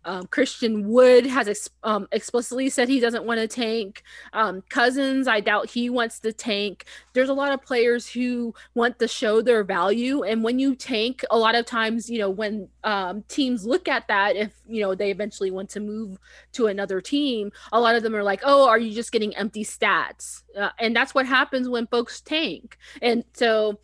um, 0.07 0.25
Christian 0.27 0.87
Wood 0.87 1.25
has 1.25 1.47
ex- 1.47 1.69
um, 1.83 2.07
explicitly 2.11 2.69
said 2.69 2.87
he 2.87 2.99
doesn't 2.99 3.25
want 3.25 3.39
to 3.39 3.47
tank. 3.47 4.03
Um, 4.33 4.63
Cousins, 4.69 5.27
I 5.27 5.41
doubt 5.41 5.69
he 5.69 5.89
wants 5.89 6.19
to 6.21 6.31
tank. 6.31 6.85
There's 7.13 7.29
a 7.29 7.33
lot 7.33 7.51
of 7.51 7.61
players 7.61 8.07
who 8.07 8.55
want 8.73 8.99
to 8.99 9.07
show 9.07 9.41
their 9.41 9.63
value, 9.63 10.23
and 10.23 10.43
when 10.43 10.59
you 10.59 10.75
tank, 10.75 11.23
a 11.29 11.37
lot 11.37 11.55
of 11.55 11.65
times, 11.65 12.09
you 12.09 12.19
know, 12.19 12.29
when 12.29 12.69
um, 12.83 13.23
teams 13.27 13.65
look 13.65 13.87
at 13.87 14.07
that, 14.07 14.35
if 14.37 14.53
you 14.67 14.81
know 14.81 14.95
they 14.95 15.11
eventually 15.11 15.51
want 15.51 15.69
to 15.71 15.81
move 15.81 16.17
to 16.53 16.67
another 16.67 17.01
team, 17.01 17.51
a 17.73 17.79
lot 17.79 17.95
of 17.95 18.03
them 18.03 18.15
are 18.15 18.23
like, 18.23 18.41
"Oh, 18.43 18.67
are 18.67 18.79
you 18.79 18.93
just 18.93 19.11
getting 19.11 19.35
empty 19.35 19.65
stats?" 19.65 20.43
Uh, 20.57 20.69
and 20.79 20.95
that's 20.95 21.13
what 21.13 21.25
happens 21.25 21.67
when 21.67 21.85
folks 21.87 22.21
tank. 22.21 22.77
And 23.01 23.25
so, 23.33 23.79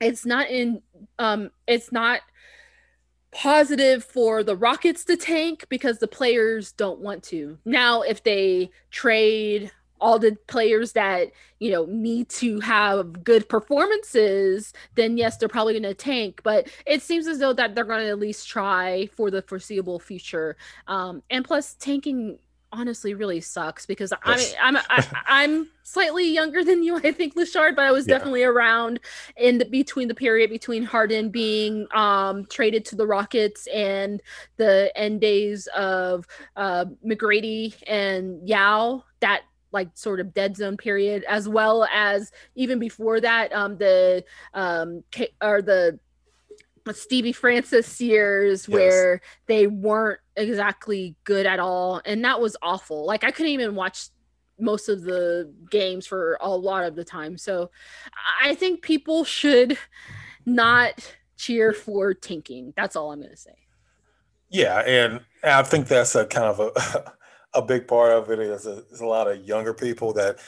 it's 0.00 0.24
not 0.24 0.48
in, 0.48 0.82
um, 1.18 1.50
it's 1.66 1.92
not 1.92 2.20
positive 3.32 4.04
for 4.04 4.42
the 4.44 4.56
Rockets 4.56 5.04
to 5.06 5.16
tank 5.16 5.66
because 5.68 5.98
the 5.98 6.08
players 6.08 6.72
don't 6.72 7.00
want 7.00 7.22
to. 7.24 7.58
Now, 7.64 8.02
if 8.02 8.22
they 8.22 8.70
trade 8.90 9.72
all 10.02 10.18
the 10.18 10.36
players 10.48 10.92
that 10.92 11.30
you 11.60 11.70
know 11.70 11.86
need 11.86 12.28
to 12.28 12.58
have 12.58 13.22
good 13.22 13.48
performances 13.48 14.72
then 14.96 15.16
yes 15.16 15.36
they're 15.36 15.48
probably 15.48 15.74
going 15.74 15.82
to 15.84 15.94
tank 15.94 16.40
but 16.42 16.66
it 16.86 17.00
seems 17.00 17.28
as 17.28 17.38
though 17.38 17.52
that 17.52 17.76
they're 17.76 17.84
going 17.84 18.00
to 18.00 18.08
at 18.08 18.18
least 18.18 18.48
try 18.48 19.06
for 19.14 19.30
the 19.30 19.40
foreseeable 19.42 20.00
future 20.00 20.56
um, 20.88 21.22
and 21.30 21.44
plus 21.44 21.74
tanking 21.74 22.36
honestly 22.72 23.14
really 23.14 23.40
sucks 23.40 23.86
because. 23.86 24.12
I'm 24.22 24.40
I'm 24.60 24.76
I, 24.76 24.96
am 24.96 25.04
i 25.26 25.44
am 25.44 25.68
slightly 25.82 26.28
younger 26.28 26.64
than 26.64 26.82
you, 26.82 26.96
I 26.96 27.12
think, 27.12 27.34
Lachard, 27.34 27.76
but 27.76 27.84
I 27.84 27.92
was 27.92 28.06
yeah. 28.06 28.16
definitely 28.16 28.42
around 28.42 29.00
in 29.36 29.58
the 29.58 29.64
between 29.64 30.08
the 30.08 30.14
period 30.14 30.50
between 30.50 30.82
Harden 30.82 31.30
being 31.30 31.86
um, 31.94 32.46
traded 32.46 32.84
to 32.86 32.96
the 32.96 33.06
Rockets 33.06 33.66
and 33.68 34.22
the 34.56 34.92
end 34.96 35.20
days 35.20 35.68
of 35.76 36.26
uh, 36.56 36.86
McGrady 37.06 37.74
and 37.86 38.46
Yao. 38.48 39.04
That 39.20 39.42
like 39.72 39.88
sort 39.94 40.20
of 40.20 40.34
dead 40.34 40.56
zone 40.56 40.76
period, 40.76 41.24
as 41.28 41.48
well 41.48 41.86
as 41.92 42.32
even 42.54 42.78
before 42.78 43.20
that, 43.20 43.52
um, 43.52 43.76
the 43.78 44.24
um, 44.54 45.02
or 45.40 45.62
the 45.62 45.98
Stevie 46.96 47.32
Francis 47.32 48.00
years 48.00 48.66
yes. 48.68 48.74
where 48.74 49.20
they 49.46 49.66
weren't 49.66 50.20
exactly 50.36 51.14
good 51.24 51.46
at 51.46 51.60
all. 51.60 52.00
And 52.04 52.24
that 52.24 52.40
was 52.40 52.56
awful. 52.62 53.06
Like 53.06 53.24
I 53.24 53.30
couldn't 53.30 53.52
even 53.52 53.74
watch 53.74 54.08
most 54.58 54.88
of 54.88 55.02
the 55.02 55.52
games 55.70 56.06
for 56.06 56.38
a 56.40 56.50
lot 56.50 56.84
of 56.84 56.94
the 56.94 57.04
time. 57.04 57.36
So 57.36 57.70
I 58.42 58.54
think 58.54 58.82
people 58.82 59.24
should 59.24 59.78
not 60.46 61.14
cheer 61.36 61.72
for 61.72 62.14
tanking. 62.14 62.72
That's 62.76 62.96
all 62.96 63.12
I'm 63.12 63.20
going 63.20 63.30
to 63.30 63.36
say. 63.36 63.56
Yeah. 64.50 64.80
And 64.80 65.20
I 65.42 65.62
think 65.62 65.88
that's 65.88 66.14
a 66.14 66.26
kind 66.26 66.46
of 66.46 66.60
a, 66.60 67.12
a 67.58 67.62
big 67.62 67.88
part 67.88 68.12
of 68.12 68.30
it 68.30 68.38
is 68.38 68.66
a, 68.66 68.84
is 68.90 69.00
a 69.00 69.06
lot 69.06 69.28
of 69.28 69.44
younger 69.44 69.74
people 69.74 70.12
that 70.14 70.38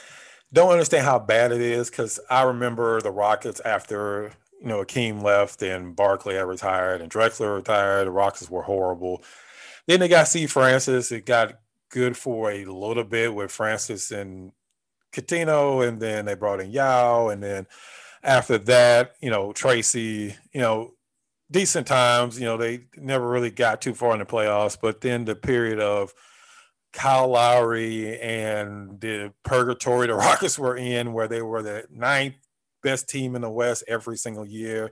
don't 0.53 0.71
understand 0.71 1.05
how 1.05 1.19
bad 1.19 1.51
it 1.51 1.61
is. 1.61 1.89
Cause 1.89 2.19
I 2.29 2.43
remember 2.43 3.01
the 3.01 3.11
Rockets 3.11 3.59
after 3.61 4.33
you 4.65 4.71
know, 4.71 4.83
Akeem 4.83 5.21
left 5.21 5.61
and 5.61 5.95
Barkley 5.95 6.33
had 6.33 6.47
retired 6.47 6.99
and 6.99 7.11
Drexler 7.11 7.55
retired. 7.55 8.07
The 8.07 8.11
Rockets 8.11 8.49
were 8.49 8.63
horrible. 8.63 9.23
Then 9.85 9.99
they 9.99 10.07
got 10.07 10.27
C. 10.27 10.47
Francis. 10.47 11.11
It 11.11 11.27
got 11.27 11.59
good 11.89 12.17
for 12.17 12.51
a 12.51 12.65
little 12.65 13.03
bit 13.03 13.35
with 13.35 13.51
Francis 13.51 14.09
and 14.09 14.51
Cuttino, 15.13 15.87
and 15.87 15.99
then 15.99 16.25
they 16.25 16.33
brought 16.33 16.59
in 16.59 16.71
Yao, 16.71 17.29
and 17.29 17.41
then 17.41 17.67
after 18.23 18.57
that, 18.57 19.13
you 19.21 19.29
know, 19.29 19.53
Tracy, 19.53 20.35
you 20.51 20.59
know, 20.61 20.93
decent 21.51 21.85
times. 21.85 22.39
You 22.39 22.45
know, 22.45 22.57
they 22.57 22.85
never 22.97 23.29
really 23.29 23.51
got 23.51 23.81
too 23.81 23.93
far 23.93 24.13
in 24.13 24.19
the 24.19 24.25
playoffs, 24.25 24.77
but 24.81 25.01
then 25.01 25.25
the 25.25 25.35
period 25.35 25.79
of 25.79 26.13
Kyle 26.91 27.27
Lowry 27.27 28.19
and 28.19 28.99
the 28.99 29.31
purgatory 29.43 30.07
the 30.07 30.15
Rockets 30.15 30.57
were 30.57 30.75
in, 30.75 31.13
where 31.13 31.27
they 31.27 31.43
were 31.43 31.61
the 31.61 31.85
ninth 31.91 32.35
best 32.85 33.09
team 33.09 33.35
in 33.35 33.41
the 33.41 33.49
West 33.49 33.83
every 33.87 34.15
single 34.15 34.45
year. 34.45 34.91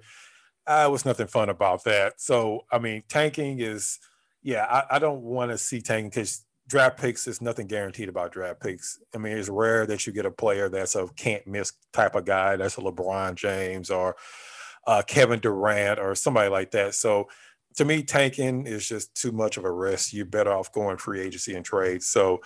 Uh, 0.66 0.88
was 0.91 1.06
nothing 1.06 1.28
fun 1.28 1.50
about 1.50 1.84
that. 1.84 2.20
So, 2.20 2.66
I 2.72 2.80
mean, 2.80 3.04
tanking 3.08 3.60
is, 3.60 4.00
yeah, 4.41 4.66
I, 4.66 4.96
I 4.96 5.00
don't 5.00 5.22
want 5.22 5.52
to 5.52 5.58
see 5.58 5.80
tanking 5.80 6.10
because 6.10 6.44
draft 6.68 7.00
picks 7.00 7.28
is 7.28 7.39
nothing 7.39 7.68
guaranteed 7.68 8.10
about 8.10 8.32
draft 8.32 8.62
picks. 8.62 9.00
I 9.14 9.20
mean, 9.20 9.38
it's 9.38 9.48
rare 9.48 9.86
that 9.86 10.08
you 10.08 10.14
get 10.14 10.26
a 10.26 10.32
player 10.32 10.70
that's 10.70 10.96
a 10.96 11.08
can't 11.16 11.46
miss 11.46 11.74
type 11.91 12.16
of 12.16 12.26
guy. 12.26 12.56
That's 12.56 12.78
a 12.78 12.82
LeBron 12.82 13.36
James 13.36 13.91
or 13.91 14.16
uh, 14.88 15.04
Kevin 15.06 15.39
Durant 15.39 16.00
or 16.00 16.16
somebody 16.16 16.50
like 16.50 16.72
that. 16.72 16.96
So, 16.96 17.30
to 17.76 17.86
me, 17.86 18.04
tanking 18.04 18.66
is 18.66 18.88
just 18.88 19.16
too 19.16 19.32
much 19.32 19.58
of 19.58 19.66
a 19.66 19.72
risk. 19.72 20.14
You're 20.14 20.26
better 20.26 20.52
off 20.52 20.72
going 20.72 20.98
free 20.98 21.22
agency 21.22 21.56
and 21.56 21.66
trade. 21.66 22.02
So, 22.04 22.41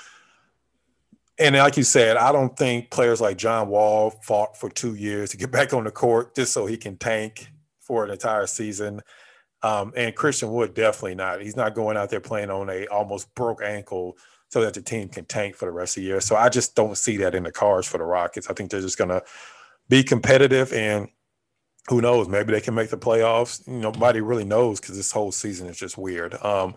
and 1.39 1.55
like 1.55 1.77
you 1.77 1.83
said, 1.83 2.17
I 2.17 2.31
don't 2.31 2.55
think 2.57 2.89
players 2.89 3.21
like 3.21 3.37
John 3.37 3.67
Wall 3.69 4.11
fought 4.21 4.57
for 4.57 4.69
two 4.69 4.95
years 4.95 5.31
to 5.31 5.37
get 5.37 5.51
back 5.51 5.73
on 5.73 5.83
the 5.83 5.91
court 5.91 6.35
just 6.35 6.53
so 6.53 6.65
he 6.65 6.77
can 6.77 6.97
tank 6.97 7.47
for 7.79 8.03
an 8.03 8.11
entire 8.11 8.47
season. 8.47 9.01
Um, 9.63 9.91
and 9.95 10.15
Christian 10.15 10.51
Wood 10.51 10.73
definitely 10.73 11.15
not. 11.15 11.41
He's 11.41 11.55
not 11.55 11.73
going 11.73 11.97
out 11.97 12.09
there 12.09 12.19
playing 12.19 12.51
on 12.51 12.69
a 12.69 12.85
almost 12.87 13.33
broke 13.33 13.63
ankle 13.63 14.17
so 14.49 14.61
that 14.61 14.73
the 14.73 14.81
team 14.81 15.09
can 15.09 15.25
tank 15.25 15.55
for 15.55 15.65
the 15.65 15.71
rest 15.71 15.97
of 15.97 16.01
the 16.01 16.07
year. 16.07 16.21
So 16.21 16.35
I 16.35 16.49
just 16.49 16.75
don't 16.75 16.97
see 16.97 17.17
that 17.17 17.35
in 17.35 17.43
the 17.43 17.51
cards 17.51 17.87
for 17.87 17.97
the 17.97 18.03
Rockets. 18.03 18.49
I 18.49 18.53
think 18.53 18.69
they're 18.69 18.81
just 18.81 18.97
going 18.97 19.09
to 19.09 19.23
be 19.89 20.03
competitive 20.03 20.71
and 20.73 21.09
who 21.89 22.01
knows? 22.01 22.27
Maybe 22.27 22.51
they 22.51 22.61
can 22.61 22.75
make 22.75 22.89
the 22.89 22.97
playoffs. 22.97 23.65
Nobody 23.67 24.19
really 24.19 24.43
knows 24.43 24.79
because 24.79 24.97
this 24.97 25.11
whole 25.11 25.31
season 25.31 25.67
is 25.69 25.77
just 25.77 25.97
weird. 25.97 26.33
Um, 26.43 26.75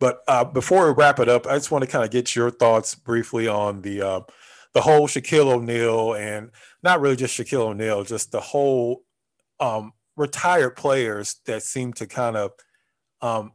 but 0.00 0.22
uh, 0.28 0.44
before 0.44 0.86
we 0.86 0.94
wrap 0.94 1.18
it 1.18 1.28
up, 1.28 1.46
I 1.46 1.54
just 1.54 1.70
want 1.70 1.84
to 1.84 1.90
kind 1.90 2.04
of 2.04 2.10
get 2.10 2.36
your 2.36 2.50
thoughts 2.50 2.94
briefly 2.94 3.48
on 3.48 3.82
the 3.82 4.02
uh, 4.02 4.20
the 4.74 4.80
whole 4.80 5.08
Shaquille 5.08 5.52
O'Neal 5.52 6.14
and 6.14 6.50
not 6.82 7.00
really 7.00 7.16
just 7.16 7.38
Shaquille 7.38 7.68
O'Neal, 7.70 8.04
just 8.04 8.30
the 8.30 8.40
whole 8.40 9.02
um, 9.58 9.92
retired 10.16 10.76
players 10.76 11.36
that 11.46 11.62
seem 11.62 11.92
to 11.94 12.06
kind 12.06 12.36
of 12.36 12.52
um, 13.20 13.52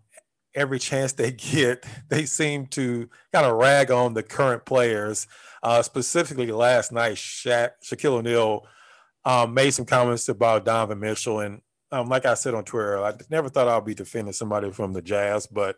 every 0.56 0.80
chance 0.80 1.14
they 1.14 1.32
get, 1.54 1.86
they 2.10 2.26
seem 2.26 2.68
to 2.68 3.10
kind 3.32 3.46
of 3.46 3.58
rag 3.58 3.92
on 3.92 4.14
the 4.14 4.24
current 4.24 4.66
players. 4.66 5.28
Uh, 5.62 5.82
specifically, 5.82 6.52
last 6.52 6.92
night, 6.92 7.16
Shaq, 7.16 7.72
Shaquille 7.84 8.18
O'Neal 8.18 8.68
um, 9.24 9.54
made 9.54 9.72
some 9.72 9.86
comments 9.86 10.28
about 10.28 10.66
Donovan 10.66 11.00
Mitchell, 11.00 11.40
and 11.40 11.62
um, 11.94 12.10
like 12.10 12.26
I 12.26 12.34
said 12.34 12.54
on 12.54 12.66
Twitter, 12.66 13.02
I 13.02 13.14
never 13.30 13.48
thought 13.48 13.68
I'd 13.70 13.86
be 13.86 13.94
defending 13.94 14.34
somebody 14.34 14.72
from 14.72 14.92
the 14.92 15.02
Jazz, 15.02 15.48
but 15.48 15.78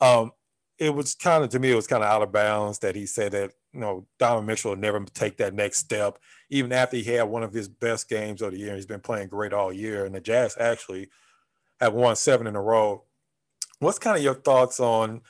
um, 0.00 0.32
it 0.78 0.94
was 0.94 1.14
kind 1.14 1.42
of 1.42 1.50
to 1.50 1.58
me, 1.58 1.70
it 1.70 1.76
was 1.76 1.86
kind 1.86 2.02
of 2.02 2.10
out 2.10 2.22
of 2.22 2.32
bounds 2.32 2.80
that 2.80 2.94
he 2.94 3.06
said 3.06 3.32
that 3.32 3.52
you 3.72 3.80
know 3.80 4.06
Donovan 4.18 4.46
Mitchell 4.46 4.72
will 4.72 4.78
never 4.78 5.00
take 5.04 5.38
that 5.38 5.54
next 5.54 5.78
step, 5.78 6.18
even 6.50 6.72
after 6.72 6.96
he 6.96 7.04
had 7.04 7.24
one 7.24 7.42
of 7.42 7.52
his 7.52 7.68
best 7.68 8.08
games 8.08 8.42
of 8.42 8.52
the 8.52 8.58
year. 8.58 8.74
He's 8.74 8.86
been 8.86 9.00
playing 9.00 9.28
great 9.28 9.52
all 9.52 9.72
year, 9.72 10.04
and 10.04 10.14
the 10.14 10.20
Jazz 10.20 10.56
actually 10.58 11.08
have 11.80 11.94
won 11.94 12.16
seven 12.16 12.46
in 12.46 12.56
a 12.56 12.60
row. 12.60 13.04
What's 13.78 13.98
kind 13.98 14.16
of 14.16 14.22
your 14.22 14.34
thoughts 14.34 14.80
on, 14.80 15.22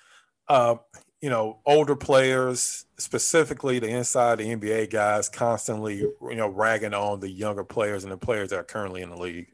uh, 0.49 0.77
you 1.21 1.31
know, 1.31 1.61
older 1.67 1.97
players, 1.97 2.85
specifically 2.99 3.79
the 3.79 3.89
inside 3.89 4.39
the 4.39 4.55
NBA 4.55 4.91
guys, 4.91 5.29
constantly 5.29 5.99
you 5.99 6.35
know 6.35 6.49
ragging 6.49 6.95
on 6.95 7.21
the 7.21 7.31
younger 7.31 7.65
players 7.65 8.03
and 8.03 8.13
the 8.13 8.17
players 8.17 8.51
that 8.51 8.59
are 8.59 8.65
currently 8.65 9.03
in 9.03 9.11
the 9.11 9.17
league? 9.17 9.49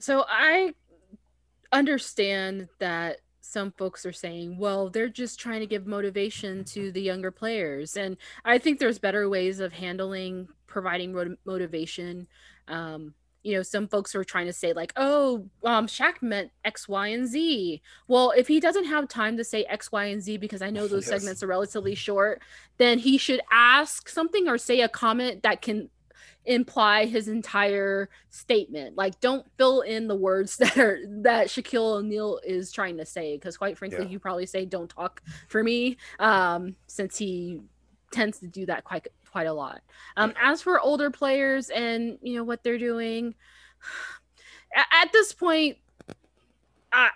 So 0.00 0.24
I 0.28 0.74
understand 1.74 2.68
that 2.78 3.18
some 3.40 3.72
folks 3.72 4.06
are 4.06 4.12
saying, 4.12 4.56
well, 4.58 4.88
they're 4.88 5.08
just 5.08 5.38
trying 5.38 5.60
to 5.60 5.66
give 5.66 5.86
motivation 5.86 6.64
to 6.64 6.90
the 6.92 7.02
younger 7.02 7.30
players. 7.30 7.96
And 7.96 8.16
I 8.44 8.58
think 8.58 8.78
there's 8.78 8.98
better 8.98 9.28
ways 9.28 9.60
of 9.60 9.72
handling 9.72 10.48
providing 10.66 11.36
motivation. 11.44 12.26
Um, 12.68 13.14
you 13.42 13.54
know, 13.54 13.62
some 13.62 13.86
folks 13.86 14.14
are 14.14 14.24
trying 14.24 14.46
to 14.46 14.52
say, 14.52 14.72
like, 14.72 14.94
oh, 14.96 15.46
um, 15.62 15.86
Shaq 15.86 16.22
meant 16.22 16.50
X, 16.64 16.88
Y, 16.88 17.08
and 17.08 17.28
Z. 17.28 17.82
Well, 18.08 18.32
if 18.34 18.48
he 18.48 18.58
doesn't 18.58 18.86
have 18.86 19.06
time 19.06 19.36
to 19.36 19.44
say 19.44 19.64
X, 19.64 19.92
Y, 19.92 20.06
and 20.06 20.22
Z, 20.22 20.38
because 20.38 20.62
I 20.62 20.70
know 20.70 20.88
those 20.88 21.06
yes. 21.06 21.20
segments 21.20 21.42
are 21.42 21.46
relatively 21.46 21.94
short, 21.94 22.40
then 22.78 22.98
he 22.98 23.18
should 23.18 23.42
ask 23.52 24.08
something 24.08 24.48
or 24.48 24.56
say 24.56 24.80
a 24.80 24.88
comment 24.88 25.42
that 25.42 25.60
can 25.60 25.90
imply 26.44 27.06
his 27.06 27.28
entire 27.28 28.08
statement. 28.30 28.96
Like, 28.96 29.20
don't 29.20 29.46
fill 29.56 29.80
in 29.82 30.08
the 30.08 30.14
words 30.14 30.56
that 30.58 30.76
are 30.78 31.00
that 31.22 31.48
Shaquille 31.48 31.98
O'Neal 31.98 32.40
is 32.44 32.72
trying 32.72 32.96
to 32.98 33.06
say, 33.06 33.36
because 33.36 33.56
quite 33.56 33.78
frankly, 33.78 34.04
yeah. 34.04 34.10
you 34.10 34.18
probably 34.18 34.46
say 34.46 34.64
"Don't 34.64 34.88
talk 34.88 35.22
for 35.48 35.62
me," 35.62 35.96
um, 36.18 36.76
since 36.86 37.16
he 37.18 37.60
tends 38.12 38.38
to 38.40 38.46
do 38.46 38.66
that 38.66 38.84
quite 38.84 39.06
quite 39.30 39.46
a 39.46 39.52
lot. 39.52 39.82
Um, 40.16 40.32
as 40.40 40.62
for 40.62 40.80
older 40.80 41.10
players 41.10 41.70
and 41.70 42.18
you 42.22 42.36
know 42.36 42.44
what 42.44 42.62
they're 42.62 42.78
doing, 42.78 43.34
at 44.74 45.12
this 45.12 45.32
point, 45.32 45.78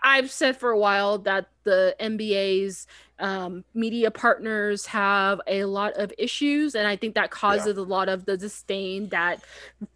I, 0.02 0.16
have 0.16 0.30
said 0.30 0.56
for 0.56 0.70
a 0.70 0.78
while 0.78 1.18
that 1.18 1.48
the 1.64 1.94
NBA's 2.00 2.86
um, 3.18 3.64
media 3.74 4.10
partners 4.10 4.86
have 4.86 5.40
a 5.46 5.64
lot 5.64 5.92
of 5.94 6.12
issues, 6.18 6.74
and 6.74 6.86
I 6.86 6.96
think 6.96 7.14
that 7.14 7.30
causes 7.30 7.76
yeah. 7.76 7.82
a 7.82 7.84
lot 7.84 8.08
of 8.08 8.24
the 8.24 8.36
disdain 8.36 9.08
that 9.10 9.42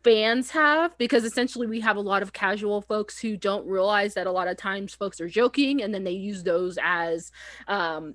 fans 0.05 0.51
have 0.51 0.97
because 0.99 1.25
essentially 1.25 1.67
we 1.67 1.81
have 1.81 1.97
a 1.97 2.01
lot 2.01 2.23
of 2.23 2.33
casual 2.33 2.83
folks 2.83 3.19
who 3.19 3.37
don't 3.37 3.67
realize 3.67 4.15
that 4.15 4.27
a 4.27 4.33
lot 4.33 4.49
of 4.49 4.57
times 4.57 4.95
folks 4.95 5.21
are 5.21 5.29
joking, 5.29 5.83
and 5.83 5.93
then 5.95 6.05
they 6.05 6.13
use 6.13 6.43
those 6.43 6.79
as 6.83 7.33
um, 7.69 8.15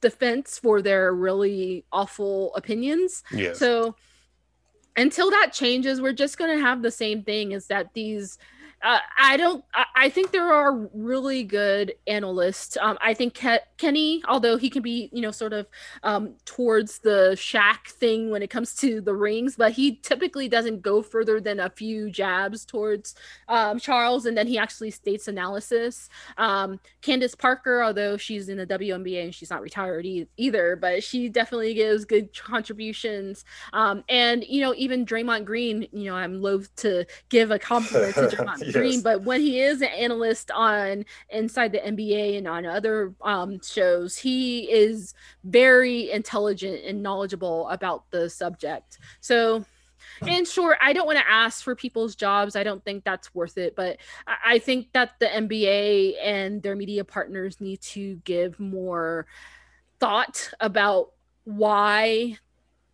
defense 0.00 0.58
for 0.58 0.82
their 0.82 1.12
really 1.12 1.84
awful 1.92 2.54
opinions. 2.54 3.24
Yes. 3.32 3.58
So 3.58 3.96
until 4.96 5.30
that 5.30 5.52
changes, 5.52 6.00
we're 6.00 6.12
just 6.12 6.38
going 6.38 6.56
to 6.56 6.64
have 6.64 6.82
the 6.82 6.90
same 6.90 7.22
thing 7.22 7.52
is 7.52 7.66
that 7.66 7.94
these 7.94 8.38
uh, 8.84 8.98
I 9.18 9.38
don't. 9.38 9.64
I, 9.72 9.84
I, 9.96 10.08
think 10.10 10.30
there 10.30 10.52
are 10.52 10.90
really 10.92 11.42
good 11.42 11.94
analysts. 12.06 12.76
Um, 12.76 12.98
I 13.00 13.14
think 13.14 13.34
Ke- 13.34 13.62
Kenny, 13.78 14.22
although 14.28 14.58
he 14.58 14.68
can 14.68 14.82
be, 14.82 15.08
you 15.10 15.22
know, 15.22 15.30
sort 15.30 15.54
of 15.54 15.66
um, 16.02 16.34
towards 16.44 16.98
the 16.98 17.32
Shaq 17.34 17.88
thing 17.88 18.30
when 18.30 18.42
it 18.42 18.50
comes 18.50 18.74
to 18.76 19.00
the 19.00 19.14
rings, 19.14 19.56
but 19.56 19.72
he 19.72 19.96
typically 19.96 20.48
doesn't 20.48 20.82
go 20.82 21.00
further 21.00 21.40
than 21.40 21.60
a 21.60 21.70
few 21.70 22.10
jabs 22.10 22.66
towards 22.66 23.14
um, 23.48 23.78
Charles, 23.78 24.26
and 24.26 24.36
then 24.36 24.46
he 24.46 24.58
actually 24.58 24.90
states 24.90 25.28
analysis. 25.28 26.10
Um, 26.36 26.78
Candace 27.00 27.34
Parker, 27.34 27.82
although 27.82 28.18
she's 28.18 28.50
in 28.50 28.58
the 28.58 28.66
WNBA 28.66 29.24
and 29.24 29.34
she's 29.34 29.48
not 29.48 29.62
retired 29.62 30.04
e- 30.04 30.28
either, 30.36 30.76
but 30.76 31.02
she 31.02 31.30
definitely 31.30 31.72
gives 31.72 32.04
good 32.04 32.38
contributions. 32.38 33.46
Um, 33.72 34.04
and 34.10 34.44
you 34.44 34.60
know, 34.60 34.74
even 34.76 35.06
Draymond 35.06 35.46
Green, 35.46 35.88
you 35.90 36.10
know, 36.10 36.16
I'm 36.16 36.42
loath 36.42 36.74
to 36.76 37.06
give 37.30 37.50
a 37.50 37.58
compliment 37.58 38.14
to 38.16 38.20
Draymond 38.36 38.73
Green, 38.80 39.00
but 39.02 39.22
when 39.22 39.40
he 39.40 39.60
is 39.60 39.82
an 39.82 39.88
analyst 39.88 40.50
on 40.50 41.04
Inside 41.30 41.72
the 41.72 41.78
NBA 41.78 42.38
and 42.38 42.48
on 42.48 42.66
other 42.66 43.14
um, 43.22 43.60
shows, 43.62 44.16
he 44.16 44.70
is 44.70 45.14
very 45.44 46.10
intelligent 46.10 46.84
and 46.84 47.02
knowledgeable 47.02 47.68
about 47.68 48.10
the 48.10 48.28
subject. 48.28 48.98
So, 49.20 49.64
in 50.26 50.44
short, 50.44 50.78
I 50.80 50.92
don't 50.92 51.06
want 51.06 51.18
to 51.18 51.30
ask 51.30 51.62
for 51.62 51.74
people's 51.74 52.14
jobs. 52.14 52.56
I 52.56 52.62
don't 52.62 52.84
think 52.84 53.04
that's 53.04 53.34
worth 53.34 53.58
it. 53.58 53.74
But 53.74 53.98
I 54.26 54.58
think 54.58 54.92
that 54.92 55.12
the 55.18 55.26
NBA 55.26 56.14
and 56.22 56.62
their 56.62 56.76
media 56.76 57.04
partners 57.04 57.60
need 57.60 57.80
to 57.82 58.16
give 58.24 58.60
more 58.60 59.26
thought 59.98 60.50
about 60.60 61.10
why 61.44 62.38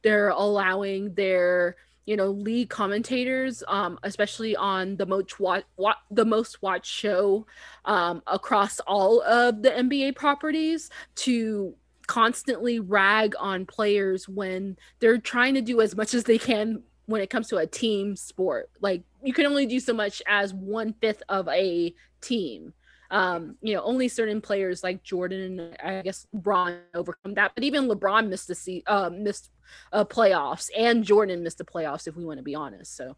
they're 0.03 0.31
allowing 0.31 1.15
their 1.15 1.77
you 2.11 2.17
know 2.17 2.31
lead 2.31 2.69
commentators 2.69 3.63
um 3.69 3.97
especially 4.03 4.57
on 4.57 4.97
the 4.97 5.07
most 5.07 5.39
watch, 5.39 5.65
the 6.11 6.25
most 6.25 6.61
watched 6.61 6.93
show 6.93 7.47
um 7.85 8.21
across 8.27 8.81
all 8.81 9.23
of 9.23 9.63
the 9.63 9.71
NBA 9.71 10.17
properties 10.17 10.91
to 11.15 11.73
constantly 12.09 12.81
rag 12.81 13.37
on 13.39 13.65
players 13.65 14.29
when 14.29 14.77
they're 14.99 15.19
trying 15.19 15.55
to 15.55 15.61
do 15.61 15.81
as 15.81 15.95
much 15.95 16.13
as 16.13 16.25
they 16.25 16.39
can 16.39 16.83
when 17.07 17.21
it 17.21 17.31
comes 17.31 17.47
to 17.49 17.59
a 17.59 17.67
team 17.69 18.17
sport. 18.17 18.69
Like 18.81 19.05
you 19.23 19.33
can 19.33 19.47
only 19.47 19.65
do 19.65 19.79
so 19.79 19.93
much 19.93 20.21
as 20.27 20.53
one 20.53 20.93
fifth 21.01 21.23
of 21.29 21.47
a 21.47 21.95
team 22.21 22.73
um, 23.11 23.57
you 23.61 23.75
know, 23.75 23.83
only 23.83 24.09
certain 24.09 24.41
players 24.41 24.85
like 24.85 25.03
Jordan 25.03 25.59
and 25.61 25.77
I 25.83 26.03
guess 26.03 26.27
LeBron 26.35 26.79
overcome 26.95 27.35
that. 27.35 27.53
But 27.55 27.65
even 27.65 27.89
LeBron 27.89 28.29
missed 28.29 28.49
the 28.49 28.55
see, 28.55 28.83
uh, 28.87 29.11
missed 29.11 29.51
uh, 29.93 30.05
playoffs, 30.05 30.71
and 30.77 31.05
Jordan 31.05 31.43
missed 31.43 31.59
the 31.59 31.65
playoffs. 31.65 32.07
If 32.07 32.17
we 32.17 32.25
want 32.25 32.39
to 32.39 32.45
be 32.45 32.55
honest, 32.55 32.97
so 32.97 33.17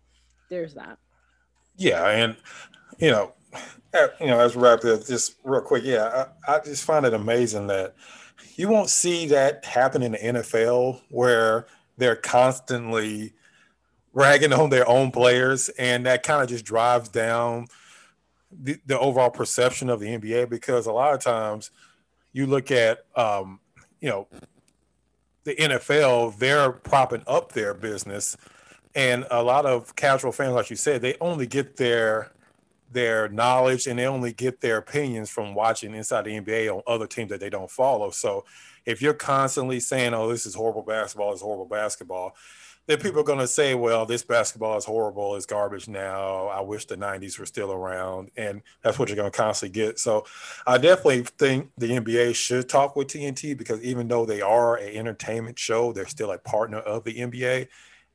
there's 0.48 0.74
that. 0.74 0.98
Yeah, 1.76 2.06
and 2.08 2.36
you 2.98 3.10
know, 3.10 3.34
you 4.20 4.26
know, 4.26 4.40
as 4.40 4.56
we 4.56 4.62
wrap 4.62 4.80
this 4.80 5.06
just 5.06 5.36
real 5.44 5.60
quick, 5.60 5.84
yeah, 5.84 6.26
I, 6.46 6.56
I 6.56 6.60
just 6.60 6.84
find 6.84 7.04
it 7.04 7.14
amazing 7.14 7.66
that 7.66 7.94
you 8.56 8.68
won't 8.68 8.90
see 8.90 9.26
that 9.26 9.64
happen 9.64 10.02
in 10.02 10.12
the 10.12 10.18
NFL 10.18 11.00
where 11.10 11.66
they're 11.98 12.16
constantly 12.16 13.34
ragging 14.14 14.52
on 14.52 14.70
their 14.70 14.88
own 14.88 15.10
players, 15.10 15.68
and 15.70 16.06
that 16.06 16.22
kind 16.22 16.42
of 16.42 16.48
just 16.48 16.64
drives 16.64 17.10
down 17.10 17.66
the, 18.52 18.78
the 18.86 18.98
overall 18.98 19.30
perception 19.30 19.88
of 19.88 20.00
the 20.00 20.06
NBA 20.06 20.48
because 20.48 20.86
a 20.86 20.92
lot 20.92 21.14
of 21.14 21.20
times 21.20 21.70
you 22.32 22.46
look 22.46 22.70
at 22.70 23.04
um, 23.16 23.60
you 24.00 24.08
know 24.08 24.28
the 25.44 25.54
NFL, 25.56 26.38
they're 26.38 26.70
propping 26.70 27.24
up 27.26 27.52
their 27.52 27.74
business, 27.74 28.36
and 28.94 29.26
a 29.30 29.42
lot 29.42 29.66
of 29.66 29.96
casual 29.96 30.32
fans, 30.32 30.54
like 30.54 30.70
you 30.70 30.76
said, 30.76 31.02
they 31.02 31.16
only 31.20 31.46
get 31.46 31.76
their 31.76 32.32
their 32.92 33.28
knowledge 33.30 33.86
and 33.86 33.98
they 33.98 34.06
only 34.06 34.32
get 34.32 34.60
their 34.60 34.76
opinions 34.76 35.30
from 35.30 35.54
watching 35.54 35.94
inside 35.94 36.26
the 36.26 36.38
NBA 36.38 36.74
on 36.74 36.82
other 36.86 37.06
teams 37.06 37.30
that 37.30 37.40
they 37.40 37.48
don't 37.48 37.70
follow. 37.70 38.10
So 38.10 38.44
if 38.84 39.00
you're 39.00 39.14
constantly 39.14 39.80
saying, 39.80 40.12
"Oh, 40.14 40.28
this 40.28 40.46
is 40.46 40.54
horrible 40.54 40.82
basketball," 40.82 41.32
is 41.32 41.40
horrible 41.40 41.66
basketball, 41.66 42.36
then 42.86 42.98
people 42.98 43.20
are 43.20 43.24
going 43.24 43.38
to 43.38 43.46
say, 43.46 43.74
well, 43.74 44.04
this 44.06 44.24
basketball 44.24 44.76
is 44.76 44.84
horrible, 44.84 45.36
it's 45.36 45.46
garbage 45.46 45.88
now. 45.88 46.46
I 46.48 46.60
wish 46.60 46.86
the 46.86 46.96
90s 46.96 47.38
were 47.38 47.46
still 47.46 47.72
around. 47.72 48.30
And 48.36 48.62
that's 48.82 48.98
what 48.98 49.08
you're 49.08 49.16
going 49.16 49.30
to 49.30 49.36
constantly 49.36 49.80
get. 49.80 49.98
So 50.00 50.24
I 50.66 50.78
definitely 50.78 51.22
think 51.22 51.70
the 51.78 51.88
NBA 51.88 52.34
should 52.34 52.68
talk 52.68 52.96
with 52.96 53.08
TNT 53.08 53.56
because 53.56 53.80
even 53.82 54.08
though 54.08 54.26
they 54.26 54.40
are 54.40 54.76
an 54.76 54.96
entertainment 54.96 55.58
show, 55.58 55.92
they're 55.92 56.06
still 56.06 56.32
a 56.32 56.38
partner 56.38 56.78
of 56.78 57.04
the 57.04 57.14
NBA. 57.14 57.68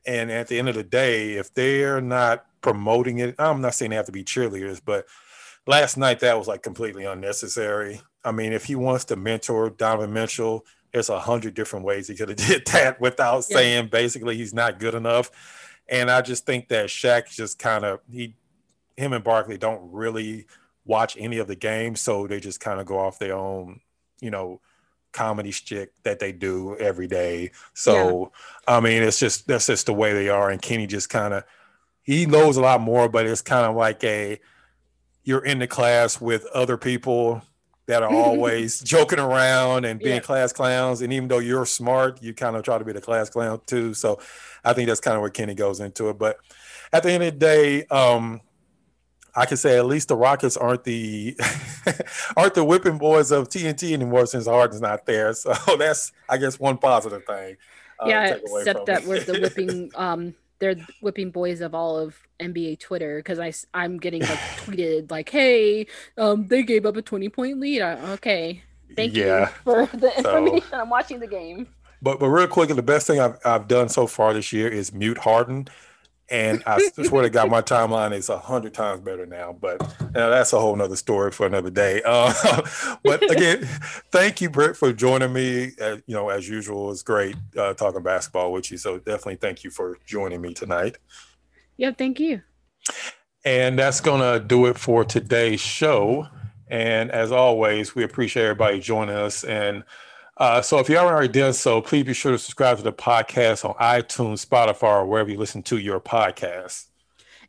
And 0.06 0.32
at 0.32 0.48
the 0.48 0.60
end 0.60 0.70
of 0.70 0.76
the 0.76 0.84
day, 0.84 1.34
if 1.34 1.54
they're 1.54 2.02
not 2.02 2.46
promoting 2.62 3.20
it, 3.20 3.36
I'm 3.40 3.62
not 3.62 3.74
saying 3.74 3.92
they 3.92 3.98
have 3.98 4.06
to 4.08 4.12
be 4.12 4.24
cheerleaders, 4.24 4.82
but 4.84 5.06
last 5.66 5.98
night 5.98 6.20
that 6.22 6.38
was 6.38 6.48
like 6.48 6.64
completely 6.64 7.06
unnecessary. 7.06 8.02
I 8.24 8.32
mean, 8.32 8.52
if 8.52 8.66
he 8.66 8.76
wants 8.76 9.06
to 9.06 9.16
mentor 9.16 9.70
Donovan 9.70 10.12
Mitchell, 10.14 10.66
there's 10.98 11.10
a 11.10 11.20
hundred 11.20 11.54
different 11.54 11.86
ways 11.86 12.08
he 12.08 12.16
could 12.16 12.30
have 12.30 12.38
did 12.48 12.66
that 12.66 13.00
without 13.00 13.46
yeah. 13.50 13.58
saying 13.58 13.88
basically 13.90 14.36
he's 14.36 14.54
not 14.54 14.80
good 14.80 14.96
enough. 14.96 15.30
And 15.88 16.10
I 16.10 16.22
just 16.22 16.46
think 16.46 16.70
that 16.70 16.88
Shaq 16.88 17.30
just 17.30 17.60
kind 17.60 17.86
of 17.86 18.00
he, 18.12 18.36
him 18.98 19.14
and 19.14 19.24
Barkley 19.24 19.60
don't 19.60 19.92
really 19.92 20.48
watch 20.86 21.16
any 21.20 21.38
of 21.38 21.48
the 21.48 21.56
games, 21.56 22.02
so 22.02 22.26
they 22.26 22.40
just 22.40 22.60
kind 22.60 22.80
of 22.80 22.88
go 22.88 22.98
off 22.98 23.20
their 23.20 23.36
own, 23.36 23.80
you 24.20 24.32
know, 24.32 24.60
comedy 25.14 25.52
shtick 25.52 25.92
that 26.02 26.18
they 26.18 26.32
do 26.32 26.76
every 26.78 27.08
day. 27.08 27.52
So 27.76 28.32
yeah. 28.68 28.76
I 28.76 28.80
mean, 28.80 29.04
it's 29.04 29.20
just 29.20 29.48
that's 29.48 29.68
just 29.68 29.86
the 29.86 29.94
way 29.94 30.14
they 30.14 30.30
are. 30.30 30.50
And 30.50 30.62
Kenny 30.62 30.88
just 30.88 31.10
kind 31.10 31.34
of 31.34 31.44
he 32.02 32.26
knows 32.26 32.58
a 32.58 32.62
lot 32.62 32.82
more, 32.82 33.08
but 33.08 33.28
it's 33.28 33.42
kind 33.42 33.68
of 33.68 33.76
like 33.76 34.04
a 34.04 34.40
you're 35.24 35.46
in 35.46 35.60
the 35.60 35.68
class 35.68 36.20
with 36.20 36.48
other 36.48 36.76
people 36.76 37.44
that 37.88 38.04
are 38.04 38.14
always 38.14 38.80
joking 38.84 39.20
around 39.20 39.86
and 39.86 40.00
being 40.00 40.16
yeah. 40.16 40.22
class 40.22 40.54
clowns. 40.54 41.02
And 41.02 41.12
even 41.12 41.28
though 41.28 41.40
you're 41.40 41.66
smart, 41.66 42.22
you 42.22 42.34
kind 42.34 42.56
of 42.56 42.64
try 42.64 42.78
to 42.78 42.86
be 42.86 42.94
the 42.94 43.02
class 43.02 43.30
clown 43.30 43.62
too. 43.66 43.94
So 43.94 44.20
I 44.64 44.74
think 44.74 44.88
that's 44.88 45.00
kind 45.00 45.16
of 45.16 45.22
where 45.22 45.30
Kenny 45.30 45.56
goes 45.56 45.80
into 45.80 46.10
it. 46.10 46.20
But 46.20 46.38
at 46.94 47.04
the 47.04 47.12
end 47.12 47.24
of 47.24 47.34
the 47.34 47.40
day, 47.40 47.86
um, 47.86 48.42
I 49.36 49.46
can 49.46 49.58
say 49.58 49.78
at 49.78 49.86
least 49.86 50.08
the 50.08 50.16
Rockets 50.16 50.58
aren't 50.58 50.84
the 50.84 51.40
aren't 52.38 52.56
the 52.56 52.64
whipping 52.64 52.98
boys 52.98 53.32
of 53.32 53.50
TNT 53.50 53.94
anymore 53.94 54.26
since 54.26 54.48
Harden's 54.48 54.82
not 54.82 55.06
there. 55.06 55.32
So 55.34 55.54
that's 55.78 56.12
I 56.28 56.38
guess 56.38 56.60
one 56.60 56.78
positive 56.78 57.24
thing. 57.26 57.58
Uh, 58.00 58.08
yeah, 58.08 58.38
except 58.58 58.88
that 58.88 59.06
we're 59.06 59.20
the 59.20 59.40
whipping 59.40 59.92
um 59.96 60.34
they're 60.60 60.76
whipping 61.02 61.32
boys 61.32 61.62
of 61.62 61.74
all 61.76 61.98
of 61.98 62.16
NBA 62.40 62.80
Twitter 62.80 63.18
because 63.18 63.40
I 63.40 63.54
I'm 63.74 63.98
getting 63.98 64.22
like 64.22 64.30
tweeted 64.58 65.12
like, 65.12 65.30
hey, 65.30 65.88
um, 66.18 66.48
they 66.48 66.64
gave 66.64 66.86
up 66.86 66.98
a 66.98 67.02
20 67.02 67.30
point 67.30 67.60
lead. 67.60 67.82
I, 67.82 68.12
okay, 68.14 68.64
thank 68.96 69.16
yeah. 69.16 69.42
you 69.42 69.46
for 69.64 69.86
the 69.98 70.16
information. 70.18 70.68
So, 70.70 70.80
I'm 70.80 70.90
watching 70.90 71.20
the 71.20 71.28
game. 71.28 71.68
But 72.02 72.20
but 72.20 72.28
real 72.28 72.48
quick, 72.48 72.70
the 72.70 72.82
best 72.82 73.08
thing 73.08 73.20
I've 73.20 73.38
I've 73.46 73.68
done 73.68 73.90
so 73.90 74.08
far 74.08 74.34
this 74.34 74.54
year 74.54 74.68
is 74.68 74.94
mute 74.94 75.18
Harden 75.18 75.68
and 76.30 76.62
I 76.66 76.80
swear 76.90 77.24
to 77.24 77.30
God, 77.30 77.50
my 77.50 77.62
timeline 77.62 78.14
is 78.14 78.28
a 78.30 78.38
hundred 78.38 78.74
times 78.74 79.00
better 79.02 79.26
now. 79.26 79.54
But 79.54 79.80
that's 80.12 80.52
a 80.52 80.60
whole 80.60 80.76
nother 80.76 80.96
story 80.96 81.32
for 81.32 81.46
another 81.46 81.70
day. 81.70 82.02
Uh, 82.18 82.98
but 83.04 83.22
again, 83.30 83.68
thank 84.12 84.42
you, 84.42 84.50
Brit, 84.50 84.76
for 84.76 84.92
joining 84.92 85.34
me. 85.34 85.74
Uh, 85.80 85.98
you 86.08 86.16
know, 86.16 86.30
as 86.30 86.48
usual, 86.48 86.92
it's 86.92 87.04
great 87.04 87.36
uh, 87.58 87.74
talking 87.74 88.02
basketball 88.02 88.52
with 88.52 88.72
you. 88.72 88.78
So 88.78 88.98
definitely 88.98 89.36
thank 89.36 89.64
you 89.64 89.70
for 89.70 89.98
joining 90.06 90.42
me 90.42 90.54
tonight. 90.54 90.98
Yeah, 91.76 91.92
thank 91.92 92.20
you. 92.20 92.42
And 93.46 93.78
that's 93.78 94.02
gonna 94.02 94.40
do 94.40 94.66
it 94.66 94.78
for 94.78 95.04
today's 95.04 95.60
show. 95.60 96.28
And 96.68 97.12
as 97.12 97.32
always, 97.32 97.94
we 97.94 98.04
appreciate 98.04 98.44
everybody 98.44 98.80
joining 98.80 99.16
us 99.16 99.44
and. 99.44 99.84
Uh, 100.40 100.62
so 100.62 100.78
if 100.78 100.88
you 100.88 100.96
haven't 100.96 101.14
already 101.14 101.28
done 101.28 101.54
so, 101.54 101.82
please 101.82 102.04
be 102.04 102.14
sure 102.14 102.32
to 102.32 102.38
subscribe 102.38 102.78
to 102.78 102.84
the 102.84 102.94
podcast 102.94 103.68
on 103.68 103.74
iTunes, 103.76 104.46
Spotify, 104.46 104.84
or 104.84 105.06
wherever 105.06 105.30
you 105.30 105.38
listen 105.38 105.64
to 105.64 105.78
your 105.78 106.00
podcasts. 106.00 106.88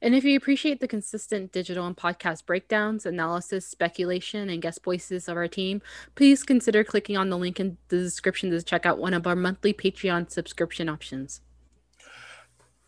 And 0.00 0.14
if 0.14 0.24
you 0.24 0.36
appreciate 0.36 0.80
the 0.80 0.88
consistent 0.88 1.52
digital 1.52 1.86
and 1.86 1.96
podcast 1.96 2.46
breakdowns, 2.46 3.04
analysis, 3.04 3.66
speculation, 3.66 4.48
and 4.48 4.62
guest 4.62 4.82
voices 4.84 5.28
of 5.28 5.36
our 5.36 5.48
team, 5.48 5.82
please 6.14 6.44
consider 6.44 6.84
clicking 6.84 7.16
on 7.16 7.30
the 7.30 7.36
link 7.36 7.58
in 7.58 7.76
the 7.88 7.98
description 7.98 8.50
to 8.50 8.62
check 8.62 8.86
out 8.86 8.98
one 8.98 9.12
of 9.12 9.26
our 9.26 9.36
monthly 9.36 9.74
Patreon 9.74 10.30
subscription 10.30 10.88
options. 10.88 11.40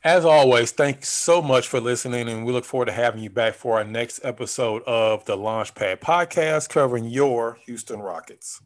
As 0.02 0.24
always, 0.24 0.70
thanks 0.70 1.10
so 1.10 1.42
much 1.42 1.68
for 1.68 1.78
listening, 1.78 2.26
and 2.28 2.46
we 2.46 2.52
look 2.52 2.64
forward 2.64 2.86
to 2.86 2.92
having 2.92 3.22
you 3.22 3.28
back 3.28 3.52
for 3.52 3.76
our 3.76 3.84
next 3.84 4.20
episode 4.24 4.82
of 4.84 5.26
the 5.26 5.36
Launchpad 5.36 5.98
Podcast 5.98 6.70
covering 6.70 7.04
your 7.04 7.58
Houston 7.66 8.00
Rockets. 8.00 8.62